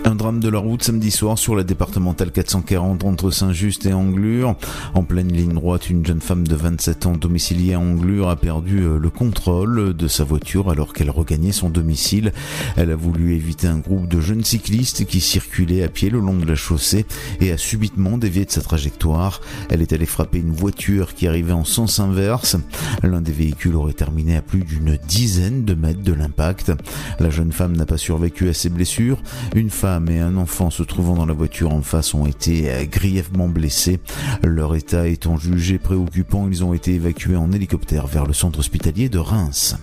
Un 0.05 0.14
drame 0.14 0.40
de 0.40 0.49
la 0.49 0.59
route 0.59 0.82
samedi 0.82 1.11
soir 1.11 1.36
sur 1.36 1.55
la 1.57 1.64
départementale 1.64 2.30
440 2.30 3.05
entre 3.05 3.30
Saint-Just 3.30 3.84
et 3.84 3.92
Anglure. 3.92 4.55
En 4.94 5.03
pleine 5.03 5.30
ligne 5.30 5.53
droite, 5.53 5.90
une 5.90 6.07
jeune 6.07 6.20
femme 6.20 6.46
de 6.46 6.55
27 6.55 7.07
ans 7.07 7.16
domiciliée 7.16 7.74
à 7.74 7.80
Anglure 7.80 8.28
a 8.28 8.36
perdu 8.36 8.84
euh, 8.84 8.99
le 8.99 9.11
contrôle 9.11 9.94
de 9.94 10.09
sa 10.09 10.24
voiture 10.24 10.70
alors 10.70 10.92
qu'elle 10.92 11.11
regagnait 11.11 11.53
son 11.53 11.68
domicile. 11.68 12.32
Elle 12.76 12.90
a 12.90 12.96
voulu 12.96 13.34
éviter 13.34 13.66
un 13.66 13.78
groupe 13.78 14.09
de 14.09 14.20
jeunes 14.20 14.44
cyclistes 14.44 15.05
qui 15.05 15.20
circulaient 15.20 15.82
à 15.82 15.88
pied 15.88 16.11
le 16.11 16.20
long 16.20 16.36
de 16.36 16.46
la 16.46 16.55
chaussée 16.55 17.05
et 17.40 17.51
a 17.51 17.59
subitement 17.59 18.18
dévié 18.18 18.44
de 18.44 18.51
sa 18.51 18.62
trajectoire. 18.62 19.40
Elle 19.68 19.82
est 19.82 19.92
allée 19.92 20.07
frapper 20.07 20.38
une 20.38 20.53
voiture 20.53 21.14
qui 21.14 21.26
arrivait 21.26 21.53
en 21.53 21.64
sens 21.64 21.99
inverse. 21.99 22.57
L'un 23.03 23.20
des 23.20 23.32
véhicules 23.32 23.74
aurait 23.74 23.92
terminé 23.94 24.36
à 24.36 24.42
plus 24.42 24.64
d'une 24.64 24.96
dizaine 25.09 25.64
de 25.64 25.74
mètres 25.74 26.03
de 26.03 26.12
l'impact. 26.12 26.72
La 27.18 27.30
jeune 27.30 27.53
femme 27.53 27.76
n'a 27.76 27.86
pas 27.86 27.99
survécu 27.99 28.49
à 28.49 28.55
ses 28.55 28.68
blessures. 28.68 29.20
Une 29.55 29.70
femme 29.70 29.88
et 30.09 30.18
un 30.18 30.36
enfant 30.36 30.70
se 30.70 30.82
trouvant 30.82 31.14
dans 31.14 31.26
la 31.26 31.32
voiture 31.32 31.72
en 31.72 31.82
face 31.82 32.14
ont 32.14 32.26
été 32.26 32.70
euh, 32.70 32.84
grièvement 32.84 33.49
blessés. 33.49 34.01
Leur 34.45 34.74
état 34.74 35.09
étant 35.09 35.39
jugé 35.39 35.78
préoccupant, 35.78 36.49
ils 36.49 36.64
ont 36.64 36.74
été 36.74 36.95
évacués 36.95 37.36
en 37.36 37.53
hélicoptère 37.53 38.07
vers 38.07 38.26
le 38.26 38.32
centre 38.32 38.59
hospitalier 38.59 39.09
de 39.09 39.18
Reims. 39.18 39.76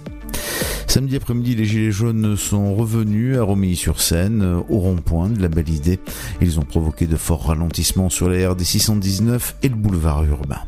Samedi 0.88 1.16
après-midi, 1.16 1.56
les 1.56 1.66
Gilets 1.66 1.92
jaunes 1.92 2.38
sont 2.38 2.76
revenus 2.76 3.38
à 3.38 3.44
Romilly-sur-Seine, 3.44 4.42
euh, 4.44 4.62
au 4.70 4.80
rond-point 4.80 5.30
de 5.30 5.42
la 5.42 5.48
Belle 5.48 5.70
Idée. 5.70 6.00
Ils 6.42 6.60
ont 6.60 6.64
provoqué 6.64 7.08
de 7.08 7.18
forts 7.18 7.48
ralentissements 7.48 8.10
sur 8.10 8.30
la 8.30 8.52
RD 8.52 8.62
619 8.62 9.56
et 9.64 9.70
le 9.70 9.76
boulevard 9.76 10.24
urbain. 10.24 10.62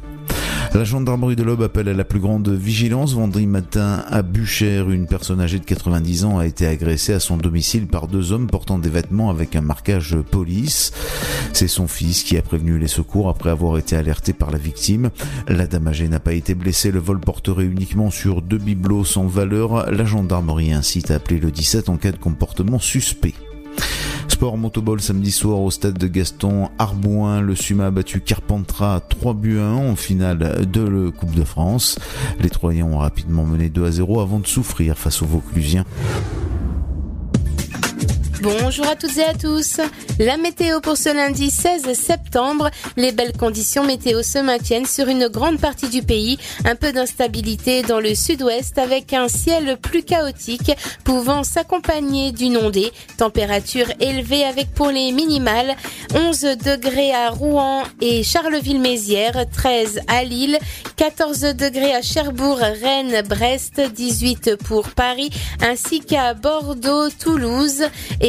La 0.73 0.83
gendarmerie 0.83 1.35
de 1.35 1.43
l'Aube 1.43 1.63
appelle 1.63 1.89
à 1.89 1.93
la 1.93 2.03
plus 2.03 2.19
grande 2.19 2.49
vigilance. 2.49 3.13
Vendredi 3.13 3.47
matin, 3.47 4.03
à 4.07 4.21
Buchère, 4.21 4.89
une 4.89 5.07
personne 5.07 5.41
âgée 5.41 5.59
de 5.59 5.65
90 5.65 6.25
ans 6.25 6.37
a 6.37 6.45
été 6.45 6.67
agressée 6.67 7.13
à 7.13 7.19
son 7.19 7.37
domicile 7.37 7.87
par 7.87 8.07
deux 8.07 8.31
hommes 8.31 8.47
portant 8.47 8.77
des 8.77 8.89
vêtements 8.89 9.29
avec 9.29 9.55
un 9.55 9.61
marquage 9.61 10.15
police. 10.29 10.91
C'est 11.53 11.67
son 11.67 11.87
fils 11.87 12.23
qui 12.23 12.37
a 12.37 12.41
prévenu 12.41 12.77
les 12.77 12.87
secours 12.87 13.29
après 13.29 13.49
avoir 13.49 13.77
été 13.77 13.95
alerté 13.95 14.33
par 14.33 14.51
la 14.51 14.57
victime. 14.57 15.09
La 15.47 15.67
dame 15.67 15.87
âgée 15.87 16.07
n'a 16.07 16.19
pas 16.19 16.33
été 16.33 16.53
blessée. 16.53 16.91
Le 16.91 16.99
vol 16.99 17.19
porterait 17.19 17.65
uniquement 17.65 18.11
sur 18.11 18.41
deux 18.41 18.59
bibelots 18.59 19.05
sans 19.05 19.25
valeur. 19.25 19.91
La 19.91 20.05
gendarmerie 20.05 20.73
incite 20.73 21.11
à 21.11 21.15
appeler 21.15 21.39
le 21.39 21.49
17 21.49 21.89
en 21.89 21.97
cas 21.97 22.11
de 22.11 22.17
comportement 22.17 22.79
suspect. 22.79 23.33
Sport 24.37 24.57
motoball 24.57 25.01
samedi 25.01 25.31
soir 25.31 25.59
au 25.61 25.71
stade 25.71 25.97
de 25.97 26.05
Gaston 26.05 26.69
Arbouin. 26.77 27.41
Le 27.41 27.55
Suma 27.55 27.87
a 27.87 27.89
battu 27.89 28.21
Carpentras 28.21 28.99
3 28.99 29.33
buts 29.33 29.57
à 29.57 29.63
1 29.63 29.73
en 29.77 29.95
finale 29.95 30.69
de 30.71 30.81
la 30.81 31.11
Coupe 31.11 31.33
de 31.33 31.43
France. 31.43 31.97
Les 32.39 32.51
Troyens 32.51 32.85
ont 32.85 32.99
rapidement 32.99 33.45
mené 33.45 33.69
2 33.69 33.85
à 33.87 33.89
0 33.89 34.19
avant 34.19 34.37
de 34.37 34.45
souffrir 34.45 34.95
face 34.95 35.23
aux 35.23 35.25
Vauclusiens. 35.25 35.85
Bonjour 38.41 38.85
à 38.85 38.95
toutes 38.95 39.17
et 39.17 39.23
à 39.23 39.33
tous. 39.33 39.79
La 40.19 40.37
météo 40.37 40.79
pour 40.79 40.95
ce 40.95 41.09
lundi 41.11 41.49
16 41.49 41.93
septembre. 41.93 42.69
Les 42.95 43.11
belles 43.11 43.35
conditions 43.35 43.83
météo 43.83 44.21
se 44.21 44.37
maintiennent 44.37 44.85
sur 44.85 45.07
une 45.07 45.27
grande 45.27 45.59
partie 45.59 45.89
du 45.89 46.03
pays. 46.03 46.37
Un 46.63 46.75
peu 46.75 46.91
d'instabilité 46.91 47.81
dans 47.81 47.99
le 47.99 48.13
sud-ouest 48.13 48.77
avec 48.77 49.13
un 49.13 49.27
ciel 49.27 49.77
plus 49.81 50.03
chaotique 50.03 50.71
pouvant 51.03 51.43
s'accompagner 51.43 52.31
d'une 52.31 52.57
ondée. 52.57 52.91
Température 53.17 53.87
élevée 53.99 54.43
avec 54.43 54.71
pour 54.71 54.89
les 54.89 55.11
minimales 55.11 55.75
11 56.13 56.41
degrés 56.63 57.13
à 57.13 57.31
Rouen 57.31 57.83
et 58.01 58.21
Charleville-Mézières, 58.21 59.45
13 59.51 60.01
à 60.07 60.23
Lille, 60.23 60.59
14 60.95 61.39
degrés 61.55 61.95
à 61.95 62.03
Cherbourg, 62.03 62.59
Rennes, 62.59 63.23
Brest, 63.27 63.81
18 63.81 64.57
pour 64.63 64.89
Paris 64.89 65.31
ainsi 65.61 66.01
qu'à 66.01 66.35
Bordeaux, 66.35 67.09
Toulouse 67.09 67.83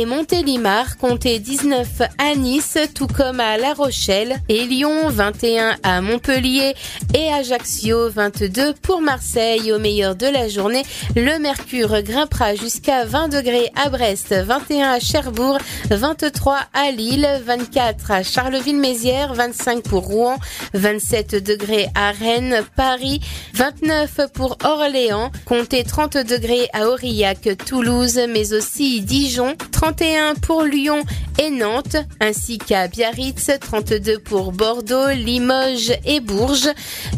Montélimar, 0.07 0.97
comptez 0.99 1.39
19 1.39 2.03
à 2.19 2.35
Nice, 2.35 2.79
tout 2.95 3.07
comme 3.07 3.41
à 3.41 3.57
La 3.57 3.75
Rochelle. 3.75 4.37
Et 4.49 4.65
Lyon, 4.65 5.09
21 5.09 5.77
à 5.83 6.01
Montpellier. 6.01 6.75
Et 7.15 7.33
Ajaccio, 7.33 8.09
22 8.11 8.75
pour 8.75 9.01
Marseille. 9.01 9.73
Au 9.73 9.79
meilleur 9.79 10.15
de 10.15 10.27
la 10.27 10.49
journée, 10.49 10.83
le 11.17 11.39
mercure 11.39 12.03
grimpera 12.03 12.55
jusqu'à 12.55 13.05
20 13.05 13.29
degrés 13.29 13.71
à 13.77 13.89
Brest, 13.89 14.33
21 14.35 14.93
à 14.93 15.01
Cherbourg, 15.01 15.59
23 15.91 16.59
à 16.75 16.91
Lille, 16.91 17.29
24 17.45 18.11
à 18.11 18.23
Charleville-Mézières, 18.23 19.35
25 19.35 19.83
pour 19.83 20.07
Rouen, 20.07 20.37
27 20.75 21.43
degrés 21.43 21.89
à 21.95 22.13
Rennes, 22.13 22.63
Paris, 22.77 23.21
29 23.55 24.21
pour 24.33 24.59
Orléans, 24.65 25.31
comptez 25.45 25.85
30 25.85 26.19
degrés 26.19 26.69
à 26.73 26.89
Aurillac, 26.89 27.49
Toulouse, 27.67 28.21
mais 28.29 28.53
aussi 28.53 29.01
Dijon, 29.01 29.57
31 29.89 30.35
pour 30.35 30.65
Lyon 30.65 31.03
et 31.39 31.49
Nantes, 31.49 31.97
ainsi 32.21 32.59
qu'à 32.59 32.89
Biarritz, 32.89 33.51
32 33.59 34.19
pour 34.19 34.53
Bordeaux, 34.53 35.09
Limoges 35.09 35.95
et 36.05 36.21
Bourges, 36.21 36.69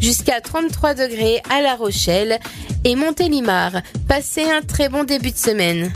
jusqu'à 0.01 0.41
33 0.41 0.95
degrés 0.95 1.43
à 1.51 1.63
La 1.63 1.75
Rochelle 1.75 2.39
et 2.85 2.95
Montélimar. 2.95 3.73
Passez 4.07 4.49
un 4.49 4.63
très 4.63 4.89
bon 4.89 5.03
début 5.03 5.33
de 5.33 5.37
semaine. 5.37 5.93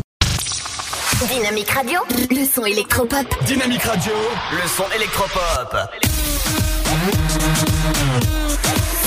Dynamique 1.28 1.70
Radio, 1.70 2.00
le 2.10 2.44
son 2.44 2.64
électropop. 2.64 3.24
Dynamique 3.46 3.84
Radio, 3.84 4.12
le 4.50 4.68
son 4.68 4.90
électropop. 4.96 5.76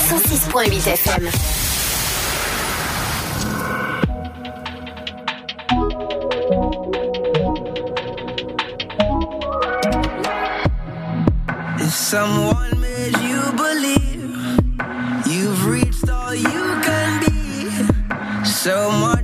106.8 0.08 0.88
FM. 0.88 1.67
Someone 11.90 12.80
made 12.80 13.16
you 13.18 13.40
believe. 13.56 14.58
You've 15.26 15.66
reached 15.66 16.08
all 16.10 16.34
you 16.34 16.80
can 16.82 17.20
be, 17.24 18.44
so 18.44 18.90
much 18.90 19.17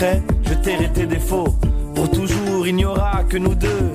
je 0.00 0.54
tairai 0.54 0.92
tes 0.92 1.06
défauts. 1.06 1.56
Pour 1.94 2.08
toujours, 2.10 2.66
il 2.66 2.76
n'y 2.76 2.84
aura 2.84 3.24
que 3.24 3.36
nous 3.36 3.54
deux. 3.54 3.90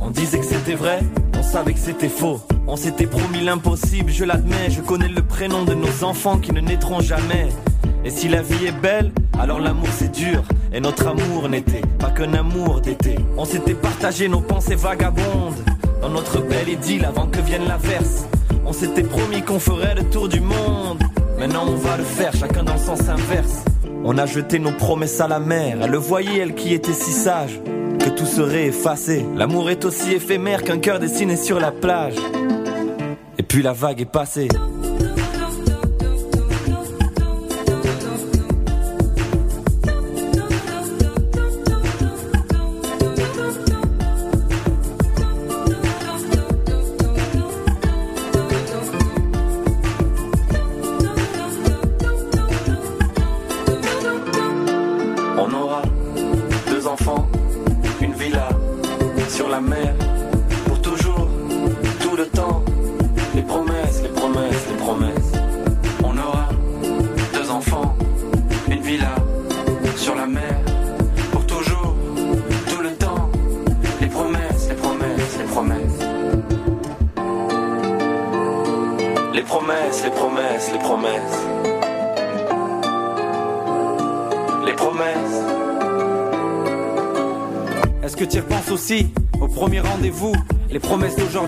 On 0.00 0.10
disait 0.10 0.38
que 0.38 0.46
c'était 0.46 0.74
vrai, 0.74 1.00
on 1.38 1.42
savait 1.42 1.74
que 1.74 1.78
c'était 1.78 2.08
faux. 2.08 2.40
On 2.66 2.76
s'était 2.76 3.06
promis 3.06 3.42
l'impossible, 3.42 4.10
je 4.10 4.24
l'admets. 4.24 4.70
Je 4.70 4.80
connais 4.80 5.08
le 5.08 5.22
prénom 5.22 5.64
de 5.64 5.74
nos 5.74 6.04
enfants 6.04 6.38
qui 6.38 6.52
ne 6.52 6.60
naîtront 6.60 7.00
jamais. 7.00 7.48
Et 8.04 8.10
si 8.10 8.28
la 8.28 8.40
vie 8.40 8.66
est 8.66 8.80
belle, 8.80 9.12
alors 9.38 9.60
l'amour 9.60 9.88
c'est 9.92 10.10
dur. 10.10 10.42
Et 10.72 10.80
notre 10.80 11.06
amour 11.08 11.50
n'était 11.50 11.82
pas 11.98 12.10
qu'un 12.10 12.32
amour 12.32 12.80
d'été. 12.80 13.16
On 13.36 13.44
s'était 13.44 13.74
partagé 13.74 14.28
nos 14.28 14.40
pensées 14.40 14.74
vagabondes. 14.74 15.62
Dans 16.00 16.08
notre 16.08 16.40
belle 16.40 16.70
idylle 16.70 17.04
avant 17.04 17.26
que 17.26 17.40
vienne 17.40 17.68
l'averse. 17.68 18.26
On 18.64 18.72
s'était 18.72 19.02
promis 19.04 19.42
qu'on 19.42 19.60
ferait 19.60 19.96
le 19.96 20.04
tour 20.04 20.28
du 20.28 20.40
monde. 20.40 21.02
Maintenant 21.38 21.66
on 21.66 21.76
va 21.76 21.98
le 21.98 22.04
faire, 22.04 22.32
chacun 22.34 22.62
dans 22.62 22.74
le 22.74 22.78
sens 22.78 23.06
inverse. 23.08 23.64
On 24.04 24.18
a 24.18 24.26
jeté 24.26 24.58
nos 24.58 24.72
promesses 24.72 25.20
à 25.20 25.28
la 25.28 25.38
mer. 25.38 25.78
Elle 25.80 25.90
le 25.90 25.98
voyait, 25.98 26.38
elle 26.38 26.54
qui 26.54 26.74
était 26.74 26.92
si 26.92 27.12
sage, 27.12 27.60
que 28.00 28.10
tout 28.10 28.26
serait 28.26 28.66
effacé. 28.66 29.24
L'amour 29.36 29.70
est 29.70 29.84
aussi 29.84 30.12
éphémère 30.12 30.64
qu'un 30.64 30.78
cœur 30.78 30.98
dessiné 30.98 31.36
sur 31.36 31.60
la 31.60 31.70
plage. 31.70 32.16
Et 33.38 33.44
puis 33.44 33.62
la 33.62 33.72
vague 33.72 34.00
est 34.00 34.10
passée. 34.10 34.48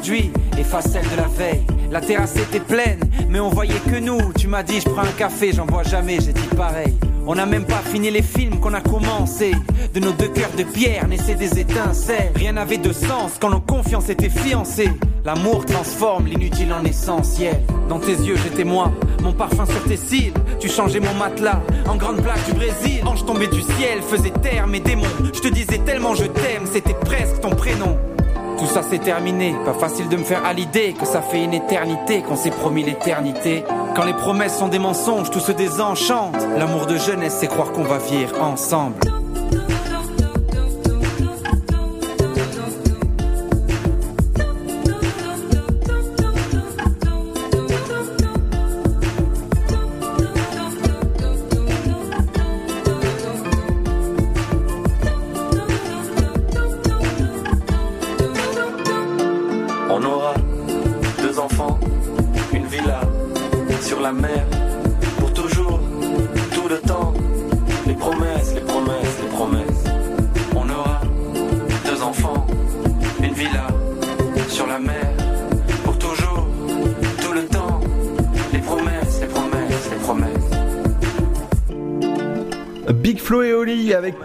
D'aujourd'hui 0.04 0.30
effacent 0.58 0.92
celles 0.92 1.08
de 1.10 1.16
la 1.16 1.28
veille. 1.28 1.62
La 1.90 2.00
terrasse 2.00 2.36
était 2.36 2.60
pleine, 2.60 3.00
mais 3.28 3.40
on 3.40 3.48
voyait 3.48 3.80
que 3.90 3.98
nous. 3.98 4.32
Tu 4.38 4.48
m'as 4.48 4.62
dit, 4.62 4.80
je 4.80 4.88
prends 4.88 5.02
un 5.02 5.18
café, 5.18 5.52
j'en 5.52 5.66
bois 5.66 5.82
jamais, 5.82 6.18
j'ai 6.20 6.32
dit 6.32 6.48
pareil. 6.56 6.94
On 7.26 7.34
n'a 7.34 7.46
même 7.46 7.64
pas 7.64 7.80
fini 7.90 8.10
les 8.10 8.22
films 8.22 8.60
qu'on 8.60 8.74
a 8.74 8.80
commencé. 8.80 9.52
De 9.94 10.00
nos 10.00 10.12
deux 10.12 10.28
cœurs 10.28 10.50
de 10.58 10.64
pierre 10.64 11.08
naissaient 11.08 11.36
des 11.36 11.58
étincelles. 11.58 12.32
Rien 12.34 12.52
n'avait 12.52 12.78
de 12.78 12.92
sens 12.92 13.32
quand 13.40 13.50
nos 13.50 13.60
confiances 13.60 14.10
étaient 14.10 14.28
fiancées. 14.28 14.90
L'amour 15.24 15.64
transforme 15.64 16.26
l'inutile 16.26 16.72
en 16.72 16.84
essentiel. 16.84 17.58
Dans 17.88 17.98
tes 17.98 18.12
yeux, 18.12 18.36
j'étais 18.36 18.64
moi, 18.64 18.92
mon 19.22 19.32
parfum 19.32 19.64
sur 19.64 19.82
tes 19.84 19.96
cils. 19.96 20.34
Tu 20.60 20.68
changeais 20.68 21.00
mon 21.00 21.14
matelas 21.14 21.62
en 21.88 21.96
grande 21.96 22.20
plaque 22.20 22.44
du 22.44 22.52
Brésil. 22.52 23.00
Ange 23.06 23.24
tombé 23.24 23.46
du 23.46 23.62
ciel, 23.62 24.02
faisait 24.02 24.32
taire 24.42 24.66
mes 24.66 24.80
démons. 24.80 25.04
Je 25.32 25.40
te 25.40 25.48
disais 25.48 25.78
tellement 25.78 26.14
je 26.14 26.24
t'aime, 26.24 26.66
c'était 26.70 26.94
presque 26.94 27.40
ton 27.40 27.50
prénom. 27.50 27.96
Tout 28.64 28.70
ça 28.70 28.82
c'est 28.82 28.98
terminé, 28.98 29.54
pas 29.66 29.74
facile 29.74 30.08
de 30.08 30.16
me 30.16 30.24
faire 30.24 30.42
à 30.46 30.54
l'idée 30.54 30.94
que 30.98 31.04
ça 31.04 31.20
fait 31.20 31.44
une 31.44 31.52
éternité 31.52 32.22
qu'on 32.22 32.34
s'est 32.34 32.50
promis 32.50 32.82
l'éternité. 32.82 33.62
Quand 33.94 34.04
les 34.04 34.14
promesses 34.14 34.56
sont 34.58 34.68
des 34.68 34.78
mensonges, 34.78 35.30
tout 35.30 35.38
se 35.38 35.52
désenchante. 35.52 36.34
L'amour 36.56 36.86
de 36.86 36.96
jeunesse, 36.96 37.36
c'est 37.40 37.46
croire 37.46 37.72
qu'on 37.72 37.84
va 37.84 37.98
vivre 37.98 38.40
ensemble. 38.40 39.13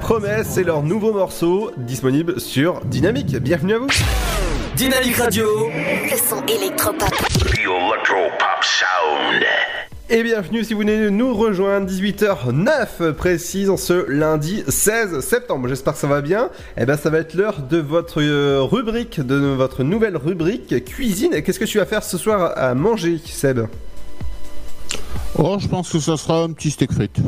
Promesse, 0.10 0.48
c'est 0.50 0.64
leur 0.64 0.82
nouveau 0.82 1.14
morceau 1.14 1.70
disponible 1.78 2.42
sur 2.42 2.84
Dynamique. 2.86 3.38
Bienvenue 3.38 3.76
à 3.76 3.78
vous. 3.78 3.88
Dynamique 4.76 5.18
Radio. 5.18 5.46
Le 5.70 6.18
son 6.18 6.44
électropop. 6.48 7.12
The 7.12 7.60
Electro 7.60 8.16
Pop 8.40 8.64
Sound. 8.64 9.44
Et 10.10 10.24
bienvenue 10.24 10.64
si 10.64 10.74
vous 10.74 10.80
venez 10.80 11.00
de 11.00 11.10
nous 11.10 11.36
rejoindre, 11.36 11.88
18h09 11.88 13.12
précise 13.12 13.70
en 13.70 13.78
ce 13.78 14.10
lundi 14.10 14.64
16 14.68 15.20
septembre. 15.20 15.68
J'espère 15.68 15.94
que 15.94 16.00
ça 16.00 16.08
va 16.08 16.22
bien. 16.22 16.50
Et 16.76 16.88
ben 16.88 16.98
ça 16.98 17.12
va 17.12 17.20
être 17.20 17.36
l'heure 17.36 17.62
de 17.62 17.78
votre 17.78 18.20
euh, 18.20 18.64
rubrique, 18.64 19.20
de 19.20 19.36
votre 19.36 19.84
nouvelle 19.84 20.18
rubrique 20.18 20.86
cuisine. 20.86 21.36
Et 21.36 21.44
Qu'est-ce 21.44 21.60
que 21.60 21.66
tu 21.66 21.78
vas 21.78 21.86
faire 21.86 22.02
ce 22.02 22.18
soir 22.18 22.54
à 22.58 22.74
manger, 22.74 23.20
Seb? 23.24 23.60
Oh, 25.38 25.58
je 25.60 25.68
pense 25.68 25.92
que 25.92 26.00
ça 26.00 26.18
sera 26.18 26.42
un 26.42 26.52
petit 26.52 26.72
steak 26.72 26.94
frites. 26.94 27.20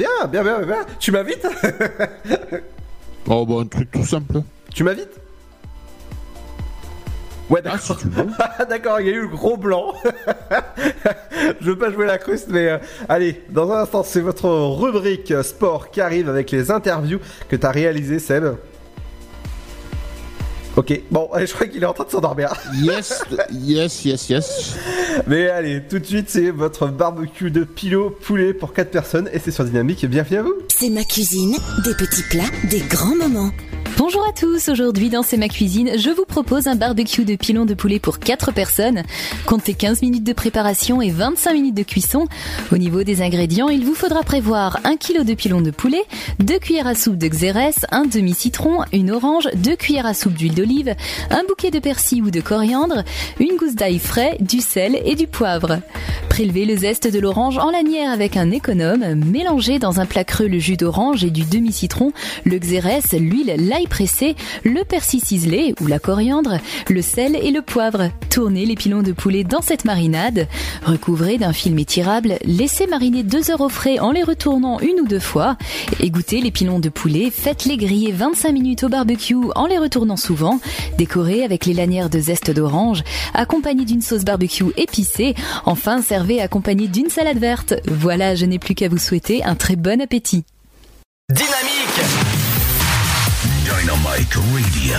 Bien, 0.00 0.26
bien, 0.32 0.42
bien, 0.42 0.62
bien. 0.62 0.86
Tu 0.98 1.12
m'invites 1.12 1.46
Oh, 3.28 3.44
bah, 3.44 3.56
un 3.60 3.66
truc 3.66 3.90
tout 3.90 4.02
simple. 4.02 4.40
Tu 4.74 4.82
m'invites 4.82 5.20
Ouais, 7.50 7.60
d'accord. 7.60 7.98
d'accord, 8.70 9.00
il 9.02 9.08
y 9.08 9.10
a 9.10 9.12
eu 9.12 9.20
le 9.20 9.28
gros 9.28 9.58
blanc. 9.58 9.92
Je 11.60 11.66
veux 11.66 11.76
pas 11.76 11.90
jouer 11.92 12.06
la 12.06 12.16
cruste, 12.16 12.46
mais 12.48 12.68
euh, 12.68 12.78
allez, 13.10 13.42
dans 13.50 13.70
un 13.72 13.82
instant, 13.82 14.02
c'est 14.02 14.22
votre 14.22 14.48
rubrique 14.48 15.34
sport 15.42 15.90
qui 15.90 16.00
arrive 16.00 16.30
avec 16.30 16.50
les 16.50 16.70
interviews 16.70 17.20
que 17.50 17.56
t'as 17.56 17.70
réalisées, 17.70 18.20
Seb. 18.20 18.54
Ok, 20.76 21.00
bon, 21.10 21.28
je 21.38 21.52
crois 21.52 21.66
qu'il 21.66 21.82
est 21.82 21.86
en 21.86 21.92
train 21.92 22.04
de 22.04 22.10
s'endormir. 22.10 22.52
Yes, 22.74 23.24
yes, 23.52 24.04
yes, 24.04 24.28
yes. 24.28 24.76
Mais 25.26 25.48
allez, 25.48 25.82
tout 25.88 25.98
de 25.98 26.04
suite, 26.04 26.30
c'est 26.30 26.50
votre 26.50 26.86
barbecue 26.86 27.50
de 27.50 27.64
pilot 27.64 28.10
poulet 28.10 28.54
pour 28.54 28.72
4 28.72 28.90
personnes 28.90 29.28
et 29.32 29.38
c'est 29.38 29.50
sur 29.50 29.64
Dynamique. 29.64 30.06
Bienvenue 30.06 30.38
à 30.38 30.42
vous. 30.42 30.54
C'est 30.68 30.90
ma 30.90 31.04
cuisine, 31.04 31.56
des 31.84 31.94
petits 31.94 32.22
plats, 32.30 32.68
des 32.70 32.80
grands 32.80 33.16
moments. 33.16 33.50
Bonjour 34.00 34.26
à 34.26 34.32
tous, 34.32 34.70
aujourd'hui 34.70 35.10
dans 35.10 35.22
C'est 35.22 35.36
ma 35.36 35.48
cuisine, 35.48 35.90
je 35.98 36.08
vous 36.08 36.24
propose 36.24 36.68
un 36.68 36.74
barbecue 36.74 37.26
de 37.26 37.36
pilon 37.36 37.66
de 37.66 37.74
poulet 37.74 37.98
pour 37.98 38.18
4 38.18 38.50
personnes. 38.50 39.02
Comptez 39.44 39.74
15 39.74 40.00
minutes 40.00 40.24
de 40.24 40.32
préparation 40.32 41.02
et 41.02 41.10
25 41.10 41.52
minutes 41.52 41.74
de 41.74 41.82
cuisson. 41.82 42.26
Au 42.72 42.78
niveau 42.78 43.02
des 43.02 43.20
ingrédients, 43.20 43.68
il 43.68 43.84
vous 43.84 43.94
faudra 43.94 44.22
prévoir 44.22 44.80
1 44.84 44.96
kg 44.96 45.22
de 45.22 45.34
pilon 45.34 45.60
de 45.60 45.70
poulet, 45.70 46.02
2 46.38 46.58
cuillères 46.60 46.86
à 46.86 46.94
soupe 46.94 47.18
de 47.18 47.28
xérès, 47.28 47.76
un 47.90 48.06
demi-citron, 48.06 48.84
une 48.94 49.10
orange, 49.10 49.48
2 49.54 49.76
cuillères 49.76 50.06
à 50.06 50.14
soupe 50.14 50.32
d'huile 50.32 50.54
d'olive, 50.54 50.94
un 51.28 51.44
bouquet 51.46 51.70
de 51.70 51.78
persil 51.78 52.22
ou 52.22 52.30
de 52.30 52.40
coriandre, 52.40 53.04
une 53.38 53.58
gousse 53.58 53.74
d'ail 53.74 53.98
frais, 53.98 54.38
du 54.40 54.60
sel 54.62 54.98
et 55.04 55.14
du 55.14 55.26
poivre. 55.26 55.78
Prélevez 56.30 56.64
le 56.64 56.76
zeste 56.76 57.12
de 57.12 57.18
l'orange 57.18 57.58
en 57.58 57.70
lanière 57.70 58.10
avec 58.10 58.38
un 58.38 58.50
économe, 58.50 59.14
mélangez 59.14 59.78
dans 59.78 60.00
un 60.00 60.06
plat 60.06 60.24
creux 60.24 60.46
le 60.46 60.58
jus 60.58 60.78
d'orange 60.78 61.22
et 61.22 61.30
du 61.30 61.42
demi-citron, 61.42 62.12
le 62.44 62.56
xérès, 62.56 63.12
l'huile, 63.12 63.56
l'ail 63.58 63.88
pressé, 63.90 64.36
le 64.64 64.82
persil 64.84 65.20
ciselé 65.20 65.74
ou 65.82 65.86
la 65.86 65.98
coriandre, 65.98 66.56
le 66.88 67.02
sel 67.02 67.36
et 67.36 67.50
le 67.50 67.60
poivre. 67.60 68.10
Tournez 68.30 68.64
les 68.64 68.76
pilons 68.76 69.02
de 69.02 69.12
poulet 69.12 69.44
dans 69.44 69.60
cette 69.60 69.84
marinade. 69.84 70.48
Recouvrez 70.84 71.36
d'un 71.36 71.52
film 71.52 71.78
étirable, 71.78 72.38
laissez 72.44 72.86
mariner 72.86 73.22
2 73.22 73.50
heures 73.50 73.60
au 73.60 73.68
frais 73.68 73.98
en 73.98 74.12
les 74.12 74.22
retournant 74.22 74.80
une 74.80 75.00
ou 75.00 75.06
deux 75.06 75.20
fois. 75.20 75.58
Égouttez 76.00 76.40
les 76.40 76.50
pilons 76.50 76.80
de 76.80 76.88
poulet, 76.88 77.30
faites-les 77.30 77.76
griller 77.76 78.12
25 78.12 78.52
minutes 78.52 78.84
au 78.84 78.88
barbecue 78.88 79.36
en 79.54 79.66
les 79.66 79.78
retournant 79.78 80.16
souvent. 80.16 80.60
Décorez 80.96 81.44
avec 81.44 81.66
les 81.66 81.74
lanières 81.74 82.08
de 82.08 82.20
zeste 82.20 82.50
d'orange, 82.50 83.02
accompagné 83.34 83.84
d'une 83.84 84.00
sauce 84.00 84.24
barbecue 84.24 84.72
épicée. 84.76 85.34
Enfin, 85.66 86.00
servez 86.00 86.40
accompagné 86.40 86.88
d'une 86.88 87.10
salade 87.10 87.38
verte. 87.38 87.74
Voilà, 87.86 88.34
je 88.34 88.46
n'ai 88.46 88.58
plus 88.58 88.74
qu'à 88.74 88.88
vous 88.88 88.98
souhaiter 88.98 89.42
un 89.44 89.56
très 89.56 89.76
bon 89.76 90.00
appétit. 90.00 90.44
Dynamique 91.30 92.39
Dynamite 94.20 94.36
Radio. 94.52 94.98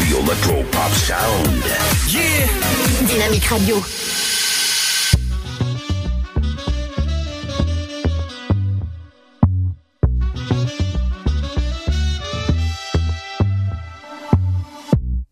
The 0.00 0.18
Electro 0.20 0.62
Pop 0.70 0.90
Sound. 0.92 1.48
Yeah 2.08 2.46
Dynamic 3.06 3.50
Radio. 3.50 3.76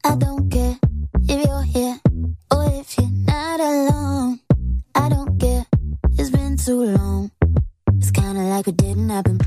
I 0.05 0.17
don't 0.17 0.51
care 0.51 0.77
if 1.29 1.47
you're 1.47 1.63
here 1.63 2.01
or 2.51 2.81
if 2.81 2.99
you're 2.99 3.09
not 3.27 3.61
alone. 3.61 4.41
I 4.95 5.09
don't 5.09 5.39
care, 5.41 5.65
it's 6.19 6.31
been 6.31 6.57
too 6.59 6.85
long. 6.85 7.31
It's 7.97 8.11
kinda 8.11 8.43
like 8.43 8.69
it 8.69 8.77
didn't 8.77 9.09
happen. 9.09 9.39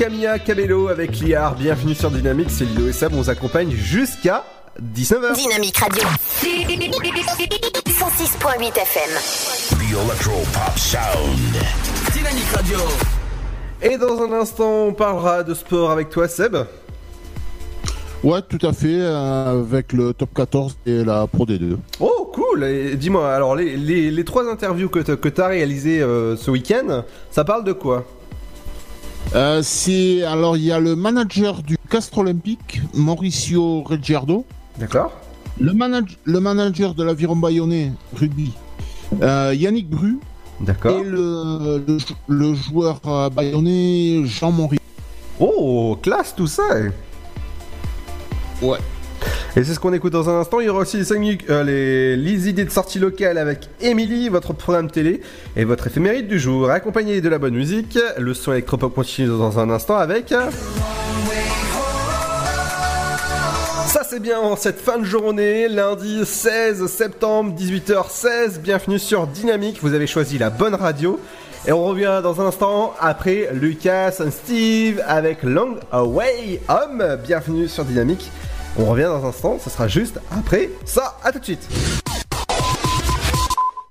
Camilla 0.00 0.38
Cabello 0.38 0.88
avec 0.88 1.20
Liard. 1.20 1.56
Bienvenue 1.56 1.94
sur 1.94 2.10
Dynamique, 2.10 2.48
c'est 2.48 2.64
Lilo 2.64 2.88
et 2.88 2.92
Sab. 2.92 3.12
On 3.12 3.16
vous 3.20 3.28
accompagne 3.28 3.70
jusqu'à 3.72 4.44
19h. 4.82 5.34
Dynamique 5.34 5.76
Radio. 5.76 6.02
106.8 6.40 8.78
FM. 8.78 9.10
The 9.68 9.92
Electro 9.92 10.32
Pop 10.54 10.78
Sound. 10.78 11.54
Dynamique 12.14 12.48
Radio 12.54 12.78
Et 13.82 13.98
dans 13.98 14.22
un 14.22 14.32
instant, 14.40 14.86
on 14.86 14.94
parlera 14.94 15.42
de 15.42 15.52
sport 15.52 15.90
avec 15.90 16.08
toi, 16.08 16.26
Seb. 16.28 16.56
Ouais, 18.24 18.40
tout 18.40 18.66
à 18.66 18.72
fait, 18.72 18.86
euh, 19.02 19.60
avec 19.60 19.92
le 19.92 20.14
top 20.14 20.30
14 20.34 20.78
et 20.86 21.04
la 21.04 21.26
Pro 21.26 21.44
D2. 21.44 21.76
Oh, 22.00 22.30
cool 22.32 22.64
Et 22.64 22.96
Dis-moi, 22.96 23.30
alors 23.30 23.54
les, 23.54 23.76
les- 23.76 24.10
les 24.10 24.24
trois 24.24 24.50
interviews 24.50 24.88
que 24.88 25.00
tu 25.28 25.40
as 25.42 25.46
réalisées 25.46 26.00
euh, 26.00 26.38
ce 26.38 26.50
week-end, 26.50 27.04
ça 27.30 27.44
parle 27.44 27.64
de 27.64 27.74
quoi? 27.74 28.06
Euh, 29.34 29.62
c'est 29.62 30.22
alors 30.24 30.56
il 30.56 30.64
y 30.64 30.72
a 30.72 30.80
le 30.80 30.96
manager 30.96 31.62
du 31.62 31.76
Castre 31.88 32.18
Olympique, 32.18 32.80
Mauricio 32.94 33.82
Reggiardo. 33.82 34.44
D'accord. 34.78 35.12
Le, 35.60 35.72
manage- 35.72 36.18
le 36.24 36.40
manager 36.40 36.94
de 36.94 37.04
l'aviron 37.04 37.36
bayonnais 37.36 37.92
rugby, 38.16 38.52
euh, 39.22 39.54
Yannick 39.56 39.88
Bru. 39.88 40.18
D'accord. 40.60 40.98
Et 40.98 41.04
le, 41.04 41.82
le, 41.86 41.98
le 42.28 42.54
joueur 42.54 43.00
euh, 43.06 43.30
bayonnais 43.30 44.22
Jean 44.24 44.50
Monry. 44.50 44.78
Oh, 45.38 45.96
classe 46.02 46.34
tout 46.36 46.46
ça 46.46 46.62
eh. 46.78 46.90
Ouais. 48.64 48.78
Et 49.56 49.64
c'est 49.64 49.74
ce 49.74 49.80
qu'on 49.80 49.92
écoute 49.92 50.12
dans 50.12 50.28
un 50.30 50.40
instant. 50.40 50.60
Il 50.60 50.66
y 50.66 50.68
aura 50.68 50.80
aussi 50.80 50.96
les, 50.96 51.04
cinq 51.04 51.18
minutes- 51.18 51.50
euh, 51.50 51.64
les, 52.16 52.48
idées 52.48 52.64
de 52.64 52.70
sortie 52.70 52.98
locale 53.00 53.36
avec 53.36 53.68
Émilie, 53.80 54.28
votre 54.28 54.52
programme 54.52 54.90
télé 54.90 55.20
et 55.56 55.64
votre 55.64 55.88
éphéméride 55.88 56.28
du 56.28 56.38
jour. 56.38 56.70
Accompagné 56.70 57.20
de 57.20 57.28
la 57.28 57.38
bonne 57.38 57.54
musique, 57.54 57.98
le 58.16 58.32
son 58.32 58.52
électropop 58.52 58.94
continue 58.94 59.28
dans 59.28 59.58
un 59.58 59.70
instant 59.70 59.96
avec. 59.96 60.32
passez 64.10 64.20
bien 64.20 64.40
en 64.40 64.56
cette 64.56 64.80
fin 64.80 64.98
de 64.98 65.04
journée, 65.04 65.68
lundi 65.68 66.24
16 66.24 66.86
septembre, 66.86 67.54
18h16. 67.56 68.58
Bienvenue 68.60 68.98
sur 68.98 69.28
Dynamique, 69.28 69.78
vous 69.82 69.94
avez 69.94 70.08
choisi 70.08 70.36
la 70.36 70.50
bonne 70.50 70.74
radio. 70.74 71.20
Et 71.68 71.72
on 71.72 71.84
revient 71.84 72.20
dans 72.22 72.40
un 72.40 72.46
instant 72.46 72.94
après 72.98 73.50
Lucas 73.52 74.16
and 74.20 74.30
Steve 74.32 75.00
avec 75.06 75.42
Long 75.42 75.76
Away 75.92 76.60
Home. 76.68 77.18
Bienvenue 77.22 77.68
sur 77.68 77.84
Dynamique. 77.84 78.30
On 78.82 78.86
revient 78.86 79.04
dans 79.04 79.26
un 79.26 79.28
instant, 79.28 79.58
ce 79.62 79.68
sera 79.68 79.88
juste 79.88 80.18
après 80.30 80.70
ça. 80.86 81.18
À 81.22 81.32
tout 81.32 81.38
de 81.38 81.44
suite. 81.44 81.68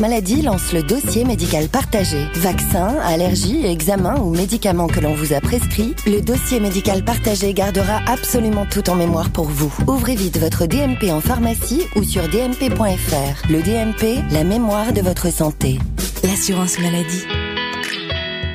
maladie 0.00 0.42
lance 0.42 0.72
le 0.72 0.82
dossier 0.82 1.24
médical 1.24 1.68
partagé. 1.68 2.26
Vaccins, 2.34 2.96
allergies, 3.02 3.66
examens 3.66 4.18
ou 4.20 4.30
médicaments 4.30 4.86
que 4.86 5.00
l'on 5.00 5.14
vous 5.14 5.32
a 5.32 5.40
prescrits, 5.40 5.94
le 6.06 6.20
dossier 6.20 6.60
médical 6.60 7.04
partagé 7.04 7.52
gardera 7.54 8.00
absolument 8.06 8.66
tout 8.66 8.88
en 8.90 8.94
mémoire 8.94 9.30
pour 9.30 9.46
vous. 9.46 9.72
Ouvrez 9.86 10.14
vite 10.14 10.38
votre 10.38 10.66
DMP 10.66 11.10
en 11.10 11.20
pharmacie 11.20 11.82
ou 11.96 12.04
sur 12.04 12.28
dmp.fr. 12.28 13.50
Le 13.50 13.62
DMP, 13.62 14.22
la 14.30 14.44
mémoire 14.44 14.92
de 14.92 15.00
votre 15.00 15.32
santé. 15.32 15.78
L'assurance 16.22 16.78
maladie. 16.78 17.24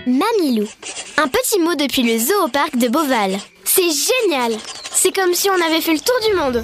Mamilou. 0.06 0.68
Un 1.18 1.28
petit 1.28 1.60
mot 1.60 1.76
depuis 1.76 2.04
le 2.04 2.18
zoo 2.20 2.46
au 2.46 2.48
parc 2.48 2.78
de 2.78 2.88
Beauval. 2.88 3.38
C'est 3.66 3.82
génial 3.82 4.54
C'est 4.94 5.14
comme 5.14 5.34
si 5.34 5.50
on 5.50 5.66
avait 5.66 5.82
fait 5.82 5.94
le 5.94 6.00
tour 6.00 6.16
du 6.30 6.36
monde. 6.36 6.64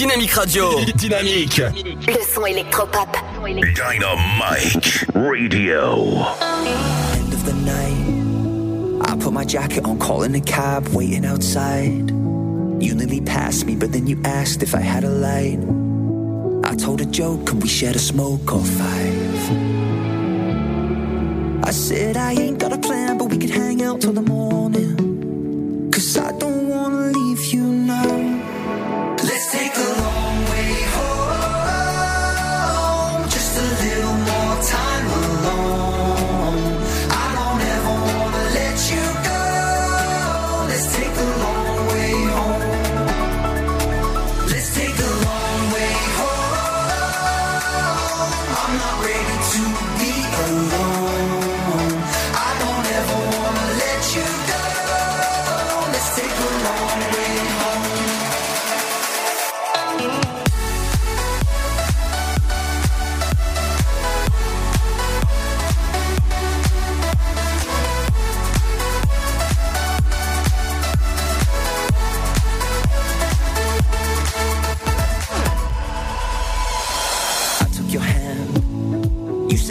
Dynamique 0.00 0.32
Radio. 0.32 0.82
Dynamique. 0.96 1.58
Le 1.58 2.24
son 2.24 2.46
électropop. 2.46 3.18
Dynamic 3.44 5.06
Radio. 5.14 6.24
End 7.12 7.34
of 7.34 7.44
the 7.44 7.52
night. 7.52 9.06
I 9.06 9.16
put 9.18 9.34
my 9.34 9.44
jacket 9.44 9.84
on, 9.84 9.98
calling 9.98 10.34
a 10.34 10.40
cab, 10.40 10.88
waiting 10.94 11.26
outside. 11.26 12.10
You 12.80 12.94
nearly 12.94 13.20
passed 13.20 13.66
me, 13.66 13.76
but 13.76 13.92
then 13.92 14.06
you 14.06 14.18
asked 14.24 14.62
if 14.62 14.74
I 14.74 14.80
had 14.80 15.04
a 15.04 15.10
light. 15.10 15.58
I 16.64 16.74
told 16.76 17.02
a 17.02 17.06
joke 17.06 17.50
and 17.50 17.62
we 17.62 17.68
shared 17.68 17.96
a 17.96 17.98
smoke 17.98 18.54
or 18.54 18.64
five. 18.64 19.50
I 21.62 21.72
said 21.72 22.16
I 22.16 22.32
ain't 22.32 22.58
got 22.58 22.72
a 22.72 22.78
plan, 22.78 23.18
but 23.18 23.28
we 23.28 23.36
could 23.36 23.50
hang 23.50 23.82
out 23.82 24.00
till 24.00 24.14
the 24.14 24.22
morning. 24.22 25.90
Cause 25.92 26.16
I 26.16 26.32
don't 26.38 26.68
wanna 26.70 27.12
leave 27.12 27.52
you 27.52 27.64
now. 27.64 28.29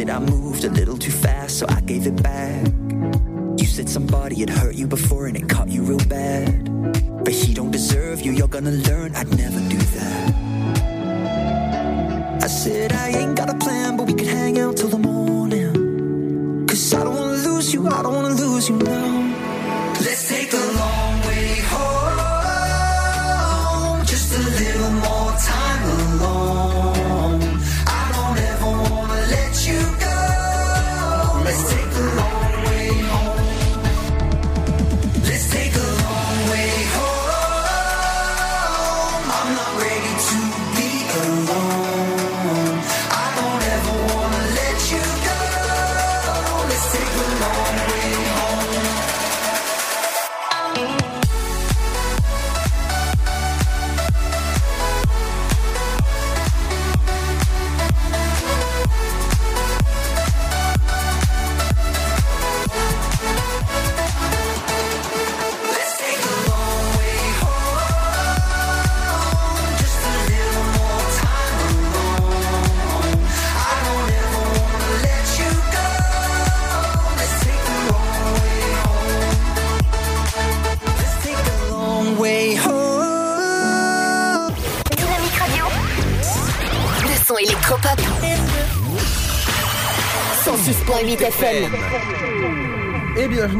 Moved 0.07 0.63
a 0.63 0.69
little 0.69 0.97
too 0.97 1.11
fast, 1.11 1.59
so 1.59 1.65
I 1.67 1.81
gave 1.81 2.07
it 2.07 2.23
back. 2.23 2.65
You 3.59 3.65
said 3.65 3.89
somebody 3.89 4.39
had 4.39 4.49
hurt 4.49 4.75
you 4.75 4.87
before 4.87 5.27
and 5.27 5.35
it 5.35 5.49
caught 5.49 5.67
you 5.67 5.83
real 5.83 6.05
bad. 6.07 6.65
But 7.25 7.33
he 7.33 7.53
don't 7.53 7.71
deserve 7.71 8.21
you, 8.21 8.31
you're 8.31 8.47
gonna 8.47 8.71
learn 8.71 9.13
I'd 9.15 9.27
never 9.37 9.59
do 9.69 9.77
that. 9.77 10.33
I 12.43 12.47
said, 12.47 12.93
I 12.93 13.09
ain't 13.09 13.35
got 13.35 13.49
a 13.49 13.57
plan, 13.57 13.97
but 13.97 14.07
we 14.07 14.13
could 14.13 14.27
hang 14.27 14.57
out 14.59 14.77
till 14.77 14.87
the 14.87 14.97
morning. 14.97 16.65
Cause 16.67 16.93
I 16.93 17.03
don't 17.03 17.15
wanna 17.15 17.37
lose 17.49 17.73
you, 17.73 17.87
I 17.87 18.01
don't 18.01 18.15
wanna 18.15 18.35
lose 18.35 18.69
you 18.69 18.77
now. 18.77 19.95
Let's 19.99 20.29
take 20.29 20.53
a 20.53 20.57
long 20.79 20.98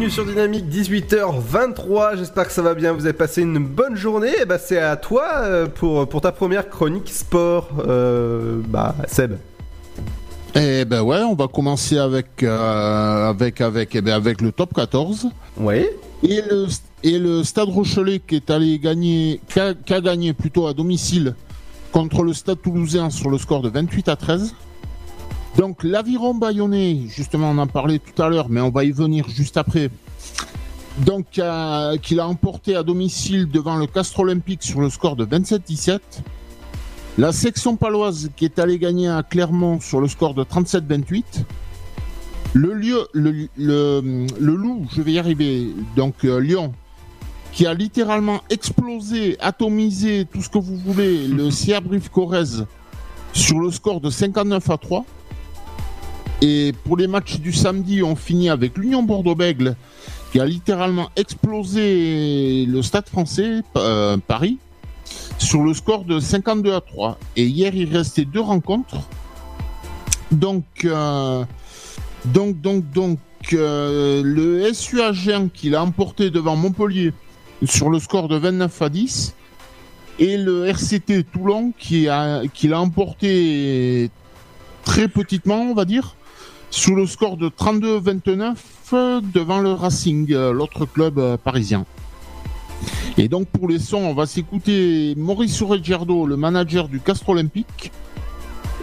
bienvenue 0.09 0.11
sur 0.11 0.25
Dynamique 0.25 0.65
18h23, 0.69 2.17
j'espère 2.17 2.47
que 2.47 2.51
ça 2.51 2.61
va 2.61 2.73
bien, 2.73 2.93
vous 2.93 3.05
avez 3.05 3.13
passé 3.13 3.41
une 3.41 3.59
bonne 3.59 3.95
journée, 3.95 4.31
et 4.41 4.45
bah 4.45 4.57
c'est 4.57 4.79
à 4.79 4.95
toi 4.95 5.25
euh, 5.37 5.67
pour, 5.67 6.07
pour 6.07 6.21
ta 6.21 6.31
première 6.31 6.67
chronique 6.67 7.09
sport, 7.09 7.69
euh, 7.87 8.59
bah 8.67 8.95
Seb. 9.07 9.33
Eh 10.55 10.85
ben 10.85 11.01
ouais, 11.01 11.21
on 11.21 11.35
va 11.35 11.47
commencer 11.47 11.97
avec 11.97 12.41
euh, 12.41 13.29
avec 13.29 13.61
avec 13.61 13.95
eh 13.95 14.01
ben 14.01 14.13
avec 14.13 14.41
le 14.41 14.51
top 14.51 14.73
14. 14.73 15.27
Oui. 15.57 15.85
Et 16.23 16.41
le 16.41 16.65
et 17.03 17.19
le 17.19 17.43
Stade 17.43 17.69
Rochelet 17.69 18.19
qui 18.19 18.37
est 18.37 18.49
allé 18.49 18.79
gagner 18.79 19.39
qui 19.47 19.59
a, 19.59 19.75
qui 19.75 19.93
a 19.93 20.01
gagné 20.01 20.33
plutôt 20.33 20.65
à 20.65 20.73
domicile 20.73 21.35
contre 21.91 22.23
le 22.23 22.33
Stade 22.33 22.61
Toulousain 22.61 23.11
sur 23.11 23.29
le 23.29 23.37
score 23.37 23.61
de 23.61 23.69
28 23.69 24.09
à 24.09 24.15
13. 24.15 24.55
Donc 25.59 25.83
l'Aviron 25.83 26.35
Bayonnais, 26.35 27.01
justement 27.09 27.51
on 27.51 27.57
en 27.57 27.67
parlait 27.67 27.99
tout 27.99 28.21
à 28.21 28.29
l'heure, 28.29 28.47
mais 28.47 28.61
on 28.61 28.69
va 28.69 28.85
y 28.85 28.91
venir 28.91 29.27
juste 29.27 29.57
après. 29.57 29.89
Donc 30.99 31.37
euh, 31.37 31.97
qu'il 31.97 32.21
a 32.21 32.27
emporté 32.29 32.77
à 32.77 32.83
domicile 32.83 33.45
devant 33.51 33.75
le 33.75 33.85
Castre 33.85 34.21
Olympique 34.21 34.63
sur 34.63 34.79
le 34.79 34.89
score 34.89 35.17
de 35.17 35.25
27-17. 35.25 35.99
La 37.17 37.33
section 37.33 37.75
paloise 37.75 38.29
qui 38.37 38.45
est 38.45 38.57
allée 38.57 38.79
gagner 38.79 39.09
à 39.09 39.21
Clermont 39.21 39.81
sur 39.81 39.99
le 39.99 40.07
score 40.07 40.33
de 40.33 40.45
37-28. 40.45 41.43
Le, 42.53 42.73
lieu, 42.73 43.05
le, 43.11 43.49
le, 43.57 44.27
le 44.39 44.55
loup, 44.55 44.87
je 44.95 45.01
vais 45.01 45.11
y 45.11 45.19
arriver, 45.19 45.67
donc 45.97 46.23
euh, 46.23 46.39
Lyon, 46.39 46.71
qui 47.51 47.65
a 47.67 47.73
littéralement 47.73 48.39
explosé, 48.49 49.35
atomisé, 49.41 50.25
tout 50.31 50.41
ce 50.41 50.47
que 50.47 50.57
vous 50.57 50.77
voulez, 50.77 51.27
le 51.27 51.49
Brief 51.81 52.07
Corrèze 52.07 52.65
sur 53.33 53.59
le 53.59 53.71
score 53.71 53.99
de 53.99 54.09
59 54.09 54.69
à 54.69 54.77
3. 54.77 55.05
Et 56.41 56.73
pour 56.85 56.95
les 56.95 57.07
matchs 57.07 57.39
du 57.39 57.51
samedi, 57.51 58.01
on 58.01 58.15
finit 58.15 58.49
avec 58.49 58.77
l'Union 58.77 59.03
Bordeaux-Bègle 59.03 59.75
qui 60.31 60.39
a 60.39 60.45
littéralement 60.45 61.09
explosé 61.15 62.65
le 62.65 62.81
stade 62.81 63.07
français, 63.07 63.61
euh, 63.75 64.17
Paris, 64.25 64.57
sur 65.37 65.63
le 65.63 65.73
score 65.73 66.05
de 66.05 66.19
52 66.19 66.73
à 66.73 66.81
3. 66.81 67.17
Et 67.35 67.45
hier, 67.45 67.75
il 67.75 67.95
restait 67.95 68.25
deux 68.25 68.39
rencontres. 68.41 69.01
Donc, 70.31 70.63
euh, 70.85 71.43
donc, 72.25 72.61
donc, 72.61 72.89
donc, 72.91 73.19
euh, 73.53 74.21
le 74.23 74.71
SU 74.73 75.01
Agen 75.01 75.49
qui 75.53 75.69
l'a 75.69 75.83
emporté 75.83 76.29
devant 76.29 76.55
Montpellier 76.55 77.13
sur 77.65 77.89
le 77.89 77.99
score 77.99 78.27
de 78.27 78.37
29 78.37 78.81
à 78.81 78.89
10. 78.89 79.35
Et 80.19 80.37
le 80.37 80.67
RCT 80.67 81.23
Toulon 81.31 81.73
qui 81.77 82.05
l'a 82.05 82.81
emporté 82.81 84.11
très 84.83 85.07
petitement, 85.07 85.61
on 85.61 85.73
va 85.73 85.85
dire, 85.85 86.15
sous 86.71 86.95
le 86.95 87.05
score 87.05 87.37
de 87.37 87.49
32-29 87.49 88.55
euh, 88.93 89.21
devant 89.33 89.59
le 89.59 89.71
Racing, 89.71 90.31
l'autre 90.33 90.85
club 90.85 91.19
euh, 91.19 91.37
parisien. 91.37 91.85
Et 93.17 93.27
donc 93.27 93.47
pour 93.47 93.67
les 93.67 93.79
sons, 93.79 93.97
on 93.97 94.13
va 94.13 94.25
s'écouter 94.25 95.13
Maurice 95.17 95.61
Reggiardo, 95.61 96.25
le 96.25 96.37
manager 96.37 96.87
du 96.87 96.99
Castre 96.99 97.29
Olympique. 97.29 97.91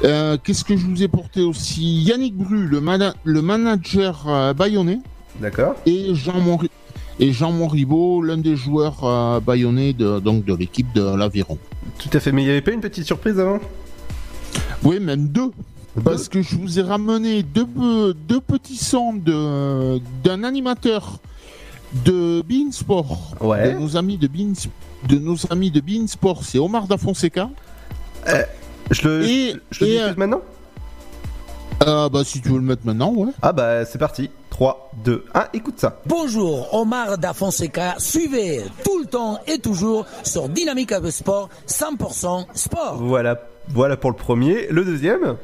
Euh, 0.05 0.37
Qu'est-ce 0.43 0.65
que 0.65 0.77
je 0.77 0.85
vous 0.87 1.03
ai 1.03 1.09
porté 1.09 1.41
aussi? 1.43 2.03
Yannick 2.03 2.37
Bru, 2.37 2.67
le, 2.67 2.81
mana- 2.81 3.15
le 3.25 3.41
manager 3.41 4.25
euh, 4.29 4.53
bayonnais. 4.53 4.99
D'accord. 5.41 5.75
Et 5.87 6.15
Jean 6.15 6.39
Mori- 6.41 6.71
et 7.19 7.33
Jean 7.33 7.51
Moribaud, 7.53 8.21
l'un 8.21 8.37
des 8.37 8.57
joueurs 8.57 9.05
euh, 9.05 9.41
bayonnais 9.41 9.95
de, 9.95 10.19
donc 10.21 10.45
de 10.45 10.55
l'équipe 10.55 10.93
de 10.93 11.17
l'Aviron. 11.17 11.57
Tout 11.99 12.11
à 12.13 12.21
fait, 12.21 12.31
mais 12.33 12.43
il 12.43 12.45
n'y 12.45 12.51
avait 12.51 12.61
pas 12.61 12.73
une 12.73 12.81
petite 12.81 13.05
surprise 13.07 13.41
avant? 13.41 13.59
Oui, 14.83 15.01
même 15.01 15.29
deux. 15.29 15.51
Parce 16.05 16.29
que 16.29 16.43
je 16.43 16.57
vous 16.57 16.79
ai 16.79 16.83
ramené 16.83 17.43
deux, 17.43 17.67
deux 18.29 18.41
petits 18.41 18.77
sons 18.77 19.15
de- 19.15 19.99
d'un 20.23 20.45
animateur 20.45 21.19
de 22.05 22.43
Bean 22.43 22.71
Sport. 22.71 23.35
Ouais. 23.41 23.73
De 23.73 23.79
nos 23.79 23.97
amis 23.97 24.19
de 24.19 24.27
Bean, 24.29 24.53
de 25.09 25.17
nos 25.19 25.37
amis 25.51 25.71
de 25.71 25.81
Bean 25.81 26.07
Sport, 26.07 26.45
c'est 26.45 26.59
Omar 26.59 26.87
Da 26.87 26.97
Fonseca. 26.99 27.49
je 28.91 29.09
le, 29.09 29.25
et, 29.25 29.55
je 29.71 29.85
le 29.85 29.91
et, 29.91 29.99
diffuse 29.99 30.17
maintenant? 30.17 30.43
Euh, 31.87 32.09
bah 32.09 32.23
si 32.25 32.41
tu 32.41 32.49
veux 32.49 32.57
le 32.57 32.63
mettre 32.63 32.83
maintenant, 32.87 33.13
ouais. 33.15 33.31
Ah 33.43 33.53
bah 33.53 33.85
c'est 33.85 33.99
parti. 33.99 34.31
3, 34.51 34.91
2, 35.05 35.25
1, 35.35 35.45
écoute 35.53 35.75
ça. 35.79 36.01
Bonjour, 36.07 36.73
Omar 36.75 37.19
Da 37.19 37.35
Fonseca. 37.35 37.95
Suivez 37.99 38.63
tout 38.85 38.99
le 38.99 39.05
temps 39.07 39.39
et 39.47 39.59
toujours 39.59 40.07
sur 40.25 40.49
Dynamique 40.49 40.93
avec 40.93 41.13
Sport, 41.13 41.51
100% 41.69 42.47
sport. 42.55 42.97
Voilà, 42.97 43.39
voilà 43.69 43.97
pour 43.99 44.11
le 44.11 44.17
premier. 44.17 44.67
Le 44.71 44.85
deuxième? 44.85 45.37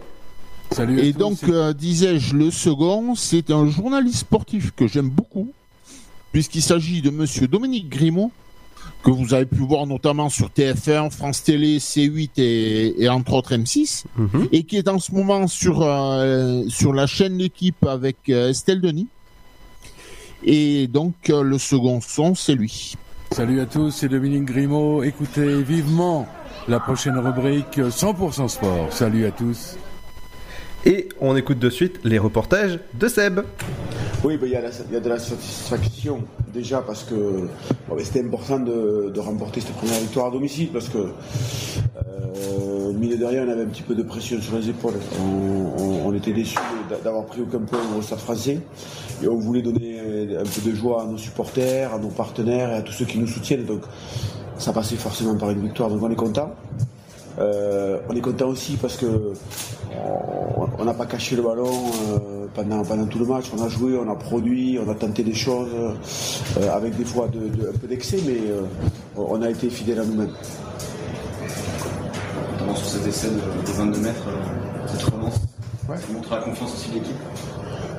Et 0.98 1.12
donc, 1.12 1.38
euh, 1.44 1.72
disais-je, 1.72 2.34
le 2.34 2.50
second, 2.50 3.14
c'est 3.14 3.50
un 3.50 3.66
journaliste 3.66 4.18
sportif 4.20 4.72
que 4.74 4.86
j'aime 4.86 5.08
beaucoup, 5.08 5.50
puisqu'il 6.32 6.62
s'agit 6.62 7.02
de 7.02 7.10
monsieur 7.10 7.46
Dominique 7.46 7.88
Grimaud, 7.88 8.30
que 9.02 9.10
vous 9.10 9.34
avez 9.34 9.46
pu 9.46 9.58
voir 9.58 9.86
notamment 9.86 10.28
sur 10.28 10.48
TF1, 10.48 11.10
France 11.10 11.42
Télé, 11.42 11.78
C8 11.78 12.30
et, 12.36 13.02
et 13.02 13.08
entre 13.08 13.32
autres 13.32 13.54
M6, 13.54 14.04
et 14.52 14.62
qui 14.64 14.76
est 14.76 14.88
en 14.88 14.98
ce 14.98 15.12
moment 15.12 15.46
sur, 15.46 15.82
euh, 15.82 16.62
sur 16.68 16.92
la 16.92 17.06
chaîne 17.06 17.38
L'équipe 17.38 17.84
avec 17.86 18.16
euh, 18.28 18.50
Estelle 18.50 18.80
Denis. 18.80 19.08
Et 20.44 20.86
donc, 20.86 21.14
euh, 21.30 21.42
le 21.42 21.58
second 21.58 22.00
son, 22.00 22.34
c'est 22.34 22.54
lui. 22.54 22.94
Salut 23.32 23.60
à 23.60 23.66
tous, 23.66 23.90
c'est 23.90 24.08
Dominique 24.08 24.44
Grimaud. 24.44 25.02
Écoutez 25.02 25.62
vivement 25.62 26.26
la 26.68 26.78
prochaine 26.78 27.18
rubrique 27.18 27.78
100% 27.78 28.48
sport. 28.48 28.92
Salut 28.92 29.26
à 29.26 29.30
tous. 29.30 29.76
Et 30.84 31.08
on 31.20 31.36
écoute 31.36 31.58
de 31.58 31.70
suite 31.70 32.00
les 32.04 32.18
reportages 32.18 32.78
de 32.94 33.08
Seb. 33.08 33.40
Oui, 34.24 34.36
ben, 34.36 34.46
il 34.46 34.52
y, 34.52 34.96
a 34.96 35.00
de 35.00 35.08
la 35.08 35.18
satisfaction 35.18 36.20
déjà 36.52 36.80
parce 36.80 37.02
que 37.04 37.48
c'était 37.98 38.20
important 38.24 38.58
de, 38.60 39.12
remporter 39.18 39.60
cette 39.60 39.74
première 39.74 39.98
victoire 39.98 40.26
à 40.26 40.30
domicile 40.30 40.68
parce 40.72 40.88
que 40.88 40.98
euh, 40.98 42.92
mine 42.92 43.16
de 43.16 43.24
rien 43.24 43.44
on 43.46 43.50
avait 43.50 43.62
un 43.62 43.66
petit 43.66 43.82
peu 43.82 43.94
de 43.94 44.02
pression 44.02 44.40
sur 44.40 44.56
les 44.56 44.68
épaules. 44.70 44.94
On, 45.20 46.06
on- 46.06 46.12
était 46.14 46.32
déçus 46.32 46.58
d'a- 46.90 46.98
d'avoir 46.98 47.24
pris 47.24 47.40
aucun 47.40 47.60
point 47.60 47.80
au 47.98 48.02
Stade 48.02 48.18
français 48.18 48.58
et 49.22 49.28
on 49.28 49.36
voulait 49.36 49.62
donner 49.62 49.98
un 50.38 50.42
peu 50.44 50.70
de 50.70 50.74
joie 50.74 51.02
à 51.02 51.06
nos 51.06 51.16
supporters, 51.16 51.92
à 51.94 51.98
nos 51.98 52.08
partenaires 52.08 52.70
et 52.70 52.74
à 52.74 52.82
tous 52.82 52.92
ceux 52.92 53.06
qui 53.06 53.18
nous 53.18 53.26
soutiennent. 53.26 53.64
Donc 53.64 53.82
ça 54.58 54.72
passait 54.72 54.96
forcément 54.96 55.36
par 55.36 55.50
une 55.50 55.62
victoire, 55.62 55.88
donc 55.88 56.02
on 56.02 56.10
est 56.10 56.16
content. 56.16 56.54
Euh, 57.38 57.98
on 58.08 58.14
est 58.14 58.20
content 58.20 58.48
aussi 58.48 58.76
parce 58.76 58.96
que 58.96 59.06
on- 59.06 60.68
on 60.78 60.84
n'a 60.84 60.94
pas 60.94 61.06
caché 61.06 61.34
le 61.36 61.42
ballon 61.42 61.64
euh, 61.66 62.46
pendant, 62.54 62.82
pendant 62.82 63.06
tout 63.06 63.18
le 63.18 63.26
match. 63.26 63.46
On 63.56 63.62
a 63.62 63.68
joué, 63.68 63.96
on 63.96 64.10
a 64.10 64.14
produit, 64.16 64.78
on 64.84 64.90
a 64.90 64.94
tenté 64.94 65.22
des 65.22 65.34
choses 65.34 65.68
euh, 66.58 66.70
avec 66.72 66.96
des 66.96 67.04
fois 67.04 67.28
de, 67.28 67.38
de- 67.48 67.68
un 67.70 67.78
peu 67.78 67.86
d'excès, 67.86 68.18
mais 68.26 68.36
euh, 68.50 68.62
on 69.16 69.40
a 69.42 69.48
été 69.50 69.70
fidèle 69.70 70.00
à 70.00 70.04
nous-mêmes. 70.04 70.32
Notamment 72.52 72.74
sur 72.76 72.86
cet 72.88 73.06
essai 73.06 73.28
de, 73.28 73.66
de 73.66 73.72
22 73.72 74.00
mètres, 74.00 74.24
euh, 74.28 74.86
cette 74.88 75.02
relance. 75.04 75.34
Ça 75.86 76.12
montre 76.12 76.30
la 76.30 76.38
confiance 76.42 76.74
aussi 76.74 76.90
de 76.90 76.94
l'équipe. 76.94 77.16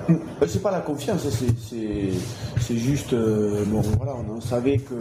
Euh, 0.09 0.13
C'est 0.47 0.61
pas 0.61 0.71
la 0.71 0.81
confiance, 0.81 1.21
c'est- 1.29 2.19
c'est 2.61 2.77
juste. 2.77 3.13
euh, 3.13 3.63
bon, 3.67 3.81
voilà, 3.97 4.13
on 4.35 4.41
savait 4.41 4.77
que. 4.77 4.93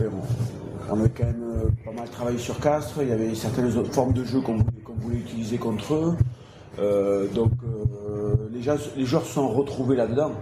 On, 0.00 0.04
on 0.90 1.00
avait 1.00 1.08
quand 1.10 1.24
même 1.24 1.42
euh, 1.42 1.68
pas 1.84 1.92
mal 1.92 2.08
travaillé 2.08 2.38
sur 2.38 2.58
Castres, 2.60 2.98
il 3.02 3.08
y 3.08 3.12
avait 3.12 3.34
certaines 3.34 3.70
formes 3.92 4.12
de 4.12 4.24
jeu 4.24 4.40
qu'on 4.40 4.58
voulait, 5.00 5.18
utiliser 5.18 5.58
contre 5.58 5.94
eux. 5.94 6.16
Euh, 6.78 7.28
donc 7.28 7.52
euh, 7.64 8.34
les, 8.52 9.04
joueurs 9.04 9.24
se 9.24 9.32
sont 9.32 9.48
retrouvés 9.48 9.96
là-dedans. 9.96 10.32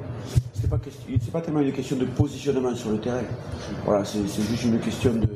C'est 0.55 0.69
pas, 0.69 0.79
question- 0.79 1.33
pas 1.33 1.41
tellement 1.41 1.61
une 1.61 1.73
question 1.73 1.97
de 1.97 2.05
positionnement 2.05 2.75
sur 2.75 2.91
le 2.91 2.99
terrain. 2.99 3.23
Voilà, 3.85 4.05
c'est 4.05 4.25
juste 4.27 4.65
une 4.65 4.79
question 4.79 5.15
de, 5.15 5.27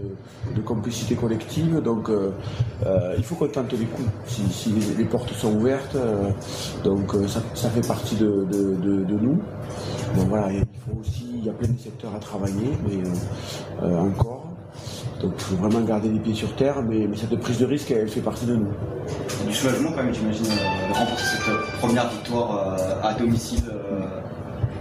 de 0.54 0.60
complicité 0.60 1.14
collective. 1.14 1.80
Donc 1.82 2.08
euh, 2.10 2.30
euh, 2.86 3.14
il 3.16 3.24
faut 3.24 3.34
qu'on 3.34 3.48
tente 3.48 3.72
les 3.72 3.86
coups. 3.86 4.08
Si, 4.26 4.42
si 4.50 4.70
les, 4.70 4.94
les 4.98 5.04
portes 5.04 5.32
sont 5.32 5.52
ouvertes, 5.54 5.94
euh, 5.96 6.30
donc 6.82 7.12
ça, 7.28 7.40
ça 7.54 7.70
fait 7.70 7.86
partie 7.86 8.16
de, 8.16 8.46
de- 8.50 8.74
de- 8.76 9.04
de 9.04 9.14
nous. 9.14 9.38
Donc 10.16 10.28
voilà, 10.28 10.52
il 10.52 10.60
faut 10.86 11.00
aussi, 11.00 11.26
il 11.38 11.44
y 11.44 11.48
a 11.48 11.52
plein 11.52 11.68
de 11.68 11.78
secteurs 11.78 12.14
à 12.14 12.18
travailler, 12.18 12.70
mais 12.86 13.88
encore. 13.98 14.44
Donc 15.20 15.32
il 15.38 15.42
faut 15.42 15.56
vraiment 15.56 15.80
garder 15.80 16.08
les 16.08 16.18
pieds 16.18 16.34
sur 16.34 16.54
terre, 16.56 16.82
mais, 16.82 17.06
mais 17.06 17.16
cette 17.16 17.34
prise 17.40 17.58
de 17.58 17.64
risque, 17.66 17.90
elle 17.90 18.08
fait 18.08 18.20
partie 18.20 18.44
de 18.46 18.56
nous. 18.56 18.68
Du 19.46 19.54
soulagement 19.54 19.90
quand 19.96 20.02
même, 20.02 20.14
j'imagine, 20.14 20.44
de 20.44 20.94
remporter 20.94 21.22
cette 21.22 21.78
première 21.80 22.08
victoire 22.10 22.76
à 23.02 23.14
domicile. 23.14 23.62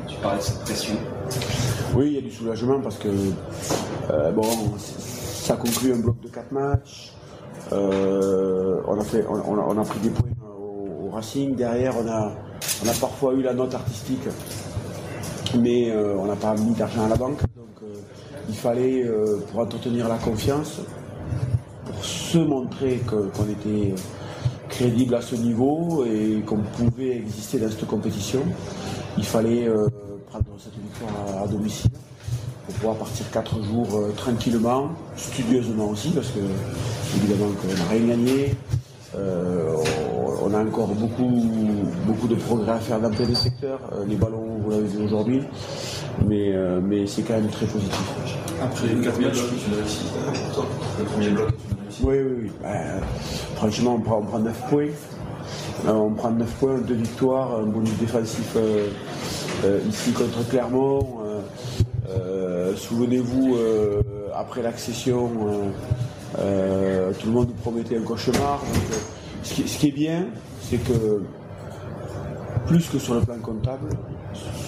tu 0.07 0.15
parlais 0.21 0.39
de 0.39 0.43
cette 0.43 0.59
pression. 0.59 0.95
Oui, 1.95 2.07
il 2.07 2.13
y 2.13 2.17
a 2.17 2.21
du 2.21 2.31
soulagement 2.31 2.79
parce 2.81 2.97
que 2.97 3.09
bon, 4.35 4.43
ça 5.43 5.57
conclut 5.57 5.93
un 5.93 5.99
bloc 5.99 6.21
de 6.21 6.29
4 6.29 6.51
matchs. 6.53 7.11
Euh, 7.73 8.81
on, 8.87 8.97
a 8.97 9.03
fait, 9.03 9.25
on, 9.27 9.77
a, 9.77 9.83
pris 9.83 9.99
des 9.99 10.09
points 10.09 10.29
au, 10.41 11.09
Racing. 11.09 11.55
Derrière, 11.55 11.95
on 11.97 12.07
a, 12.07 12.31
on 12.83 12.87
a 12.87 12.93
parfois 12.93 13.33
eu 13.33 13.41
la 13.41 13.53
note 13.53 13.75
artistique, 13.75 14.23
mais 15.59 15.91
euh, 15.91 16.15
on 16.17 16.25
n'a 16.25 16.37
pas 16.37 16.55
mis 16.55 16.73
d'argent 16.73 17.05
à 17.05 17.09
la 17.09 17.17
banque. 17.17 17.41
Donc 17.41 17.83
euh, 17.83 17.93
il 18.47 18.55
fallait, 18.55 19.05
pour 19.51 19.59
entretenir 19.59 20.07
la 20.07 20.17
confiance, 20.17 20.79
pour 21.85 22.05
se 22.05 22.37
montrer 22.37 23.01
qu'on 23.09 23.49
était 23.49 23.93
crédible 24.69 25.15
à 25.15 25.21
ce 25.21 25.35
niveau 25.35 26.05
et 26.05 26.41
qu'on 26.45 26.59
pouvait 26.59 27.17
exister 27.17 27.59
dans 27.59 27.69
cette 27.69 27.85
compétition, 27.85 28.41
il 29.17 29.25
fallait 29.25 29.67
prendre 30.29 30.45
cette 30.57 30.73
victoire 30.73 31.43
à 31.43 31.47
domicile 31.47 31.91
pour 32.65 32.75
pouvoir 32.75 32.95
partir 32.95 33.29
quatre 33.31 33.61
jours 33.63 33.87
euh, 33.95 34.11
tranquillement, 34.15 34.89
studieusement 35.17 35.89
aussi, 35.89 36.11
parce 36.11 36.27
que 36.29 36.39
évidemment 37.17 37.51
qu'on 37.61 37.67
n'a 37.77 37.89
rien 37.89 38.07
gagné. 38.15 38.55
Euh, 39.15 39.75
on- 40.41 40.53
a 40.53 40.59
encore 40.63 40.87
beaucoup, 40.87 41.29
beaucoup 42.07 42.27
de 42.27 42.35
progrès 42.35 42.73
à 42.73 42.77
faire 42.79 42.99
dans 42.99 43.09
plein 43.09 43.27
de 43.27 43.33
secteurs. 43.35 43.79
Euh, 43.93 44.05
les 44.07 44.15
ballons, 44.15 44.59
vous 44.63 44.69
l'avez 44.71 44.83
vu 44.87 45.03
aujourd'hui, 45.05 45.41
mais, 46.27 46.53
mais 46.81 47.07
c'est 47.07 47.21
quand 47.23 47.33
même 47.33 47.47
très 47.49 47.65
positif. 47.65 48.03
Après 48.61 48.87
les 48.87 49.01
4 49.01 49.19
matchs. 49.19 49.37
Le 50.99 51.05
premier 51.05 51.29
bloc. 51.29 51.49
Oui, 52.03 52.15
oui, 52.19 52.33
oui. 52.43 52.51
Ben, 52.61 53.01
franchement, 53.55 53.95
on 53.95 54.01
prend, 54.01 54.17
on 54.19 54.25
prend 54.25 54.39
9 54.39 54.69
points. 54.69 54.87
On 55.87 56.11
prend 56.11 56.31
9 56.31 56.47
points, 56.59 56.77
2 56.79 56.93
victoires, 56.93 57.59
un 57.59 57.65
bonus 57.65 57.97
défensif 57.99 58.55
ici 59.89 60.11
contre 60.11 60.47
Clermont. 60.49 61.07
Euh, 61.23 62.42
Souvenez-vous, 62.75 63.55
euh, 63.55 64.01
après 64.35 64.61
l'accession, 64.61 65.29
euh, 65.47 65.69
euh, 66.39 67.11
tout 67.19 67.27
le 67.27 67.33
monde 67.33 67.47
nous 67.49 67.61
promettait 67.61 67.97
un 67.97 68.01
cauchemar. 68.01 68.61
Ce, 69.43 69.53
qui, 69.53 69.87
est 69.87 69.91
bien, 69.91 70.27
c'est 70.61 70.77
que 70.77 71.21
plus 72.65 72.87
que 72.89 72.97
sur 72.97 73.15
le 73.15 73.21
plan 73.21 73.37
comptable, 73.39 73.89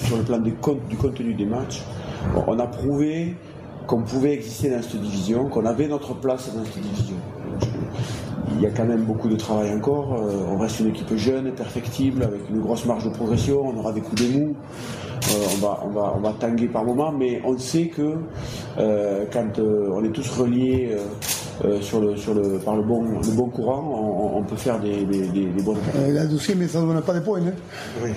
sur 0.06 0.18
le 0.18 0.24
plan 0.24 0.40
du 0.40 0.54
contenu 0.54 1.34
des 1.34 1.46
matchs, 1.46 1.82
on 2.48 2.60
a 2.60 2.68
prouvé 2.68 3.36
qu'on 3.88 4.02
pouvait 4.02 4.34
exister 4.34 4.70
dans 4.70 4.82
cette 4.82 5.02
division, 5.02 5.48
qu'on 5.48 5.66
avait 5.66 5.88
notre 5.88 6.14
place 6.14 6.54
dans 6.54 6.66
cette 6.66 6.82
division. 6.82 7.16
Il 8.54 8.62
y 8.62 8.66
a 8.68 8.70
quand 8.70 8.86
même 8.86 9.04
beaucoup 9.04 9.28
de 9.28 9.36
travail 9.36 9.74
encore. 9.74 10.14
Euh, 10.14 10.46
on 10.50 10.58
reste 10.58 10.80
une 10.80 10.88
équipe 10.90 11.16
jeune, 11.16 11.52
perfectible, 11.52 12.24
avec 12.24 12.42
une 12.50 12.62
grosse 12.62 12.86
marge 12.86 13.04
de 13.06 13.10
progression. 13.10 13.62
On 13.66 13.78
aura 13.78 13.92
des 13.92 14.02
coups 14.02 14.22
de 14.22 14.28
mou. 14.38 14.56
Euh, 14.56 15.46
on, 15.56 15.58
va, 15.58 15.80
on, 15.84 15.90
va, 15.90 16.14
on 16.18 16.20
va 16.22 16.34
tanguer 16.40 16.68
par 16.68 16.84
moments, 16.86 17.12
mais 17.12 17.42
on 17.44 17.58
sait 17.58 17.88
que 17.88 18.16
euh, 18.78 19.26
quand 19.34 19.58
euh, 19.60 19.90
on 19.94 20.04
est 20.04 20.10
tous 20.12 20.30
reliés 20.38 20.92
euh, 20.92 21.68
euh, 21.68 21.82
sur 21.82 22.00
le, 22.00 22.16
sur 22.16 22.34
le, 22.36 22.60
par 22.60 22.76
le 22.76 22.84
bon, 22.84 23.02
le 23.04 23.32
bon 23.36 23.50
courant, 23.50 23.82
on, 23.84 24.38
on 24.40 24.44
peut 24.44 24.56
faire 24.58 24.80
des, 24.80 25.04
des, 25.06 25.28
des, 25.30 25.46
des 25.48 25.64
bonnes 25.64 25.78
Euh, 25.96 26.14
la 26.14 26.26
deuxième, 26.28 26.60
mais 26.60 26.68
ça 26.68 26.82
ne 26.82 26.86
donne 26.86 27.02
pas 27.02 27.14
de 27.14 27.22
points. 27.22 27.40
hein. 27.40 28.10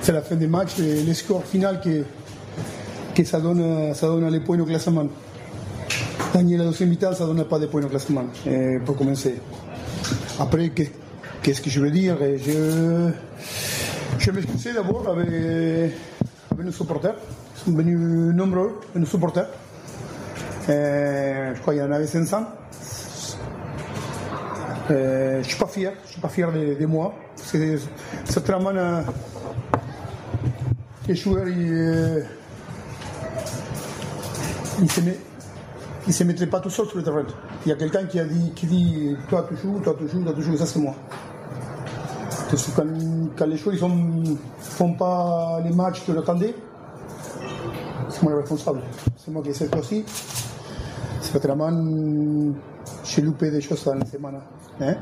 C'est 0.00 0.12
la 0.12 0.22
fin 0.22 0.36
des 0.36 0.46
matchs, 0.46 0.76
les, 0.78 1.02
les 1.02 1.14
scores 1.14 1.42
finaux 1.44 1.68
que, 1.82 2.04
que 3.14 3.24
ça, 3.24 3.40
donne, 3.40 3.92
ça 3.94 4.06
donne 4.06 4.28
les 4.30 4.40
points 4.40 4.60
au 4.60 4.64
classement. 4.64 5.06
Gagner 6.34 6.56
la 6.58 6.64
deuxième 6.64 6.90
mi-temps, 6.90 7.14
ça 7.14 7.24
ne 7.26 7.32
donne 7.32 7.44
pas 7.44 7.58
de 7.58 7.66
points 7.66 7.82
au 7.82 7.88
classement, 7.88 8.24
pour 8.84 8.96
commencer. 8.96 9.40
Après, 10.38 10.68
que- 10.70 10.82
qu'est-ce 11.42 11.62
que 11.62 11.70
je 11.70 11.80
veux 11.80 11.90
dire 11.90 12.16
Je, 12.20 13.10
je 14.18 14.30
m'excusais 14.30 14.74
d'abord 14.74 15.08
avec, 15.08 15.28
avec 16.52 16.66
nos 16.66 16.72
supporters. 16.72 17.14
Ils 17.56 17.64
sont 17.64 17.76
venus 17.76 17.98
nombreux, 18.34 18.78
nos 18.94 19.06
supporters. 19.06 19.48
Euh, 20.68 21.54
je 21.54 21.60
crois 21.60 21.72
qu'il 21.74 21.82
y 21.82 21.86
en 21.86 21.92
avait 21.92 22.06
500. 22.06 22.44
Euh, 24.90 25.42
je 25.42 25.48
suis 25.48 25.58
pas 25.58 25.66
fier, 25.66 25.92
je 26.06 26.12
suis 26.12 26.20
pas 26.20 26.28
fier 26.28 26.52
de, 26.52 26.86
moi. 26.86 27.14
Que 27.50 27.78
certainement, 28.24 28.70
euh, 28.74 29.00
les 31.08 31.14
joueurs, 31.14 31.48
ils, 31.48 32.24
ils 34.82 34.90
ils 36.06 36.12
se 36.12 36.24
mettraient 36.24 36.46
pas 36.46 36.60
tout 36.60 36.70
seuls 36.70 36.86
sur 36.86 36.98
le 36.98 37.02
terrain. 37.02 37.24
Il 37.64 37.70
y 37.70 37.72
a 37.72 37.76
quelqu'un 37.76 38.04
qui 38.04 38.20
a 38.20 38.24
dit, 38.24 38.52
qui 38.54 38.66
dit, 38.66 39.16
toi 39.28 39.46
tu 39.48 39.56
joues, 39.56 39.80
toi 39.80 39.94
tu 39.98 40.08
joues, 40.08 40.22
toi 40.22 40.32
tu 40.34 40.42
joues, 40.42 40.56
ça 40.56 40.66
c'est 40.66 40.78
moi. 40.78 40.94
Que 42.50 42.56
quand, 43.36 43.46
les 43.46 43.56
joueurs 43.56 43.88
ne 43.88 44.36
font 44.60 44.92
pas 44.94 45.60
les 45.64 45.72
matchs 45.72 46.04
que 46.06 46.12
l'attendait, 46.12 46.54
c'est 48.08 48.22
moi 48.22 48.32
le 48.32 48.38
responsable. 48.38 48.82
C'est 49.16 49.32
moi 49.32 49.42
qui 49.42 49.48
ai 49.48 49.54
cette 49.54 49.74
aussi. 49.74 50.04
C'est 51.20 51.42
vraiment, 51.42 51.72
j'ai 53.04 53.22
loupé 53.22 53.50
des 53.50 53.60
choses 53.60 53.82
dans 53.82 53.94
la 53.94 54.04
semaine. 54.04 54.40
Hein? 54.80 54.94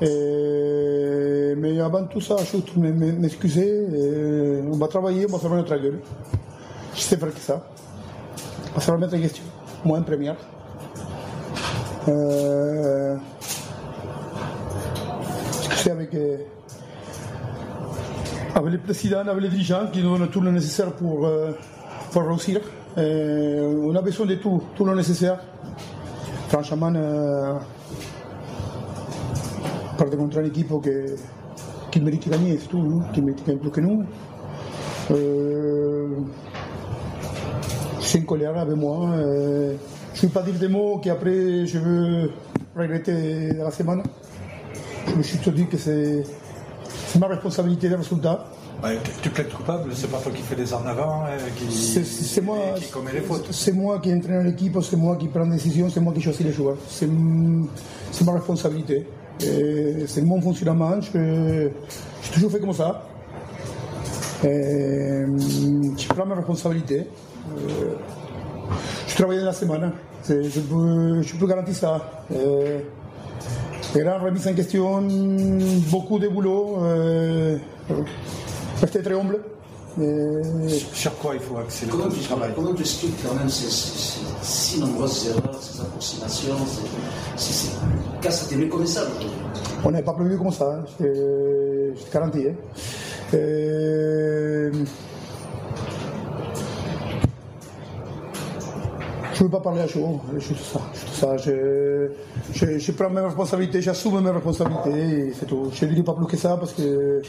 Mais 0.00 1.80
avant 1.80 2.04
tout 2.04 2.20
ça, 2.20 2.36
je 2.36 2.58
veux 2.58 2.92
m'excuser. 2.92 4.62
On 4.72 4.76
va 4.76 4.86
travailler, 4.86 5.26
on 5.28 5.32
va 5.32 5.38
faire 5.40 5.50
notre 5.50 5.76
gueule. 5.76 5.98
Je 6.94 7.00
sais 7.00 7.16
faire 7.16 7.34
que 7.34 7.40
ça. 7.40 7.66
On 8.70 8.74
va 8.76 8.80
se 8.80 8.90
remettre 8.92 9.16
en 9.16 9.20
question. 9.20 9.44
Moi 9.84 9.98
en 9.98 10.02
première. 10.02 10.36
Euh, 12.08 13.16
discuter 15.52 15.90
avec, 15.90 16.14
euh, 16.14 16.38
avec 18.54 18.72
le 18.72 18.78
président, 18.78 19.20
avec 19.20 19.42
les 19.42 19.48
dirigeants 19.50 19.86
qui 19.92 20.02
nous 20.02 20.16
donnent 20.16 20.28
tout 20.28 20.40
le 20.40 20.50
nécessaire 20.50 20.92
pour, 20.92 21.26
euh, 21.26 21.52
réussir. 22.14 22.60
Euh, 22.96 23.82
on 23.84 23.94
a 23.94 24.00
besoin 24.00 24.24
de 24.24 24.36
tout, 24.36 24.62
tout 24.74 24.84
le 24.86 24.94
nécessaire. 24.94 25.38
Franchement, 26.48 26.92
euh, 26.94 27.54
contre 29.98 30.38
une 30.38 30.46
équipe 30.46 30.72
qui 31.90 32.00
mérite 32.00 32.26
de 32.26 32.30
gagner, 32.30 32.58
c'est 32.58 32.68
tout, 32.68 32.78
hein, 32.78 33.04
qui 33.12 33.20
mérite 33.20 33.42
de 33.42 33.46
gagner 33.46 33.60
plus 33.60 33.70
que 33.70 33.80
nous. 33.80 34.04
Je 38.14 38.18
suis 38.20 38.24
en 38.26 38.28
colère 38.28 38.56
avec 38.56 38.76
moi. 38.76 39.08
euh, 39.10 39.74
je 40.14 40.22
ne 40.24 40.28
vais 40.28 40.32
pas 40.32 40.42
dire 40.42 40.54
des 40.54 40.68
mots 40.68 40.98
qu'après 41.02 41.66
je 41.66 41.78
veux 41.78 42.30
regretter 42.76 43.52
dans 43.54 43.64
la 43.64 43.70
semaine. 43.72 44.02
Je 45.08 45.14
me 45.16 45.22
suis 45.22 45.38
toujours 45.38 45.54
dit 45.54 45.66
que 45.66 45.76
c'est 45.76 46.22
c'est 47.08 47.18
ma 47.18 47.26
responsabilité 47.26 47.88
des 47.88 47.96
résultats. 47.96 48.46
Ouais, 48.82 48.98
tu 49.22 49.30
plaides 49.30 49.50
coupable, 49.52 49.90
c'est 49.94 50.10
pas 50.10 50.18
toi 50.18 50.30
qui 50.32 50.42
fais 50.42 50.54
les 50.56 50.72
en 50.74 50.84
avant, 50.86 51.24
euh, 51.26 51.38
qui, 51.56 51.72
C'est- 51.74 52.04
C'est 52.04 52.40
moi, 52.40 52.58
qui 52.76 52.86
commet 52.90 53.12
les 53.12 53.20
fautes. 53.20 53.48
c'est 53.50 53.72
moi 53.72 53.98
qui 53.98 54.12
entraîne 54.14 54.44
l'équipe, 54.44 54.76
c'est 54.82 54.96
moi 54.96 55.16
qui 55.16 55.26
prends 55.28 55.46
des 55.46 55.52
décisions, 55.54 55.88
c'est 55.90 56.00
moi 56.00 56.12
qui 56.12 56.20
choisis 56.20 56.44
les 56.46 56.52
joueurs. 56.52 56.76
C'est 56.88 57.08
c'est 58.12 58.24
ma 58.24 58.32
responsabilité. 58.32 59.06
C'est 59.40 60.22
mon 60.22 60.40
fonctionnement. 60.40 61.00
Je- 61.00 61.68
J'ai 62.22 62.30
toujours 62.32 62.50
fait 62.52 62.60
comme 62.60 62.72
ça. 62.72 63.02
Et, 64.44 65.24
je 65.98 66.08
prends 66.08 66.26
mes 66.26 66.34
responsabilités. 66.34 67.06
Euh, 67.52 67.94
Je 69.08 69.14
travaille 69.16 69.38
dans 69.38 69.44
la 69.46 69.52
semaine. 69.52 69.92
C'est- 70.22 70.42
Je 70.44 70.60
peux, 70.60 71.22
je 71.22 71.36
peux 71.36 71.46
garantir 71.46 71.74
ça. 71.74 72.00
Euh, 72.34 72.78
Grande 73.94 74.22
remise 74.22 74.48
en 74.48 74.54
question, 74.54 75.02
beaucoup 75.90 76.18
de 76.18 76.26
boulot. 76.28 76.78
Euh, 76.82 77.56
rester 78.80 79.02
très 79.02 79.14
humble. 79.14 79.38
Mais... 79.96 80.42
Sur 80.92 81.16
quoi 81.18 81.34
il 81.36 81.40
faut 81.40 81.56
axer 81.58 81.86
le 81.86 81.92
Comment 81.92 82.08
tu, 82.08 82.18
travail? 82.20 82.50
comment 82.56 82.74
tu 82.74 82.80
expliques 82.80 83.14
quand 83.24 83.34
même 83.36 83.48
ces, 83.48 83.70
ces- 83.70 84.18
ces 84.42 84.74
si 84.74 84.80
nombreuses 84.80 85.28
erreurs, 85.28 85.62
ces 85.62 85.80
approximations 85.80 86.56
C'est 86.66 86.82
c'est- 87.36 87.52
c'est 87.68 88.20
casse 88.20 88.48
tes 88.48 88.56
méconnaissables. 88.56 89.12
On 89.84 89.92
n'est 89.92 90.02
pas 90.02 90.14
prévu 90.14 90.36
comme 90.36 90.50
ça, 90.50 90.64
hein, 90.80 90.84
je 90.98 91.04
te- 91.04 91.94
je 91.96 92.02
te 92.02 92.12
garantis. 92.12 92.46
hein. 92.48 92.54
Euh, 93.34 94.72
Je 99.34 99.40
ne 99.40 99.44
veux 99.46 99.50
pas 99.50 99.60
parler 99.60 99.80
à 99.80 99.88
chaud, 99.88 100.20
juste 100.38 100.60
ça. 100.64 100.80
Juste 100.94 101.14
ça. 101.14 101.36
Je, 101.38 102.08
je, 102.52 102.78
je 102.78 102.92
prends 102.92 103.10
mes 103.10 103.20
responsabilités, 103.20 103.82
j'assume 103.82 104.20
mes 104.20 104.30
responsabilités 104.30 105.26
et 105.28 105.32
c'est 105.32 105.46
tout. 105.46 105.70
Je 105.74 105.84
ne 105.84 105.90
dirai 105.90 106.04
pas 106.04 106.12
plus 106.14 106.26
que 106.26 106.36
ça 106.36 106.56
parce 106.56 106.72
que 106.72 107.20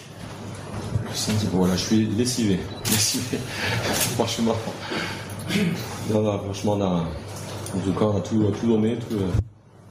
Voilà, 1.51 1.75
je 1.75 1.83
suis 1.83 2.05
lessivé. 2.05 2.59
Lessivé. 2.85 3.37
franchement. 4.15 4.53
Non, 6.13 6.21
non, 6.21 6.39
franchement, 6.43 6.73
on 6.73 6.81
a, 6.83 7.81
tout 7.83 7.93
cas, 7.93 8.05
on 8.05 8.17
a 8.17 8.21
tout, 8.21 8.51
tout 8.59 8.67
donné, 8.67 8.97
tout, 8.97 9.17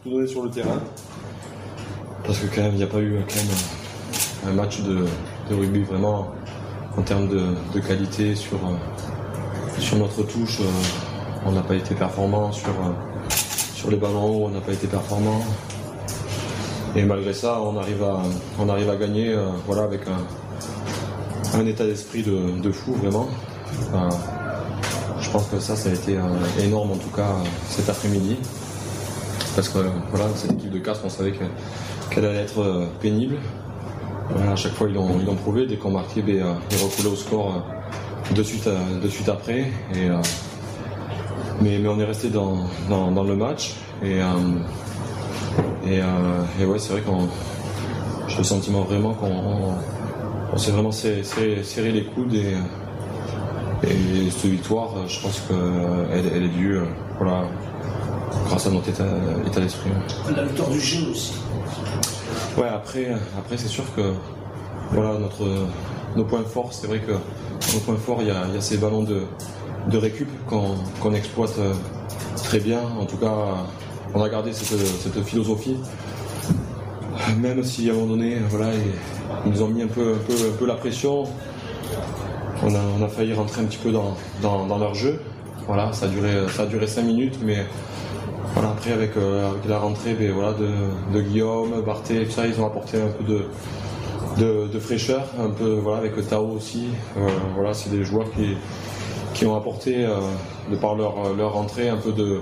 tout 0.05 0.11
donné 0.11 0.27
sur 0.29 0.45
le 0.45 0.51
terrain. 0.51 0.81
Parce 2.25 2.39
que 2.39 2.47
quand 2.55 2.63
même, 2.63 2.73
il 2.75 2.79
n'y 2.79 2.85
a 2.85 2.89
pas 2.89 3.01
eu 3.01 3.19
quand 3.29 3.37
même 3.37 4.53
un 4.53 4.53
match 4.53 4.83
de, 4.83 5.05
rugby 5.51 5.83
vraiment 5.83 6.29
en 6.97 7.03
termes 7.03 7.29
de, 7.29 7.81
qualité 7.81 8.37
sur, 8.37 8.61
sur 9.81 9.97
notre 9.97 10.23
touche. 10.23 10.61
euh, 10.61 11.14
on 11.47 11.53
n'a 11.53 11.63
pas 11.63 11.75
été 11.75 11.95
performant 11.95 12.53
sur, 12.53 12.71
euh, 12.71 13.31
sur 13.75 13.91
les 13.91 13.97
ballons 13.97 14.25
hauts, 14.25 14.47
on 14.47 14.51
n'a 14.51 14.61
pas 14.61 14.73
été 14.73 14.87
performant. 14.87 15.43
Et 16.97 17.03
malgré 17.03 17.33
ça, 17.33 17.61
on 17.61 17.77
arrive 17.77 18.03
à, 18.03 18.97
gagner 18.97 19.31
euh, 19.35 19.47
voilà, 19.67 19.83
avec 19.83 20.03
un, 21.55 21.67
état 21.67 21.85
d'esprit 21.85 22.23
de, 22.23 22.73
fou, 22.73 22.93
vraiment. 22.95 23.29
Je 25.21 25.31
pense 25.31 25.47
que 25.47 25.59
ça, 25.59 25.77
ça 25.77 25.89
a 25.89 25.93
été 25.93 26.17
euh, 26.17 26.21
énorme, 26.63 26.93
en 26.93 26.97
tout 26.97 27.11
cas, 27.11 27.29
cet 27.69 27.89
après-midi. 27.89 28.37
Parce 29.55 29.69
que 29.69 29.79
voilà, 30.11 30.27
cette 30.35 30.53
équipe 30.53 30.71
de 30.71 30.79
Castres, 30.79 31.05
on 31.05 31.09
savait 31.09 31.33
que- 31.33 31.45
qu'elle 32.11 32.25
allait 32.25 32.43
être 32.43 32.89
pénible. 33.01 33.37
À 34.51 34.57
chaque 34.57 34.73
fois, 34.73 34.89
ils 34.89 34.95
l'ont 34.95 35.19
l'ont 35.25 35.35
prouvé. 35.37 35.67
Dès 35.67 35.77
qu'on 35.77 35.91
marquait, 35.91 36.23
ben, 36.23 36.57
ils 36.71 36.77
recoulaient 36.77 37.11
au 37.11 37.17
score 37.17 37.63
de, 38.35 38.43
suite, 38.43 38.69
de 39.03 39.09
suite 39.09 39.29
après. 39.29 39.71
Mais, 41.61 41.79
mais 41.79 41.89
on 41.89 41.99
est 42.01 42.05
resté 42.05 42.29
dans, 42.29 42.57
dans, 42.89 43.11
dans 43.11 43.25
le 43.25 43.37
match. 43.37 43.75
Et, 44.03 44.21
euh, 44.21 44.27
et, 45.87 46.01
euh, 46.01 46.05
et 46.61 46.65
ouais, 46.67 46.79
c'est 46.79 46.93
vrai 46.93 47.03
qu'on. 47.03 47.29
J'ai 48.29 48.39
le 48.39 48.45
sentiment 48.45 48.81
vraiment 48.83 49.15
qu'on 49.15 49.27
on, 49.27 49.75
on 50.53 50.57
s'est 50.59 50.73
vraiment 50.73 50.91
serré, 50.93 51.23
serré- 51.23 51.63
serré 51.63 51.93
les 51.93 52.05
coudes 52.05 52.35
et, 52.35 52.55
et 53.87 54.31
cette 54.31 54.51
victoire, 54.51 54.91
je 55.07 55.21
pense 55.21 55.41
qu'elle 55.47 56.25
elle 56.35 56.43
est 56.45 56.49
due 56.49 56.79
voilà, 57.19 57.45
grâce 58.49 58.67
à 58.67 58.71
notre 58.71 58.89
état, 58.89 59.05
état 59.47 59.61
d'esprit. 59.61 59.91
La 60.35 60.43
victoire 60.45 60.71
du 60.71 60.81
jeu 60.81 61.11
aussi. 61.11 61.35
Ouais, 62.57 62.69
après, 62.69 63.09
après 63.39 63.57
c'est 63.59 63.69
sûr 63.69 63.85
que 63.95 64.15
voilà, 64.91 65.19
notre, 65.19 65.45
nos 66.17 66.25
points 66.25 66.45
forts, 66.45 66.73
c'est 66.73 66.87
vrai 66.87 67.01
que 67.01 67.13
nos 67.13 67.81
points 67.85 67.97
forts, 67.97 68.19
il 68.23 68.29
y 68.29 68.31
a, 68.31 68.45
il 68.49 68.55
y 68.55 68.59
a 68.59 68.61
ces 68.63 68.79
ballons 68.79 69.03
de, 69.03 69.23
de 69.89 69.99
récup 69.99 70.29
qu'on 70.49 71.15
exploite 71.15 71.55
euh, 71.59 71.73
très 72.37 72.59
bien. 72.59 72.81
En 72.99 73.05
tout 73.05 73.17
cas, 73.17 73.35
on 74.15 74.23
a 74.23 74.29
gardé 74.29 74.53
cette, 74.53 75.25
philosophie. 75.25 75.77
Même 77.39 77.63
si 77.63 77.89
à 77.89 77.93
un 77.93 77.97
moment 77.97 78.09
donné, 78.09 78.37
voilà, 78.49 78.73
ils, 79.45 79.51
nous 79.51 79.63
ont 79.63 79.69
mis 79.69 79.83
un 79.83 79.89
peu, 79.89 80.15
un 80.15 80.27
peu, 80.27 80.33
un 80.33 80.57
peu 80.59 80.67
la 80.67 80.75
pression. 80.75 81.25
On 82.63 83.03
a, 83.03 83.09
failli 83.09 83.35
rentrer 83.35 83.61
un 83.61 83.65
petit 83.65 83.79
peu 83.79 83.93
dans, 83.93 84.79
leur 84.79 84.95
jeu. 84.95 85.21
Voilà, 85.67 85.93
ça 85.93 86.07
a 86.07 86.09
duré, 86.09 86.47
ça 86.49 86.67
5 86.87 87.03
minutes, 87.03 87.39
mais 87.43 87.65
voilà, 88.55 88.71
après 88.71 88.93
avec, 88.93 89.17
euh, 89.17 89.51
avec 89.51 89.67
la 89.67 89.79
rentrée 89.79 90.15
ben, 90.15 90.33
voilà, 90.33 90.53
de, 90.53 91.21
Guillaume, 91.21 91.83
Barthé, 91.85 92.27
ils 92.27 92.61
ont 92.61 92.67
apporté 92.67 92.99
un 93.01 93.09
peu 93.09 93.25
de 94.37 94.79
fraîcheur, 94.79 95.27
un 95.39 95.51
peu 95.51 95.75
voilà, 95.75 95.99
avec 95.99 96.13
Tao 96.29 96.49
aussi. 96.57 96.89
Euh, 97.17 97.29
voilà, 97.55 97.75
c'est 97.75 97.91
des 97.91 98.05
joueurs 98.05 98.31
qui, 98.33 98.57
qui 99.35 99.45
ont 99.47 99.57
apporté, 99.57 100.05
euh, 100.07 100.21
de 100.71 100.77
par 100.77 100.95
leur, 100.95 101.35
leur 101.37 101.53
rentrée, 101.53 101.89
un 101.89 101.97
peu 101.97 102.13
de, 102.13 102.41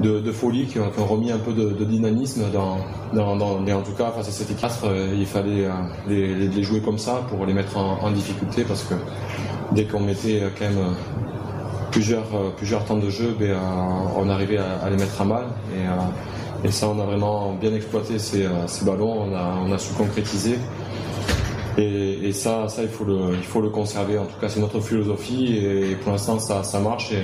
de, 0.00 0.32
folie, 0.32 0.66
qui 0.66 0.78
ont, 0.78 0.90
remis 1.06 1.32
un 1.32 1.38
peu 1.38 1.52
de, 1.52 1.84
dynamisme 1.84 2.44
dans, 2.52 2.78
dans, 3.14 3.36
dans- 3.36 3.56
en 3.58 3.82
tout 3.82 3.92
cas 3.92 4.10
face 4.10 4.28
à 4.28 4.30
cette 4.30 4.50
équipe, 4.50 4.68
euh, 4.84 5.14
il 5.16 5.26
fallait 5.26 5.64
euh, 5.64 5.70
les, 6.08 6.62
jouer 6.62 6.80
comme 6.80 6.98
ça 6.98 7.22
pour 7.28 7.46
les 7.46 7.54
mettre 7.54 7.76
en, 7.78 8.10
difficulté 8.10 8.64
parce 8.64 8.82
que 8.84 8.94
dès 9.72 9.84
qu'on 9.84 10.00
mettait 10.00 10.42
euh, 10.42 10.48
quand 10.58 10.66
même 10.66 10.78
euh, 10.78 10.90
plusieurs, 11.90 12.34
euh, 12.34 12.50
plusieurs 12.56 12.84
temps 12.84 12.98
de 12.98 13.08
jeu, 13.08 13.34
ben, 13.38 13.50
euh, 13.50 13.56
on 14.16 14.28
arrivait 14.28 14.58
à, 14.58 14.88
les 14.90 14.96
mettre 14.96 15.20
à 15.20 15.24
mal. 15.24 15.44
Et, 15.74 15.86
euh, 15.86 16.64
et 16.64 16.70
ça, 16.70 16.88
on 16.88 17.00
a 17.00 17.04
vraiment 17.04 17.52
bien 17.54 17.72
exploité 17.74 18.18
ces, 18.18 18.44
euh, 18.44 18.66
ces 18.66 18.84
ballons, 18.84 19.28
on 19.30 19.34
a, 19.34 19.54
on 19.66 19.72
a 19.72 19.78
su 19.78 19.94
concrétiser. 19.94 20.58
Et, 21.78 22.28
et 22.28 22.32
ça, 22.32 22.68
ça 22.68 22.82
il, 22.82 22.88
faut 22.88 23.04
le, 23.04 23.34
il 23.34 23.42
faut 23.44 23.60
le 23.60 23.70
conserver. 23.70 24.18
En 24.18 24.24
tout 24.26 24.38
cas, 24.40 24.48
c'est 24.48 24.60
notre 24.60 24.80
philosophie 24.80 25.56
et 25.56 25.94
pour 25.96 26.12
l'instant, 26.12 26.38
ça, 26.38 26.62
ça 26.62 26.80
marche. 26.80 27.12
Et 27.12 27.22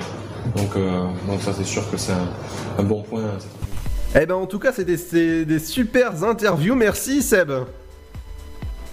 donc, 0.58 0.76
euh, 0.76 1.06
donc 1.26 1.40
ça, 1.40 1.52
c'est 1.52 1.64
sûr 1.64 1.88
que 1.90 1.96
c'est 1.96 2.12
un, 2.12 2.28
un 2.78 2.82
bon 2.82 3.02
point. 3.02 3.22
Eh 4.14 4.26
ben 4.26 4.34
en 4.34 4.46
tout 4.46 4.58
cas, 4.58 4.72
c'était 4.72 4.98
c'est 4.98 5.44
des 5.46 5.58
super 5.58 6.22
interviews. 6.22 6.74
Merci 6.74 7.22
Seb. 7.22 7.50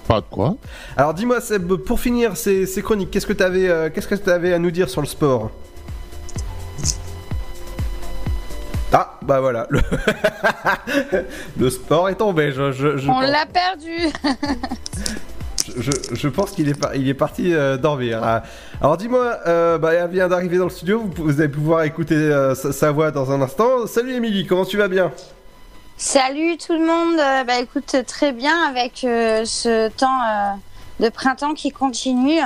Pas 0.08 0.22
de 0.22 0.26
quoi. 0.32 0.56
Alors 0.96 1.14
dis-moi 1.14 1.42
Seb, 1.42 1.74
pour 1.74 2.00
finir 2.00 2.38
ces, 2.38 2.66
ces 2.66 2.82
chroniques, 2.82 3.12
qu'est-ce 3.12 3.28
que 3.28 3.34
tu 3.34 3.44
avais, 3.44 3.92
qu'est-ce 3.94 4.08
que 4.08 4.30
avais 4.30 4.54
à 4.54 4.60
nous 4.60 4.72
dire 4.72 4.90
sur 4.90 5.02
le 5.02 5.08
sport? 5.08 5.52
Ah 8.92 9.20
bah 9.22 9.40
voilà, 9.40 9.68
le, 9.70 9.82
le 11.60 11.70
sport 11.70 12.10
est 12.10 12.16
tombé. 12.16 12.52
Je, 12.52 12.72
je, 12.72 12.98
je, 12.98 13.10
On 13.10 13.20
l'a 13.20 13.46
perdu. 13.46 14.12
je, 15.78 15.92
je 16.12 16.28
pense 16.28 16.52
qu'il 16.52 16.70
est, 16.70 16.80
par- 16.80 16.96
il 16.96 17.08
est 17.08 17.14
parti 17.14 17.54
euh, 17.54 17.78
dormir. 17.78 18.22
Ah. 18.24 18.44
Alors 18.82 18.98
dis-moi, 18.98 19.38
euh, 19.48 19.78
bah, 19.78 19.94
elle 19.94 20.10
vient 20.10 20.28
d'arriver 20.28 20.58
dans 20.58 20.66
le 20.66 20.70
studio, 20.70 21.00
vous, 21.00 21.24
vous 21.24 21.40
allez 21.40 21.50
pouvoir 21.50 21.84
écouter 21.84 22.16
euh, 22.16 22.56
sa, 22.56 22.72
sa 22.72 22.92
voix 22.92 23.12
dans 23.12 23.32
un 23.32 23.42
instant. 23.42 23.88
Salut 23.88 24.14
Émilie, 24.14 24.46
comment 24.46 24.66
tu 24.66 24.78
vas 24.78 24.88
bien? 24.88 25.12
Salut 25.98 26.58
tout 26.58 26.74
le 26.74 26.86
monde. 26.86 27.18
Bah 27.46 27.60
écoute, 27.60 27.96
très 28.08 28.32
bien 28.32 28.56
avec 28.70 29.04
euh, 29.04 29.44
ce 29.44 29.90
temps 29.90 30.22
euh, 30.22 31.04
de 31.06 31.10
printemps 31.10 31.54
qui 31.54 31.72
continue. 31.72 32.40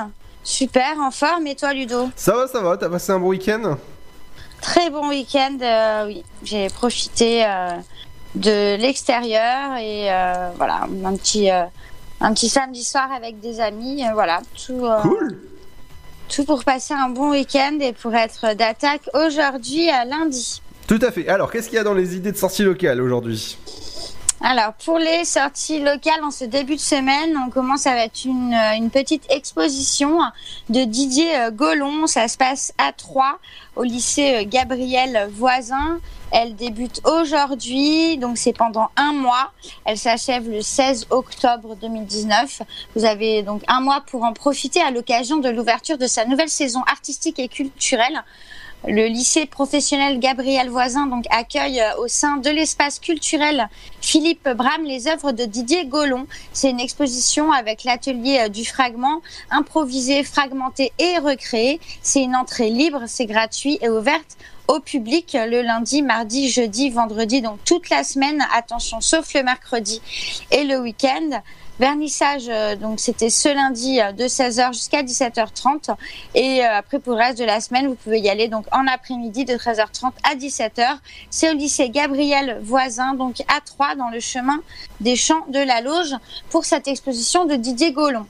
Super, 0.44 1.00
en 1.00 1.12
forme. 1.12 1.48
Et 1.48 1.56
toi, 1.56 1.72
Ludo? 1.74 2.10
Ça 2.16 2.36
va, 2.36 2.48
ça 2.48 2.62
va, 2.62 2.76
t'as 2.78 2.90
passé 2.90 3.12
un 3.12 3.20
bon 3.20 3.28
week-end? 3.28 3.78
Très 4.62 4.90
bon 4.90 5.08
week-end. 5.08 5.58
euh, 5.62 6.06
oui, 6.08 6.24
j'ai 6.44 6.68
profité 6.70 7.45
euh, 7.45 7.74
de 8.36 8.76
l'extérieur 8.78 9.78
et 9.80 10.12
euh, 10.12 10.50
voilà, 10.58 10.88
un 11.06 11.16
petit, 11.16 11.52
euh, 11.52 11.64
un 12.24 12.34
petit 12.34 12.50
samedi 12.50 12.84
soir 12.84 13.12
avec 13.12 13.40
des 13.40 13.60
amis. 13.60 14.04
euh, 14.04 14.14
voilà, 14.14 14.41
tout. 14.66 14.86
euh, 14.86 14.98
Tout 16.30 16.45
pour 16.45 16.64
passer 16.64 16.94
un 16.94 17.10
bon 17.10 17.32
week-end 17.32 17.78
et 17.82 17.94
pour 17.94 18.16
être 18.16 18.56
d'attaque 18.56 19.08
aujourd'hui 19.14 19.90
à 19.90 20.06
lundi. 20.06 20.62
Tout 20.88 21.00
à 21.02 21.12
fait. 21.12 21.28
Alors, 21.30 21.52
qu'est-ce 21.52 21.68
qu'il 21.68 21.76
y 21.76 21.80
a 21.80 21.84
dans 21.84 21.94
les 21.94 22.16
idées 22.16 22.32
de 22.32 22.38
sortie 22.38 22.64
locale 22.64 23.02
aujourd'hui? 23.02 23.58
Alors, 24.41 24.74
pour 24.86 24.98
les 25.00 25.24
sorties 25.26 25.80
locales 25.80 26.24
en 26.24 26.32
ce 26.32 26.45
début 26.45 26.76
de 26.76 26.82
semaine, 26.82 27.38
on 27.45 27.50
commence 27.50 27.88
avec 27.88 28.26
une, 28.26 28.54
euh, 28.54 28.76
une 28.78 28.90
petite 28.90 29.24
exposition 29.30 30.20
de 30.70 30.84
Didier 30.86 31.30
Gollon. 31.52 32.08
Ça 32.08 32.28
se 32.28 32.38
passe 32.38 32.74
à 32.78 32.94
Troyes, 32.94 33.38
au 33.76 33.84
lycée 33.84 34.45
Gabriel 34.50 35.30
Voisin. 35.34 36.00
Elle 36.36 36.56
débute 36.56 37.00
aujourd'hui, 37.06 38.18
donc 38.18 38.40
c'est 38.40 38.54
pendant 38.54 38.90
un 38.96 39.14
mois. 39.14 39.52
Elle 39.86 40.00
s'achève 40.00 40.50
le 40.50 40.64
16 40.64 41.06
octobre 41.12 41.76
2019. 41.76 42.64
Vous 42.96 43.06
avez 43.06 43.44
donc 43.44 43.62
un 43.68 43.82
mois 43.82 44.02
pour 44.02 44.24
en 44.24 44.34
profiter 44.34 44.82
à 44.82 44.90
l'occasion 44.90 45.38
de 45.38 45.50
l'ouverture 45.50 46.00
de 46.00 46.08
sa 46.08 46.26
nouvelle 46.26 46.50
saison 46.50 46.82
artistique 46.88 47.38
et 47.38 47.48
culturelle. 47.48 48.24
Le 48.88 49.06
lycée 49.06 49.46
professionnel 49.46 50.20
Gabriel 50.20 50.70
Voisin 50.70 51.06
donc 51.06 51.26
accueille 51.30 51.80
euh, 51.80 51.96
au 52.00 52.08
sein 52.08 52.38
de 52.38 52.50
l'espace 52.50 53.00
culturel 53.00 53.70
Philippe 54.02 54.50
Bram 54.50 54.84
les 54.84 55.08
œuvres 55.08 55.32
de 55.32 55.46
Didier 55.46 55.86
Gollon. 55.86 56.26
C'est 56.52 56.72
une 56.72 56.82
exposition 56.82 57.52
avec 57.52 57.84
l'atelier 57.84 58.40
euh, 58.42 58.50
du 58.50 58.66
fragment, 58.66 59.22
improvisé, 59.52 60.24
fragmenté 60.24 60.92
et 60.98 61.18
recréé. 61.20 61.80
C'est 62.02 62.24
une 62.24 62.36
entrée 62.36 62.72
libre, 62.72 63.04
c'est 63.06 63.28
gratuit 63.28 63.78
et 63.82 63.88
ouverte 63.88 64.36
au 64.68 64.80
public 64.80 65.38
le 65.40 65.61
lundi, 65.61 66.02
mardi, 66.02 66.49
jeudi, 66.49 66.90
vendredi, 66.90 67.41
donc 67.41 67.60
toute 67.65 67.90
la 67.90 68.03
semaine. 68.03 68.44
Attention, 68.56 69.02
sauf 69.02 69.34
le 69.34 69.44
mercredi 69.44 70.02
et 70.52 70.64
le 70.64 70.80
week-end. 70.80 71.41
Vernissage, 71.80 72.44
euh, 72.49 72.76
donc 72.76 72.99
c'était 72.99 73.31
ce 73.31 73.49
lundi 73.49 73.99
euh, 73.99 74.11
de 74.11 74.26
16h 74.26 74.73
jusqu'à 74.73 75.02
17h30. 75.02 75.95
Et 76.35 76.64
euh, 76.64 76.77
après, 76.77 76.99
pour 76.99 77.14
le 77.14 77.19
reste 77.19 77.40
de 77.40 77.45
la 77.45 77.60
semaine, 77.61 77.88
vous 77.88 77.95
pouvez 77.95 78.19
y 78.19 78.30
aller 78.30 78.48
donc 78.48 78.65
en 78.72 78.85
après-midi 78.85 79.44
de 79.44 79.53
13h30 79.53 80.11
à 80.23 80.35
17h. 80.35 80.98
C'est 81.31 81.49
au 81.49 81.56
lycée 81.56 81.90
Gabriel 81.90 82.60
Voisin, 82.61 83.15
donc 83.15 83.41
à 83.48 83.60
3 83.60 83.95
dans 83.95 84.10
le 84.10 84.19
chemin 84.19 84.60
des 85.02 85.15
champs 85.15 85.45
de 85.49 85.60
la 85.60 85.81
Loge 85.81 86.15
pour 86.52 86.64
cette 86.64 86.88
exposition 86.88 87.45
de 87.45 87.56
Didier 87.56 87.91
Gaulon. 87.91 88.27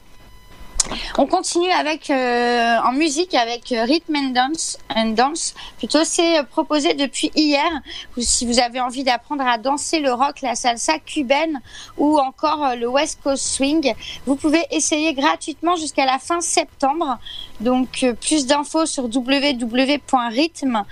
On 1.18 1.28
continue 1.28 1.72
avec 1.72 2.10
euh, 2.10 2.78
en 2.84 2.92
musique 2.92 3.34
avec 3.36 3.72
euh, 3.72 3.84
Rhythm 3.84 4.16
and 4.16 4.30
Dance, 4.32 4.78
and 4.94 5.10
dance. 5.10 5.54
Plutôt, 5.78 6.04
c'est 6.04 6.40
euh, 6.40 6.44
proposé 6.44 6.94
depuis 6.94 7.32
hier. 7.36 7.70
Si 8.18 8.46
vous 8.46 8.60
avez 8.60 8.80
envie 8.82 9.04
d'apprendre 9.04 9.46
à 9.46 9.58
danser 9.58 10.00
le 10.00 10.12
rock, 10.12 10.42
la 10.42 10.56
salsa 10.56 11.00
cubaine 11.00 11.62
ou 11.98 12.20
encore 12.20 12.66
euh, 12.66 12.76
le 12.76 12.88
West 12.88 13.20
Coast 13.24 13.46
Swing, 13.46 13.94
vous 14.26 14.36
pouvez 14.36 14.66
essayer 14.72 15.14
gratuitement 15.14 15.76
jusqu'à 15.76 16.06
la 16.06 16.20
fin 16.20 16.42
septembre. 16.42 17.18
Donc, 17.62 18.06
plus 18.22 18.46
d'infos 18.46 18.86
sur 18.86 19.06
www.rhythm 19.06 20.84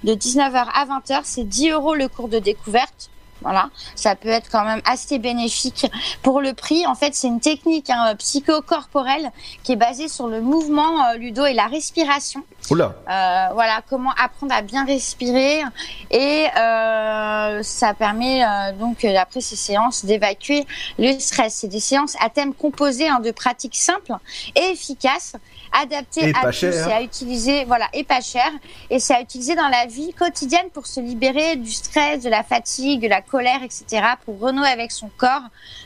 de 0.05 0.15
19h 0.15 0.67
à 0.73 0.87
20h, 0.87 1.21
c'est 1.25 1.45
10 1.45 1.71
euros 1.71 1.95
le 1.95 2.09
cours 2.09 2.29
de 2.29 2.39
découverte. 2.39 3.11
Voilà, 3.43 3.71
ça 3.95 4.17
peut 4.17 4.29
être 4.29 4.51
quand 4.51 4.65
même 4.65 4.83
assez 4.85 5.19
bénéfique 5.19 5.91
pour 6.23 6.41
le 6.41 6.53
prix. 6.53 6.87
En 6.87 6.95
fait, 6.95 7.15
c'est 7.15 7.29
une 7.29 7.41
technique 7.41 7.91
hein, 7.91 8.15
psychocorporelle 8.17 9.31
qui 9.63 9.73
est 9.73 9.77
basée 9.77 10.09
sur 10.09 10.29
le 10.29 10.41
mouvement 10.41 11.05
euh, 11.07 11.17
ludo 11.17 11.47
et 11.47 11.55
la 11.55 11.67
respiration. 11.67 12.45
Oula. 12.71 12.95
Euh, 13.09 13.55
voilà, 13.55 13.83
comment 13.89 14.13
apprendre 14.23 14.55
à 14.55 14.63
bien 14.63 14.85
respirer 14.85 15.63
et 16.11 16.47
euh, 16.57 17.63
ça 17.63 17.95
permet 17.95 18.45
euh, 18.45 18.73
donc 18.73 19.05
après 19.05 19.41
ces 19.41 19.57
séances 19.57 20.05
d'évacuer 20.05 20.67
le 20.99 21.19
stress. 21.19 21.55
C'est 21.55 21.69
des 21.69 21.81
séances 21.81 22.17
à 22.21 22.29
thème 22.29 22.55
composé 22.55 23.09
hein, 23.09 23.21
de 23.21 23.31
pratiques 23.31 23.77
simples 23.77 24.13
et 24.55 24.73
efficaces, 24.73 25.35
adaptées 25.73 26.29
Et 26.29 26.35
à 26.35 26.47
tous 26.47 26.53
cher. 26.53 26.89
et 26.89 26.93
à 26.93 27.03
utiliser, 27.03 27.65
voilà, 27.65 27.89
et 27.93 28.05
pas 28.05 28.21
cher. 28.21 28.51
Et 28.91 28.99
c'est 28.99 29.15
à 29.15 29.21
utiliser 29.21 29.55
dans 29.55 29.69
la 29.69 29.87
vie 29.87 30.13
quotidienne 30.13 30.69
pour 30.73 30.87
se 30.87 31.01
libérer 31.01 31.57
du 31.57 31.71
stress, 31.71 32.23
de 32.23 32.31
la 32.31 32.43
fatigue, 32.43 33.03
de 33.03 33.09
la 33.09 33.23
colère, 33.23 33.63
etc. 33.63 33.85
Pour 34.25 34.39
renouer 34.41 34.69
avec 34.69 34.93
son 34.93 35.11
corps. 35.17 35.43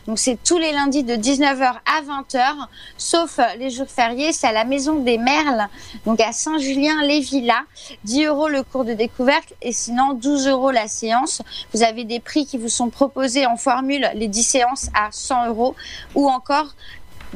Donc 0.07 0.19
c'est 0.19 0.39
tous 0.43 0.59
les 0.59 0.73
lundis 0.73 1.03
de 1.03 1.15
19h 1.15 1.63
à 1.63 2.03
20h, 2.03 2.67
sauf 2.97 3.39
les 3.59 3.71
jours 3.71 3.89
fériés. 3.89 4.33
C'est 4.33 4.47
à 4.47 4.53
la 4.53 4.65
Maison 4.65 4.97
des 4.97 5.19
Merles, 5.19 5.69
donc 6.07 6.21
à 6.21 6.33
Saint-Julien-les-Villas. 6.33 7.63
10 8.05 8.25
euros 8.27 8.49
le 8.49 8.63
cours 8.63 8.85
de 8.85 8.93
découverte 8.95 9.53
et 9.63 9.73
sinon 9.73 10.15
12 10.15 10.49
euros 10.49 10.71
la 10.71 10.89
séance. 10.89 11.43
Vous 11.73 11.83
avez 11.83 12.05
des 12.05 12.21
prix 12.21 12.47
qui 12.47 12.59
vous 12.59 12.69
sont 12.69 12.91
proposés 12.91 13.47
en 13.47 13.57
formule, 13.57 14.09
les 14.15 14.29
10 14.29 14.43
séances 14.43 14.91
à 14.95 15.09
100 15.11 15.49
euros 15.49 15.75
ou 16.15 16.29
encore 16.29 16.75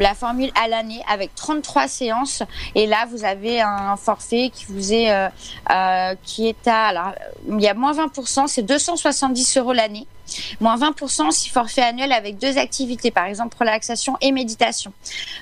la 0.03 0.15
formule 0.15 0.51
à 0.55 0.69
l'année 0.69 1.03
avec 1.09 1.35
33 1.35 1.89
séances. 1.89 2.43
Et 2.75 2.87
là 2.87 3.07
vous 3.11 3.25
avez 3.25 3.61
un 3.61 3.97
forfait 3.97 4.51
qui 4.53 4.67
vous 4.69 4.93
est 4.93 5.11
euh, 5.11 5.29
euh, 5.71 6.15
qui 6.23 6.49
est 6.49 6.67
à 6.67 6.87
alors 6.87 7.13
il 7.49 7.61
y 7.61 7.69
a 7.69 7.75
moins 7.75 7.93
20% 7.93 8.47
c'est 8.47 8.63
270 8.63 9.57
euros 9.59 9.73
l'année 9.73 10.07
moins 10.61 10.77
20% 10.77 11.31
si 11.31 11.49
forfait 11.49 11.83
annuel 11.83 12.13
avec 12.13 12.39
deux 12.39 12.59
activités 12.59 13.11
par 13.11 13.27
exemple 13.27 13.57
relaxation 13.59 14.17
et 14.21 14.33
méditation. 14.33 14.93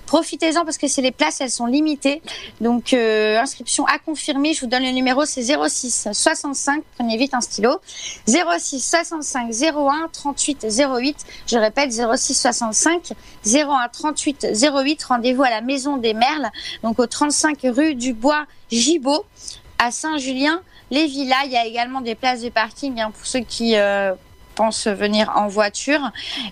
Profitez-en 0.07 0.65
parce 0.65 0.79
que 0.79 0.89
c'est 0.89 1.03
les 1.03 1.13
places 1.13 1.41
elles 1.41 1.51
sont 1.51 1.67
limitées. 1.67 2.23
Donc 2.61 2.93
euh, 2.93 3.39
inscription 3.39 3.87
à 3.87 3.99
confirmer. 3.99 4.55
Je 4.55 4.61
vous 4.61 4.67
donne 4.67 4.85
le 4.85 4.91
numéro 4.91 5.25
c'est 5.25 5.43
06 5.43 6.09
65 6.13 6.83
prenez 6.97 7.17
vite 7.17 7.35
un 7.35 7.41
stylo. 7.41 7.81
06 8.27 8.81
65 8.81 9.51
01 9.51 10.09
38 10.13 10.67
08 10.71 11.17
je 11.47 11.59
répète 11.59 11.93
06 11.93 12.35
65 12.35 13.13
01 13.47 13.89
38 13.93 14.47
08 14.73 15.05
rendez-vous 15.05 15.43
à 15.43 15.51
la 15.51 15.61
maison 15.61 15.97
des 15.97 16.15
Merles 16.15 16.51
donc 16.83 16.99
au 16.99 17.07
35 17.07 17.59
rue 17.65 17.95
du 17.95 18.13
Bois 18.13 18.47
Gibaud 18.71 19.25
à 19.79 19.91
Saint-Julien 19.91 20.63
les 20.91 21.07
villas 21.07 21.45
il 21.47 21.53
y 21.53 21.57
a 21.57 21.67
également 21.67 22.01
des 22.01 22.15
places 22.15 22.43
de 22.43 22.49
parking 22.49 23.01
hein, 23.01 23.11
pour 23.11 23.27
ceux 23.27 23.41
qui 23.41 23.77
euh, 23.77 24.15
pensent 24.57 24.89
venir 24.89 25.33
en 25.37 25.47
voiture 25.47 26.01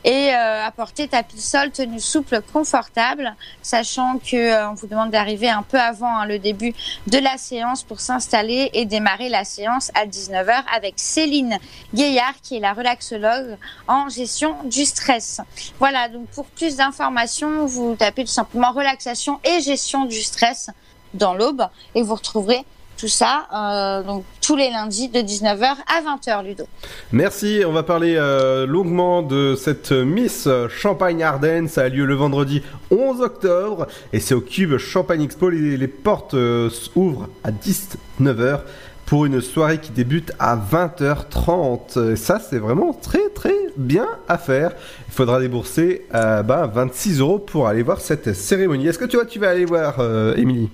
et 0.04 0.32
euh, 0.32 0.64
apporter 0.64 1.08
tapis 1.08 1.40
sol, 1.40 1.70
tenue 1.70 1.98
souple, 1.98 2.40
confortable, 2.52 3.34
sachant 3.62 4.18
que 4.18 4.36
euh, 4.36 4.70
on 4.70 4.74
vous 4.74 4.86
demande 4.86 5.10
d'arriver 5.10 5.48
un 5.48 5.62
peu 5.62 5.80
avant 5.80 6.18
hein, 6.18 6.26
le 6.26 6.38
début 6.38 6.74
de 7.06 7.18
la 7.18 7.36
séance 7.38 7.82
pour 7.82 8.00
s'installer 8.00 8.70
et 8.74 8.84
démarrer 8.84 9.28
la 9.28 9.44
séance 9.44 9.90
à 9.94 10.06
19h 10.06 10.62
avec 10.76 10.94
Céline 10.96 11.58
Gaillard 11.94 12.34
qui 12.42 12.56
est 12.56 12.60
la 12.60 12.74
relaxologue 12.74 13.56
en 13.88 14.08
gestion 14.08 14.54
du 14.64 14.84
stress. 14.84 15.40
Voilà, 15.78 16.08
donc 16.08 16.26
pour 16.28 16.46
plus 16.46 16.76
d'informations, 16.76 17.66
vous 17.66 17.96
tapez 17.96 18.24
tout 18.24 18.30
simplement 18.30 18.72
relaxation 18.72 19.40
et 19.44 19.60
gestion 19.60 20.04
du 20.04 20.22
stress 20.22 20.70
dans 21.14 21.34
l'aube 21.34 21.66
et 21.94 22.02
vous 22.02 22.14
retrouverez 22.14 22.64
ça 23.08 23.46
euh, 23.52 24.02
donc 24.02 24.24
tous 24.40 24.56
les 24.56 24.70
lundis 24.70 25.08
de 25.08 25.20
19h 25.20 25.76
à 25.86 26.02
20h 26.02 26.44
Ludo. 26.44 26.64
Merci, 27.12 27.62
on 27.66 27.72
va 27.72 27.82
parler 27.82 28.16
euh, 28.16 28.66
longuement 28.66 29.22
de 29.22 29.54
cette 29.56 29.90
Miss 29.92 30.48
Champagne-Ardenne. 30.68 31.68
Ça 31.68 31.82
a 31.82 31.88
lieu 31.88 32.04
le 32.04 32.14
vendredi 32.14 32.62
11 32.90 33.22
octobre 33.22 33.86
et 34.12 34.20
c'est 34.20 34.34
au 34.34 34.40
Cube 34.40 34.76
Champagne 34.76 35.22
Expo. 35.22 35.48
Les, 35.48 35.88
portes 35.88 36.34
euh, 36.34 36.68
s'ouvrent 36.68 37.28
à 37.42 37.50
19h 37.52 38.60
pour 39.06 39.24
une 39.24 39.40
soirée 39.40 39.78
qui 39.78 39.92
débute 39.92 40.32
à 40.38 40.56
20h30. 40.56 42.12
Et 42.12 42.16
ça, 42.16 42.38
c'est 42.38 42.58
vraiment 42.58 42.92
très 42.92 43.30
très 43.30 43.56
bien 43.76 44.08
à 44.28 44.36
faire. 44.36 44.72
Il 45.08 45.14
faudra 45.14 45.40
débourser 45.40 46.06
euh, 46.14 46.42
ben, 46.42 46.66
26 46.66 47.20
euros 47.20 47.38
pour 47.38 47.66
aller 47.66 47.82
voir 47.82 48.00
cette 48.00 48.34
cérémonie. 48.34 48.88
Est-ce 48.88 48.98
que 48.98 49.04
tu 49.04 49.16
vois, 49.16 49.26
tu 49.26 49.38
vas 49.38 49.50
aller 49.50 49.64
voir, 49.64 50.00
Émilie? 50.36 50.70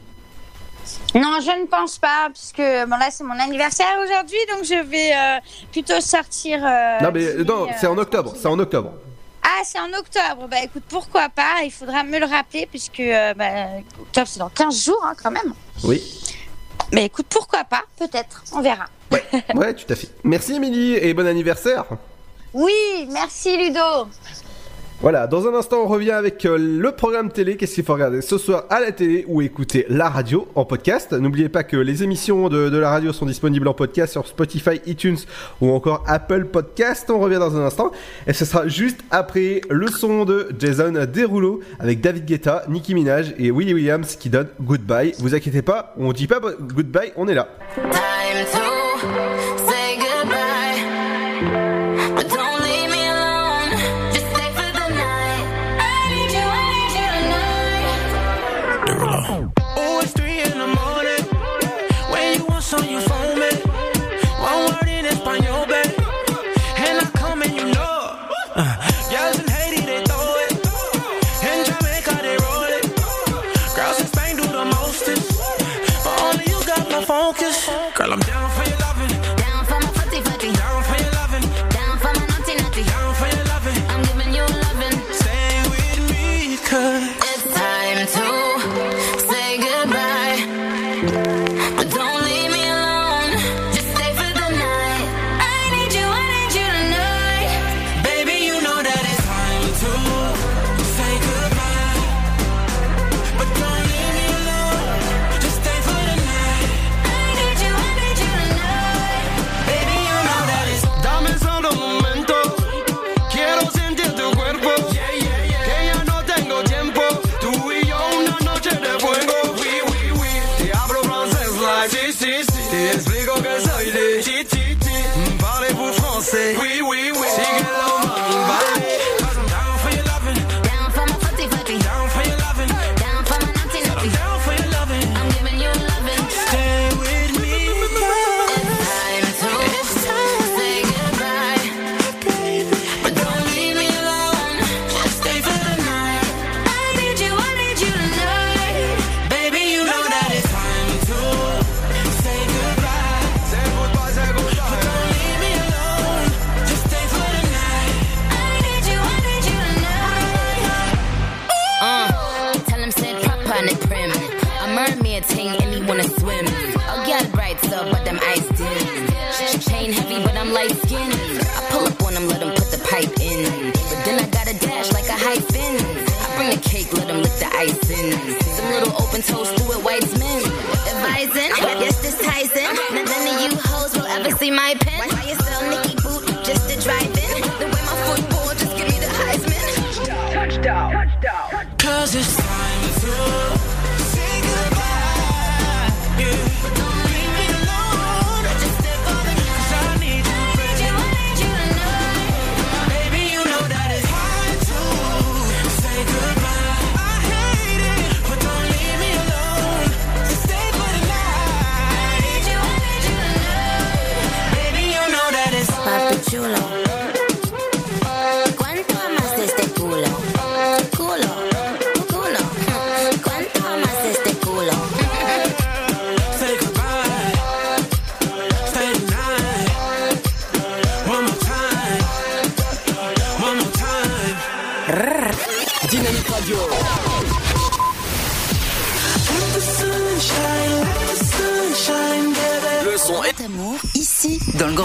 Non, 1.15 1.39
je 1.41 1.61
ne 1.61 1.67
pense 1.67 1.99
pas, 1.99 2.29
puisque 2.33 2.59
bon 2.89 2.97
là 2.97 3.09
c'est 3.11 3.25
mon 3.25 3.39
anniversaire 3.39 3.99
aujourd'hui, 4.05 4.39
donc 4.55 4.65
je 4.65 4.83
vais 4.83 5.13
euh, 5.13 5.41
plutôt 5.73 6.01
sortir. 6.01 6.65
euh, 6.65 7.01
Non, 7.01 7.11
mais 7.13 7.35
non, 7.45 7.67
c'est 7.79 7.87
euh, 7.87 7.91
en 7.91 7.99
octobre. 7.99 8.35
C'est 8.37 8.49
en 8.49 8.59
octobre. 8.59 8.93
Ah, 9.43 9.63
c'est 9.65 9.81
en 9.81 9.93
octobre. 9.99 10.47
Bah 10.49 10.59
écoute, 10.63 10.83
pourquoi 10.89 11.29
pas? 11.29 11.63
Il 11.65 11.71
faudra 11.73 12.05
me 12.05 12.19
le 12.19 12.27
rappeler, 12.27 12.67
puisque 12.67 13.01
euh, 13.01 13.35
bah, 13.35 13.51
octobre 14.01 14.27
c'est 14.29 14.39
dans 14.39 14.49
15 14.51 14.85
jours 14.85 15.03
hein, 15.05 15.15
quand 15.21 15.31
même. 15.31 15.55
Oui. 15.85 16.03
Mais 16.93 17.07
écoute, 17.07 17.27
pourquoi 17.29 17.65
pas? 17.65 17.83
Peut-être, 17.99 18.43
on 18.53 18.61
verra. 18.61 18.87
Ouais, 19.55 19.75
tout 19.75 19.93
à 19.93 19.97
fait. 19.97 20.09
Merci, 20.25 20.55
Émilie, 20.55 20.95
et 20.95 21.15
bon 21.15 21.27
anniversaire. 21.27 21.85
Oui, 22.53 23.09
merci 23.11 23.57
Ludo. 23.57 24.09
Voilà, 25.03 25.27
dans 25.27 25.49
un 25.49 25.55
instant, 25.55 25.79
on 25.83 25.87
revient 25.87 26.11
avec 26.11 26.45
euh, 26.45 26.59
le 26.59 26.93
programme 26.93 27.33
télé. 27.33 27.57
Qu'est-ce 27.57 27.75
qu'il 27.75 27.85
faut 27.85 27.95
regarder 27.95 28.21
ce 28.21 28.37
soir 28.37 28.65
à 28.69 28.81
la 28.81 28.93
télé 28.93 29.25
ou 29.29 29.41
écouter 29.41 29.87
la 29.89 30.11
radio 30.11 30.47
en 30.55 30.67
podcast? 30.67 31.15
N'oubliez 31.15 31.49
pas 31.49 31.65
que 31.65 31.79
les 31.79 32.03
émissions 32.03 32.51
de, 32.51 32.77
la 32.77 32.91
radio 32.91 33.11
sont 33.15 33.25
disponibles 33.25 33.67
en 33.67 33.73
podcast 33.73 34.13
sur 34.13 34.27
Spotify, 34.27 34.79
iTunes 34.85 35.17
ou 35.63 35.71
encore 35.71 36.05
Apple 36.07 36.45
Podcast. 36.45 37.09
On 37.09 37.19
revient 37.19 37.39
dans 37.39 37.57
un 37.57 37.65
instant 37.65 37.93
et 38.27 38.35
ce 38.35 38.45
sera 38.45 38.69
juste 38.69 39.01
après 39.11 39.63
le 39.71 39.87
son 39.87 40.27
de 40.27 40.51
Jason 40.59 40.93
Derulo 40.93 41.61
avec 41.79 42.03
David 42.03 42.27
Guetta, 42.27 42.65
Nicki 42.69 42.95
Minaj 42.95 43.35
et 43.39 43.51
Willie 43.51 43.73
Williams 43.73 44.17
qui 44.17 44.29
donne 44.29 44.49
Goodbye. 44.61 45.15
Vous 45.19 45.35
inquiétez 45.35 45.63
pas, 45.63 45.95
on 45.97 46.13
dit 46.13 46.27
pas 46.27 46.41
Goodbye, 46.41 47.15
on 47.17 47.27
est 47.27 47.35
là. 47.35 47.49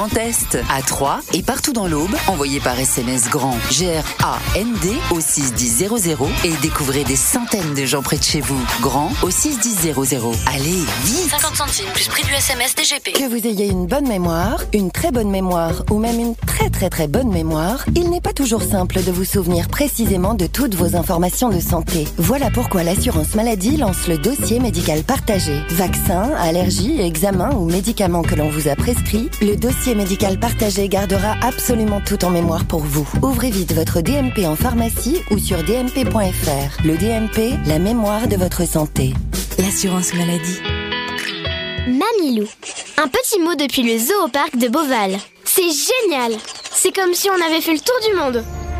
Dans 0.07 0.19
le 0.56 0.61
Grand 0.61 0.69
Est, 0.69 0.72
à 0.72 0.82
Troyes 0.82 1.19
et 1.34 1.41
partout 1.41 1.73
dans 1.73 1.88
l'Aube, 1.88 2.15
envoyez 2.27 2.60
par 2.60 2.80
SMS 2.80 3.30
grand 3.30 3.57
G-R-A-N-D 3.72 4.94
au 5.11 5.19
61000 5.19 5.90
et 6.44 6.53
découvrez 6.61 7.03
des 7.03 7.15
centaines 7.15 7.73
de 7.73 7.86
gens 7.86 8.02
près 8.02 8.18
de 8.18 8.23
chez 8.23 8.41
vous. 8.41 8.60
Grand 8.82 9.11
au 9.22 9.30
61000. 9.30 9.94
Allez, 10.48 10.84
vite 11.03 11.30
50 11.30 11.56
centimes 11.56 11.91
plus 11.94 12.07
prix 12.07 12.23
du 12.23 12.34
SMS 12.34 12.76
DGP. 12.76 13.14
Que 13.14 13.30
vous 13.30 13.48
ayez 13.48 13.68
une 13.68 13.86
bonne 13.86 14.07
mémoire, 14.07 14.64
une 14.73 14.91
très 14.91 15.11
bonne 15.11 15.30
mémoire 15.30 15.84
ou 15.91 15.99
même 15.99 16.19
une 16.19 16.36
très 16.36 16.69
très 16.69 16.90
très 16.90 17.07
bonne 17.07 17.30
mémoire, 17.30 17.86
il 17.95 18.10
n'est 18.10 18.22
pas 18.22 18.34
toujours 18.34 18.64
simple 18.64 19.03
de 19.03 19.11
vous 19.11 19.26
souvenir 19.26 19.68
précisément 19.68 20.34
de 20.34 20.48
toutes 20.48 20.76
vos 20.76 20.95
informations 20.95 21.49
de 21.49 21.60
santé. 21.60 22.06
Voilà 22.18 22.49
pourquoi 22.52 22.84
l'assurance 22.84 23.36
maladie 23.36 23.77
lance 23.77 24.07
le 24.07 24.18
dossier 24.18 24.60
médical 24.60 25.03
partagé. 25.03 25.60
Vaccins, 25.69 26.32
allergies, 26.40 27.02
examens 27.02 27.53
ou 27.56 27.65
médicaments 27.65 28.23
que 28.23 28.36
l'on 28.36 28.49
vous 28.49 28.68
a 28.68 28.76
prescrits, 28.76 29.30
le 29.41 29.56
dossier 29.56 29.95
médical 29.95 30.40
partagé 30.40 30.45
gardera 30.88 31.36
absolument 31.42 32.02
tout 32.02 32.24
en 32.24 32.30
mémoire 32.30 32.66
pour 32.66 32.82
vous. 32.82 33.08
Ouvrez 33.22 33.50
vite 33.50 33.74
votre 33.74 34.02
DMP 34.02 34.46
en 34.46 34.56
pharmacie 34.56 35.22
ou 35.32 35.38
sur 35.38 35.64
dmp.fr. 35.64 36.86
Le 36.86 36.98
DMP, 36.98 37.58
la 37.68 37.80
mémoire 37.80 38.28
de 38.28 38.36
votre 38.36 38.68
santé. 38.68 39.14
L'assurance 39.58 40.14
maladie. 40.14 40.60
Mamilou. 41.88 42.48
Un 42.98 43.08
petit 43.08 43.40
mot 43.40 43.56
depuis 43.56 43.84
le 43.84 43.98
zoo 43.98 44.26
au 44.26 44.28
parc 44.28 44.58
de 44.58 44.68
Beauval. 44.68 45.18
C'est 45.44 45.62
génial 45.64 46.34
C'est 46.72 46.94
comme 46.94 47.14
si 47.14 47.30
on 47.30 47.46
avait 47.46 47.62
fait 47.62 47.74
le 47.74 47.80
tour 47.80 47.96
du 48.10 48.16
monde. 48.18 48.44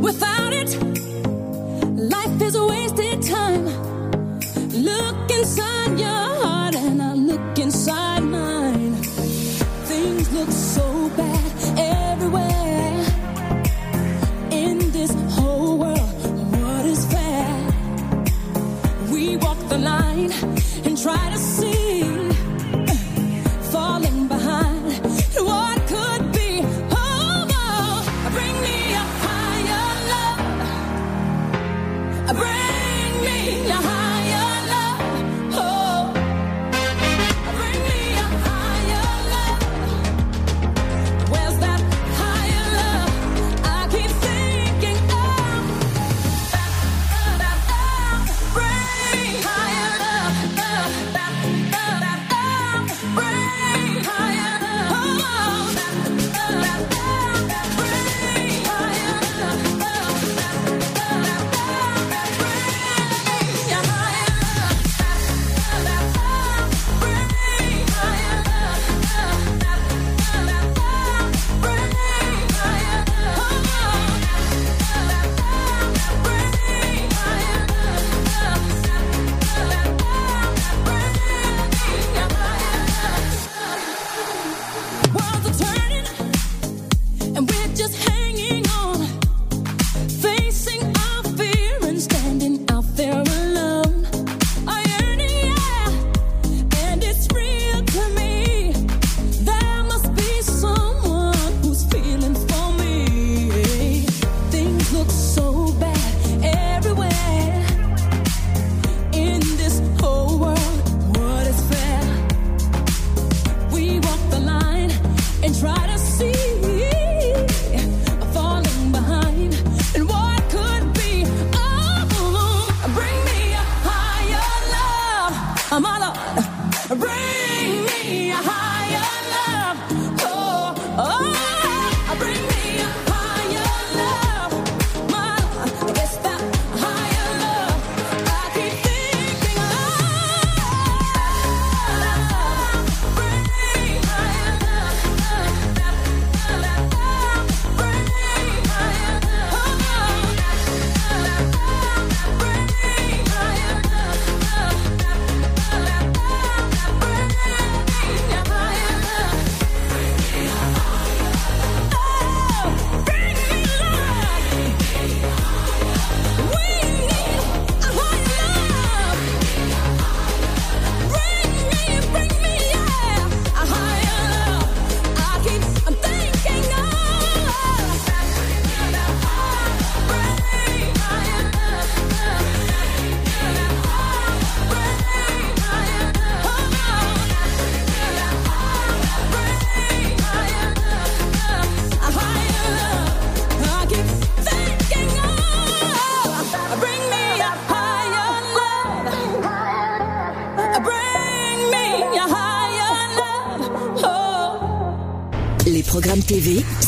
Without 0.00 0.52
it, 0.52 0.70
life 1.96 2.42
is 2.42 2.54
a 2.54 2.64
wasted 2.64 3.22
time. 3.22 3.66
Look 4.72 5.30
inside 5.30 5.98
your 5.98 6.08
heart, 6.42 6.74
and 6.74 7.02
I 7.02 7.12
look 7.14 7.58
inside 7.58 8.20
mine. 8.20 8.94
Things 9.90 10.32
look 10.32 10.50
so 10.50 10.89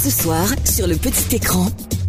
ce 0.03 0.11
soir, 0.11 0.49
sur 0.65 0.89
le 0.89 0.97
petit 0.97 1.37
écran. 1.37 1.69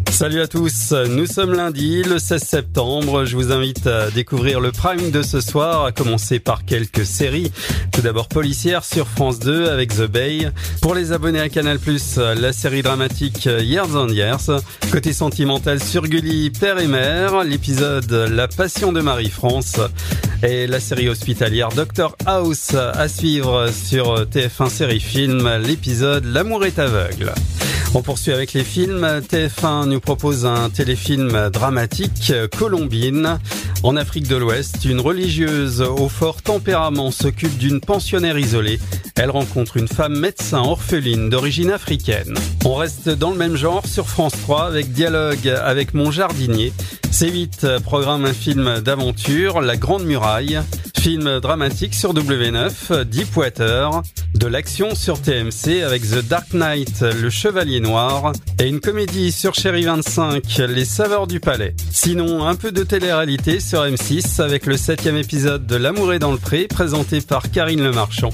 Salut 0.10 0.42
à 0.42 0.48
tous, 0.48 0.94
nous 1.10 1.28
sommes 1.28 1.54
lundi, 1.54 2.02
le 2.02 2.18
16 2.18 2.42
septembre. 2.42 3.26
Je 3.26 3.36
vous 3.36 3.52
invite 3.52 3.86
à 3.86 4.10
découvrir 4.10 4.60
le 4.60 4.72
prime 4.72 5.12
de 5.12 5.22
ce 5.22 5.42
soir, 5.42 5.86
à 5.86 5.92
commencer 5.92 6.40
par 6.40 6.66
quelques 6.66 7.06
séries. 7.06 7.52
Tout 7.92 8.02
d'abord 8.02 8.30
Policière 8.30 8.84
sur 8.84 9.08
France 9.08 9.38
2 9.40 9.70
avec 9.70 9.94
The 9.94 10.08
Bay. 10.08 10.50
Pour 10.82 10.96
les 10.96 11.12
abonnés 11.12 11.40
à 11.40 11.50
Canal+, 11.50 11.78
la 12.18 12.52
série 12.52 12.82
dramatique 12.82 13.46
Years 13.46 13.96
and 13.96 14.10
Years. 14.10 14.50
Côté 14.92 15.14
sentimental 15.14 15.80
sur 15.80 16.08
Gulli, 16.08 16.50
Père 16.50 16.80
et 16.80 16.88
Mère. 16.88 17.44
L'épisode 17.44 18.12
La 18.12 18.48
Passion 18.48 18.92
de 18.92 19.02
Marie-France. 19.02 19.76
Et 20.42 20.66
la 20.66 20.80
série 20.80 21.10
hospitalière 21.10 21.70
Doctor 21.70 22.16
House 22.26 22.74
à 22.74 23.08
suivre 23.08 23.68
sur 23.72 24.24
TF1 24.24 24.70
Série 24.70 25.00
Film. 25.00 25.48
L'épisode 25.64 26.26
L'amour 26.26 26.66
est 26.66 26.80
aveugle. 26.80 27.34
On 27.96 28.02
poursuit 28.02 28.32
avec 28.32 28.54
les 28.54 28.64
films. 28.64 29.06
TF1 29.30 29.86
nous 29.86 30.00
propose 30.00 30.48
un 30.48 30.72
téléfilm 30.72 31.50
dramatique, 31.52 32.34
Colombine. 32.58 33.38
En 33.84 33.96
Afrique 33.96 34.28
de 34.28 34.36
l'Ouest, 34.36 34.86
une 34.86 35.00
religieuse 35.00 35.82
au 35.82 36.10
fort 36.10 36.42
tempérament 36.42 37.12
s'occupe 37.12 37.56
d'une 37.58 37.82
pensionnaire 37.82 38.40
isolée. 38.40 38.80
Elle 39.16 39.30
rencontre 39.30 39.78
une 39.78 39.88
femme 39.88 40.18
médecin 40.18 40.60
orpheline 40.60 41.30
d'origine 41.30 41.70
africaine. 41.70 42.34
On 42.66 42.74
reste 42.74 43.10
dans 43.10 43.30
le 43.30 43.38
même 43.38 43.56
genre 43.56 43.86
sur 43.86 44.08
France 44.10 44.34
3 44.42 44.66
avec 44.66 44.92
Dialogue 44.92 45.48
avec 45.48 45.94
mon 45.94 46.10
jardinier. 46.10 46.74
C8 47.12 47.80
programme 47.82 48.26
un 48.26 48.34
film 48.34 48.80
d'aventure, 48.80 49.62
La 49.62 49.78
Grande 49.78 50.06
Muraille. 50.06 50.62
Film 51.04 51.42
dramatique 51.42 51.94
sur 51.96 52.14
W9, 52.14 53.04
Deepwater. 53.04 54.04
De 54.36 54.48
l'action 54.48 54.96
sur 54.96 55.22
TMC 55.22 55.84
avec 55.86 56.04
The 56.04 56.26
Dark 56.26 56.54
Knight, 56.54 57.02
Le 57.02 57.30
Chevalier 57.30 57.82
Noir. 57.82 58.32
Et 58.58 58.70
une 58.70 58.80
comédie 58.80 59.34
sur 59.34 59.54
Chéri 59.54 59.84
25, 59.84 60.44
Les 60.70 60.86
Saveurs 60.86 61.28
du 61.28 61.42
Palais. 61.42 61.76
Sinon, 61.92 62.48
un 62.48 62.56
peu 62.56 62.72
de 62.72 62.84
télé-réalité 62.84 63.60
sur 63.60 63.84
M6 63.84 64.42
avec 64.42 64.66
le 64.66 64.78
septième 64.78 65.18
épisode 65.18 65.68
de 65.68 65.76
L'amour 65.76 66.14
est 66.14 66.20
dans 66.20 66.32
le 66.32 66.38
pré, 66.38 66.70
présenté 66.70 67.20
par 67.20 67.52
Karine 67.52 67.84
Le 67.84 67.92
Marchand. 67.92 68.30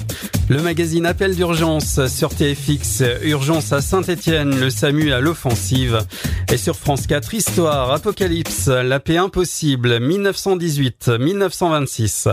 Le 0.48 0.62
magazine 0.62 1.06
Appel 1.06 1.34
d'urgence 1.36 2.06
sur 2.06 2.32
TFX, 2.34 3.02
Urgence 3.22 3.72
à 3.72 3.80
Saint-Étienne, 3.80 4.58
le 4.58 4.68
SAMU 4.70 5.12
à 5.12 5.20
l'offensive. 5.20 6.00
Et 6.52 6.56
sur 6.56 6.74
France 6.76 7.06
4, 7.06 7.34
Histoire, 7.34 7.92
Apocalypse, 7.92 8.66
La 8.68 8.98
paix 9.00 9.16
impossible, 9.16 9.98
1918-1926. 9.98 12.28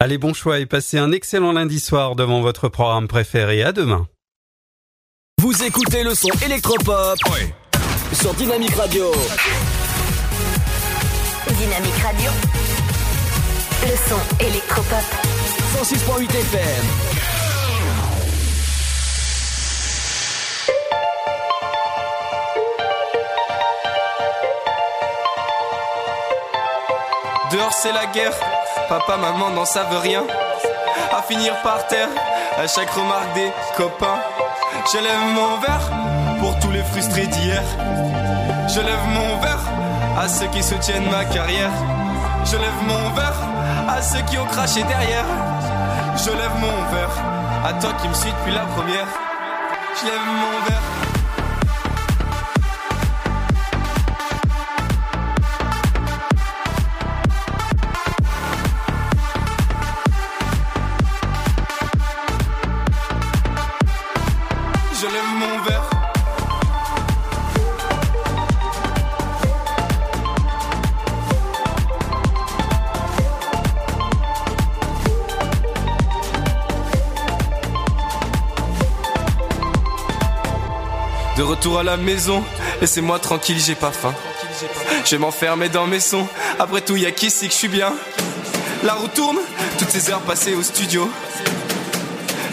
Allez, 0.00 0.18
bon 0.18 0.34
choix 0.34 0.58
et 0.58 0.66
passez 0.66 0.98
un 0.98 1.12
excellent 1.12 1.52
lundi 1.52 1.80
soir 1.80 2.16
devant 2.16 2.40
votre 2.40 2.68
programme 2.68 3.08
préféré. 3.08 3.62
À 3.62 3.72
demain. 3.72 4.06
Vous 5.40 5.62
écoutez 5.62 6.02
le 6.02 6.14
son 6.14 6.30
électropop 6.44 7.18
sur 8.12 8.34
Dynamique 8.34 8.74
Radio. 8.74 9.12
Dynamique 11.48 11.98
Radio. 12.02 12.30
Le 13.82 13.96
son 14.08 14.44
électropop. 14.44 15.04
106.8 15.76 16.30
FM. 16.30 16.86
Dehors 27.52 27.72
c'est 27.72 27.92
la 27.92 28.06
guerre, 28.06 28.34
papa, 28.88 29.16
maman 29.16 29.50
n'en 29.50 29.64
savent 29.64 30.00
rien. 30.00 30.22
À 31.16 31.22
finir 31.22 31.54
par 31.62 31.86
terre, 31.86 32.08
à 32.58 32.66
chaque 32.66 32.90
remarque 32.90 33.32
des 33.34 33.50
copains. 33.76 34.18
Je 34.92 34.98
lève 34.98 35.20
mon 35.34 35.58
verre 35.58 35.90
pour 36.40 36.58
tous 36.60 36.70
les 36.70 36.82
frustrés 36.82 37.26
d'hier. 37.26 37.62
Je 38.68 38.80
lève 38.80 39.06
mon 39.08 39.38
verre 39.40 39.64
à 40.18 40.28
ceux 40.28 40.46
qui 40.46 40.62
soutiennent 40.62 41.10
ma 41.10 41.24
carrière. 41.24 41.70
Je 42.44 42.56
lève 42.56 42.82
mon 42.86 43.10
verre 43.10 43.40
à 43.88 44.02
ceux 44.02 44.22
qui 44.22 44.38
ont 44.38 44.46
craché 44.46 44.82
derrière. 44.84 45.26
Je 46.16 46.30
lève 46.30 46.56
mon 46.60 46.94
verre 46.94 47.16
à 47.64 47.72
toi 47.74 47.90
qui 48.00 48.08
me 48.08 48.14
suis 48.14 48.30
depuis 48.30 48.52
la 48.52 48.64
première. 48.66 49.08
Je 50.00 50.06
lève 50.06 50.26
mon 50.26 50.64
verre. 50.66 51.05
De 81.36 81.42
retour 81.42 81.78
à 81.78 81.82
la 81.82 81.98
maison, 81.98 82.42
laissez-moi 82.80 83.18
tranquille, 83.18 83.58
j'ai 83.60 83.74
pas 83.74 83.92
faim. 83.92 84.14
Je 85.04 85.10
vais 85.10 85.18
m'enfermer 85.18 85.68
dans 85.68 85.86
mes 85.86 86.00
sons. 86.00 86.26
Après 86.58 86.80
tout, 86.80 86.96
y 86.96 87.04
a 87.04 87.10
qu'ici 87.10 87.46
que 87.46 87.52
je 87.52 87.58
suis 87.58 87.68
bien? 87.68 87.92
La 88.84 88.94
roue 88.94 89.08
tourne, 89.08 89.38
toutes 89.78 89.90
ces 89.90 90.10
heures 90.10 90.22
passées 90.22 90.54
au 90.54 90.62
studio. 90.62 91.10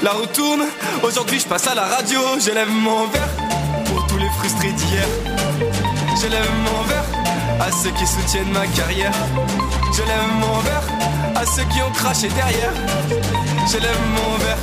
La 0.02 0.12
roue 0.12 0.26
tourne, 0.26 0.64
aujourd'hui 1.02 1.40
je 1.40 1.46
passe 1.46 1.66
à 1.68 1.76
la 1.76 1.84
radio. 1.86 2.20
J'élève 2.44 2.70
mon 2.70 3.08
verre 3.08 3.30
pour 3.86 4.06
tous 4.08 4.18
les 4.18 4.30
frustrés 4.38 4.74
d'hier. 4.74 5.08
J'élève 6.20 6.50
mon 6.66 6.82
verre 6.84 7.06
à 7.62 7.72
ceux 7.72 7.92
qui 7.92 8.06
soutiennent 8.06 8.52
ma 8.52 8.68
carrière. 8.68 9.14
J'élève 9.96 10.28
mon 10.42 10.60
verre 10.60 10.84
à 11.36 11.46
ceux 11.46 11.64
qui 11.74 11.82
ont 11.82 11.92
craché 11.92 12.28
derrière. 12.28 12.74
J'élève 13.72 14.00
mon 14.16 14.38
verre 14.44 14.58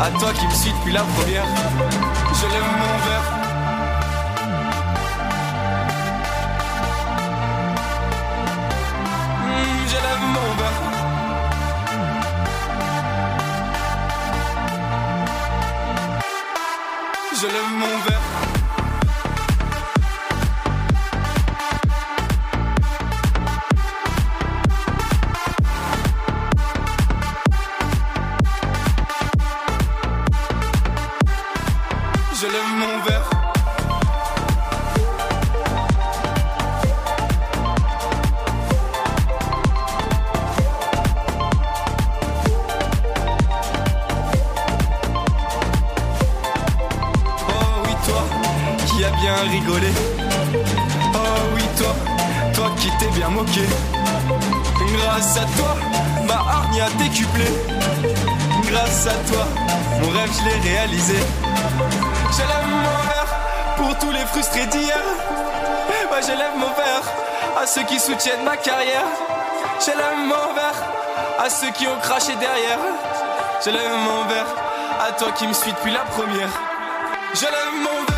à 0.00 0.10
toi 0.18 0.32
qui 0.32 0.46
me 0.46 0.54
suis 0.54 0.72
depuis 0.72 0.92
la 0.92 1.02
première. 1.02 1.44
Je. 2.32 3.15
Je 17.46 17.52
lève 17.52 17.70
mon. 17.78 18.15
Grâce 58.68 59.06
à 59.06 59.14
toi, 59.30 59.46
mon 60.00 60.10
rêve 60.10 60.30
je 60.32 60.44
l'ai 60.44 60.70
réalisé. 60.70 61.18
J'élève 62.36 62.66
mon 62.68 62.82
verre 63.08 63.36
pour 63.76 63.98
tous 63.98 64.10
les 64.10 64.26
frustrés 64.26 64.66
d'hier. 64.66 65.02
Ouais, 66.10 66.22
j'élève 66.22 66.56
mon 66.56 66.72
verre 66.74 67.02
à 67.60 67.66
ceux 67.66 67.84
qui 67.84 68.00
soutiennent 68.00 68.44
ma 68.44 68.56
carrière. 68.56 69.06
J'élève 69.84 70.18
mon 70.18 70.54
verre 70.54 70.82
à 71.38 71.48
ceux 71.48 71.70
qui 71.70 71.86
ont 71.86 71.98
craché 72.02 72.34
derrière. 72.36 72.78
J'élève 73.64 73.92
mon 73.92 74.24
verre 74.26 74.46
à 75.06 75.12
toi 75.12 75.30
qui 75.32 75.46
me 75.46 75.52
suis 75.52 75.72
depuis 75.72 75.92
la 75.92 76.00
première. 76.00 76.50
J'élève 77.34 77.72
mon 77.82 78.04
verre. 78.06 78.15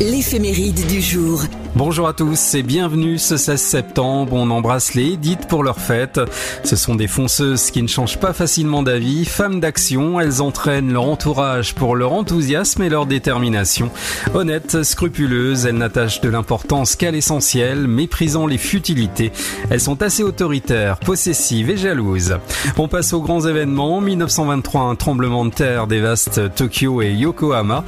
L'éphéméride. 0.00 0.86
Du 0.86 1.00
jour. 1.00 1.42
Bonjour 1.74 2.06
à 2.06 2.12
tous 2.12 2.54
et 2.54 2.62
bienvenue 2.62 3.16
ce 3.16 3.38
16 3.38 3.58
septembre. 3.58 4.34
On 4.34 4.50
embrasse 4.50 4.92
les 4.92 5.14
Edith 5.14 5.48
pour 5.48 5.64
leur 5.64 5.80
fête. 5.80 6.20
Ce 6.64 6.76
sont 6.76 6.94
des 6.94 7.06
fonceuses 7.06 7.70
qui 7.70 7.82
ne 7.82 7.88
changent 7.88 8.18
pas 8.18 8.34
facilement 8.34 8.82
d'avis, 8.82 9.24
femmes 9.24 9.58
d'action. 9.58 10.20
Elles 10.20 10.42
entraînent 10.42 10.92
leur 10.92 11.04
entourage 11.04 11.74
pour 11.74 11.96
leur 11.96 12.12
enthousiasme 12.12 12.82
et 12.82 12.90
leur 12.90 13.06
détermination. 13.06 13.90
Honnêtes, 14.34 14.82
scrupuleuses, 14.82 15.64
elles 15.64 15.78
n'attachent 15.78 16.20
de 16.20 16.28
l'importance 16.28 16.94
qu'à 16.94 17.10
l'essentiel, 17.10 17.88
méprisant 17.88 18.46
les 18.46 18.58
futilités. 18.58 19.32
Elles 19.70 19.80
sont 19.80 20.02
assez 20.02 20.22
autoritaires, 20.22 20.98
possessives 20.98 21.70
et 21.70 21.78
jalouses. 21.78 22.36
On 22.76 22.86
passe 22.86 23.14
aux 23.14 23.22
grands 23.22 23.46
événements. 23.46 24.02
1923, 24.02 24.82
un 24.82 24.94
tremblement 24.94 25.46
de 25.46 25.50
terre 25.50 25.86
dévaste 25.86 26.54
Tokyo 26.54 27.00
et 27.00 27.12
Yokohama. 27.12 27.82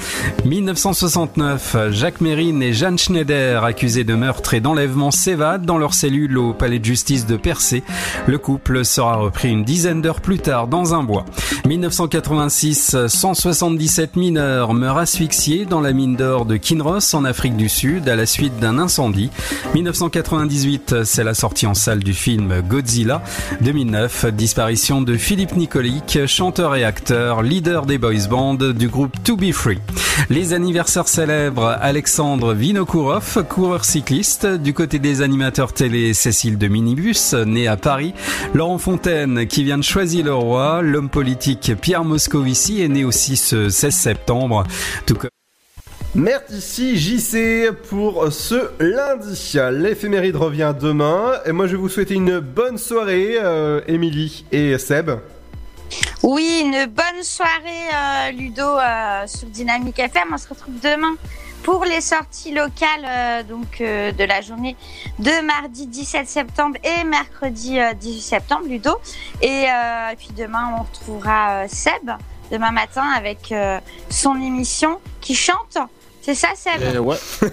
1969, 0.47 1.77
Jacques 1.91 2.23
Mérine 2.23 2.63
et 2.63 2.73
Jeanne 2.73 2.99
Schneider, 2.99 3.63
accusés 3.75 4.05
de 4.05 4.15
meurtre 4.15 4.55
et 4.55 4.61
d'enlèvement, 4.61 5.11
s'évadent 5.11 5.67
dans 5.67 5.79
leur 5.79 5.95
cellule 5.95 6.39
au 6.39 6.53
palais 6.53 6.79
de 6.79 6.85
justice 6.85 7.27
de 7.27 7.37
Percé. 7.37 7.83
Le 8.29 8.39
couple 8.39 8.85
sera 8.85 9.17
repris 9.17 9.51
une 9.51 9.65
dizaine 9.65 10.01
d'heures 10.01 10.21
plus 10.21 10.39
tard 10.39 10.69
dans 10.69 10.95
un 10.95 11.03
bois. 11.03 11.25
1986, 11.67 13.09
177 13.09 14.15
mineurs 14.15 14.75
meurent 14.75 14.99
asphyxiés 14.99 15.65
dans 15.65 15.81
la 15.81 15.93
mine 15.93 16.15
d'or 16.15 16.47
de 16.47 16.57
Kinross 16.57 17.15
en 17.15 17.25
Afrique 17.25 17.57
du 17.57 17.69
Sud 17.69 18.09
à 18.09 18.15
la 18.15 18.27
suite 18.27 18.61
d'un 18.61 18.79
incendie. 18.79 19.31
1998, 19.75 21.03
c'est 21.03 21.25
la 21.25 21.35
sortie 21.35 21.67
en 21.67 21.75
salle 21.75 22.05
du 22.05 22.15
film 22.15 22.63
Godzilla. 22.69 23.23
2009, 23.61 24.27
disparition 24.27 25.03
de 25.03 25.17
Philippe 25.17 25.57
Nicolic, 25.57 26.27
chanteur 26.27 26.77
et 26.77 26.85
acteur, 26.85 27.43
leader 27.43 27.87
des 27.87 27.99
boys 27.99 28.29
band 28.31 28.55
du 28.55 28.87
groupe 28.87 29.21
To 29.25 29.37
Be 29.37 29.51
Free. 29.51 29.81
Les 30.31 30.53
anniversaires 30.53 31.09
célèbres, 31.09 31.77
Alexandre 31.81 32.55
Vinokourov, 32.55 33.43
coureur 33.65 33.87
cycliste. 33.87 34.47
Du 34.47 34.75
côté 34.75 34.99
des 34.99 35.23
animateurs 35.23 35.73
télé, 35.73 36.13
Cécile 36.13 36.59
de 36.59 36.69
Minibus, 36.69 37.33
né 37.33 37.67
à 37.67 37.79
Paris. 37.79 38.13
Laurent 38.53 38.77
Fontaine, 38.77 39.47
qui 39.47 39.65
vient 39.65 39.79
de 39.79 39.83
choisir 39.83 40.27
le 40.27 40.35
roi. 40.35 40.83
L'homme 40.83 41.09
politique 41.09 41.73
Pierre 41.81 42.05
Moscovici 42.05 42.83
est 42.83 42.89
né 42.89 43.07
aussi 43.07 43.37
ce 43.37 43.71
16 43.71 43.95
septembre. 43.95 44.65
Tout 45.07 45.15
comme 45.15 45.31
Merci 46.15 46.99
JC 46.99 47.73
pour 47.89 48.31
ce 48.31 48.69
lundi. 48.81 49.57
L'éphéméride 49.73 50.37
revient 50.37 50.75
demain. 50.79 51.33
Et 51.47 51.53
moi, 51.53 51.67
je 51.67 51.73
vais 51.73 51.79
vous 51.79 51.89
souhaiter 51.89 52.17
une 52.17 52.41
bonne 52.41 52.77
soirée, 52.77 53.39
euh, 53.43 53.81
Émilie 53.89 54.45
et 54.53 54.77
Seb. 54.77 55.11
Oui, 56.23 56.61
une 56.65 56.85
bonne 56.85 57.23
soirée, 57.23 57.89
euh, 57.95 58.31
Ludo, 58.33 58.63
euh, 58.63 59.27
sur 59.27 59.49
Dynamique 59.49 59.99
FM. 59.99 60.29
On 60.35 60.37
se 60.37 60.49
retrouve 60.51 60.75
demain 60.83 61.15
pour 61.65 61.85
les 61.85 62.03
sorties 62.03 62.53
locales 62.53 63.07
euh, 63.09 63.43
donc 63.43 63.81
euh, 63.81 64.13
de 64.13 64.25
la 64.25 64.43
journée 64.43 64.77
de 65.19 65.45
mardi 65.45 65.87
17 65.87 66.29
septembre 66.29 66.77
et 66.85 67.05
mercredi 67.05 67.81
euh, 67.81 67.95
18 67.95 68.21
septembre, 68.21 68.67
Ludo. 68.69 68.91
Et, 69.41 69.49
euh, 69.49 70.11
et 70.13 70.17
puis 70.17 70.29
demain, 70.37 70.75
on 70.79 70.83
retrouvera 70.83 71.65
euh, 71.65 71.67
Seb 71.69 72.11
demain 72.53 72.71
matin 72.71 73.05
avec 73.17 73.51
euh, 73.51 73.81
son 74.11 74.37
émission 74.37 75.01
qui 75.23 75.35
chante. 75.35 75.79
C'est 76.21 76.35
ça, 76.35 76.49
Seb 76.55 76.83
Eh 76.95 76.99
ouais. 76.99 77.17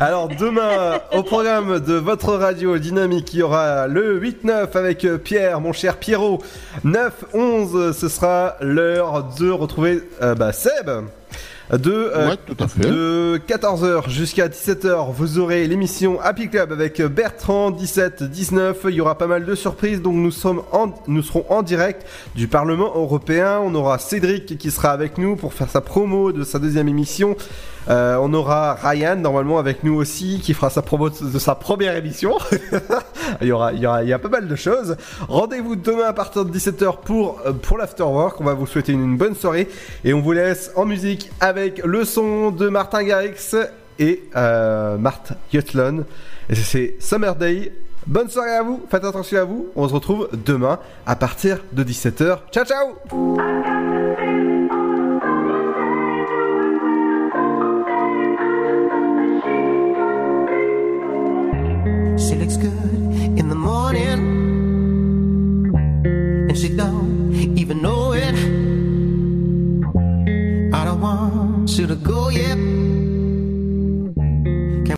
Alors 0.00 0.28
demain, 0.28 1.00
au 1.12 1.22
programme 1.22 1.78
de 1.78 1.94
votre 1.94 2.34
radio 2.34 2.78
dynamique, 2.78 3.32
il 3.32 3.40
y 3.40 3.42
aura 3.42 3.86
le 3.86 4.20
8-9 4.20 4.76
avec 4.76 5.04
euh, 5.04 5.18
Pierre, 5.18 5.60
mon 5.60 5.72
cher 5.72 5.98
Pierrot. 5.98 6.42
9-11, 6.84 7.92
ce 7.92 8.08
sera 8.08 8.56
l'heure 8.60 9.22
de 9.38 9.50
retrouver 9.50 10.02
euh, 10.20 10.34
bah, 10.34 10.52
Seb. 10.52 10.90
De, 11.70 11.92
euh, 11.92 12.28
de 12.88 13.40
14h 13.46 14.08
jusqu'à 14.08 14.48
17h, 14.48 15.12
vous 15.12 15.38
aurez 15.38 15.66
l'émission 15.66 16.18
Happy 16.20 16.48
Club 16.48 16.72
avec 16.72 17.02
Bertrand 17.02 17.70
17-19. 17.70 18.76
Il 18.88 18.94
y 18.94 19.00
aura 19.02 19.18
pas 19.18 19.26
mal 19.26 19.44
de 19.44 19.54
surprises, 19.54 20.00
donc 20.00 20.14
nous, 20.14 20.30
sommes 20.30 20.62
en- 20.72 20.94
nous 21.06 21.22
serons 21.22 21.44
en 21.50 21.62
direct 21.62 22.06
du 22.34 22.48
Parlement 22.48 22.92
européen. 22.96 23.60
On 23.62 23.74
aura 23.74 23.98
Cédric 23.98 24.56
qui 24.56 24.70
sera 24.70 24.92
avec 24.92 25.18
nous 25.18 25.36
pour 25.36 25.52
faire 25.52 25.68
sa 25.68 25.82
promo 25.82 26.32
de 26.32 26.42
sa 26.42 26.58
deuxième 26.58 26.88
émission. 26.88 27.36
Euh, 27.88 28.18
on 28.20 28.32
aura 28.34 28.74
Ryan 28.74 29.16
normalement 29.16 29.58
avec 29.58 29.82
nous 29.82 29.94
aussi 29.94 30.40
qui 30.42 30.54
fera 30.54 30.70
sa 30.70 30.82
promo 30.82 31.08
de 31.10 31.38
sa 31.38 31.54
première 31.54 31.96
émission. 31.96 32.36
il 33.40 33.48
y 33.48 33.52
aura, 33.52 33.72
il 33.72 33.80
y 33.80 34.18
pas 34.18 34.28
mal 34.28 34.48
de 34.48 34.56
choses. 34.56 34.96
Rendez-vous 35.28 35.76
demain 35.76 36.06
à 36.06 36.12
partir 36.12 36.44
de 36.44 36.56
17h 36.56 37.00
pour 37.04 37.40
euh, 37.46 37.52
pour 37.52 37.78
l'afterwork. 37.78 38.40
On 38.40 38.44
va 38.44 38.54
vous 38.54 38.66
souhaiter 38.66 38.92
une, 38.92 39.16
bonne 39.16 39.34
soirée 39.34 39.68
et 40.04 40.12
on 40.12 40.20
vous 40.20 40.32
laisse 40.32 40.70
en 40.76 40.84
musique 40.84 41.30
avec 41.40 41.82
le 41.84 42.04
son 42.04 42.50
de 42.50 42.68
Martin 42.68 43.02
Garrix 43.02 43.56
et 43.98 44.24
euh, 44.36 44.96
Marthe 44.98 45.32
Yotlon. 45.52 46.04
Et 46.50 46.54
c'est 46.54 46.96
Summer 47.00 47.34
Day. 47.34 47.72
Bonne 48.06 48.28
soirée 48.28 48.56
à 48.56 48.62
vous. 48.62 48.82
Faites 48.90 49.04
attention 49.04 49.38
à 49.38 49.44
vous. 49.44 49.68
On 49.76 49.88
se 49.88 49.94
retrouve 49.94 50.28
demain 50.32 50.78
à 51.06 51.16
partir 51.16 51.58
de 51.72 51.84
17h. 51.84 52.38
Ciao 52.52 52.64
ciao. 52.64 54.27
She 66.58 66.68
don't 66.70 67.32
even 67.56 67.80
know 67.80 68.12
it. 68.12 68.34
I 70.74 70.84
don't 70.84 71.00
want 71.00 71.70
you 71.78 71.86
to 71.86 71.94
go 71.94 72.30
yet. 72.30 72.87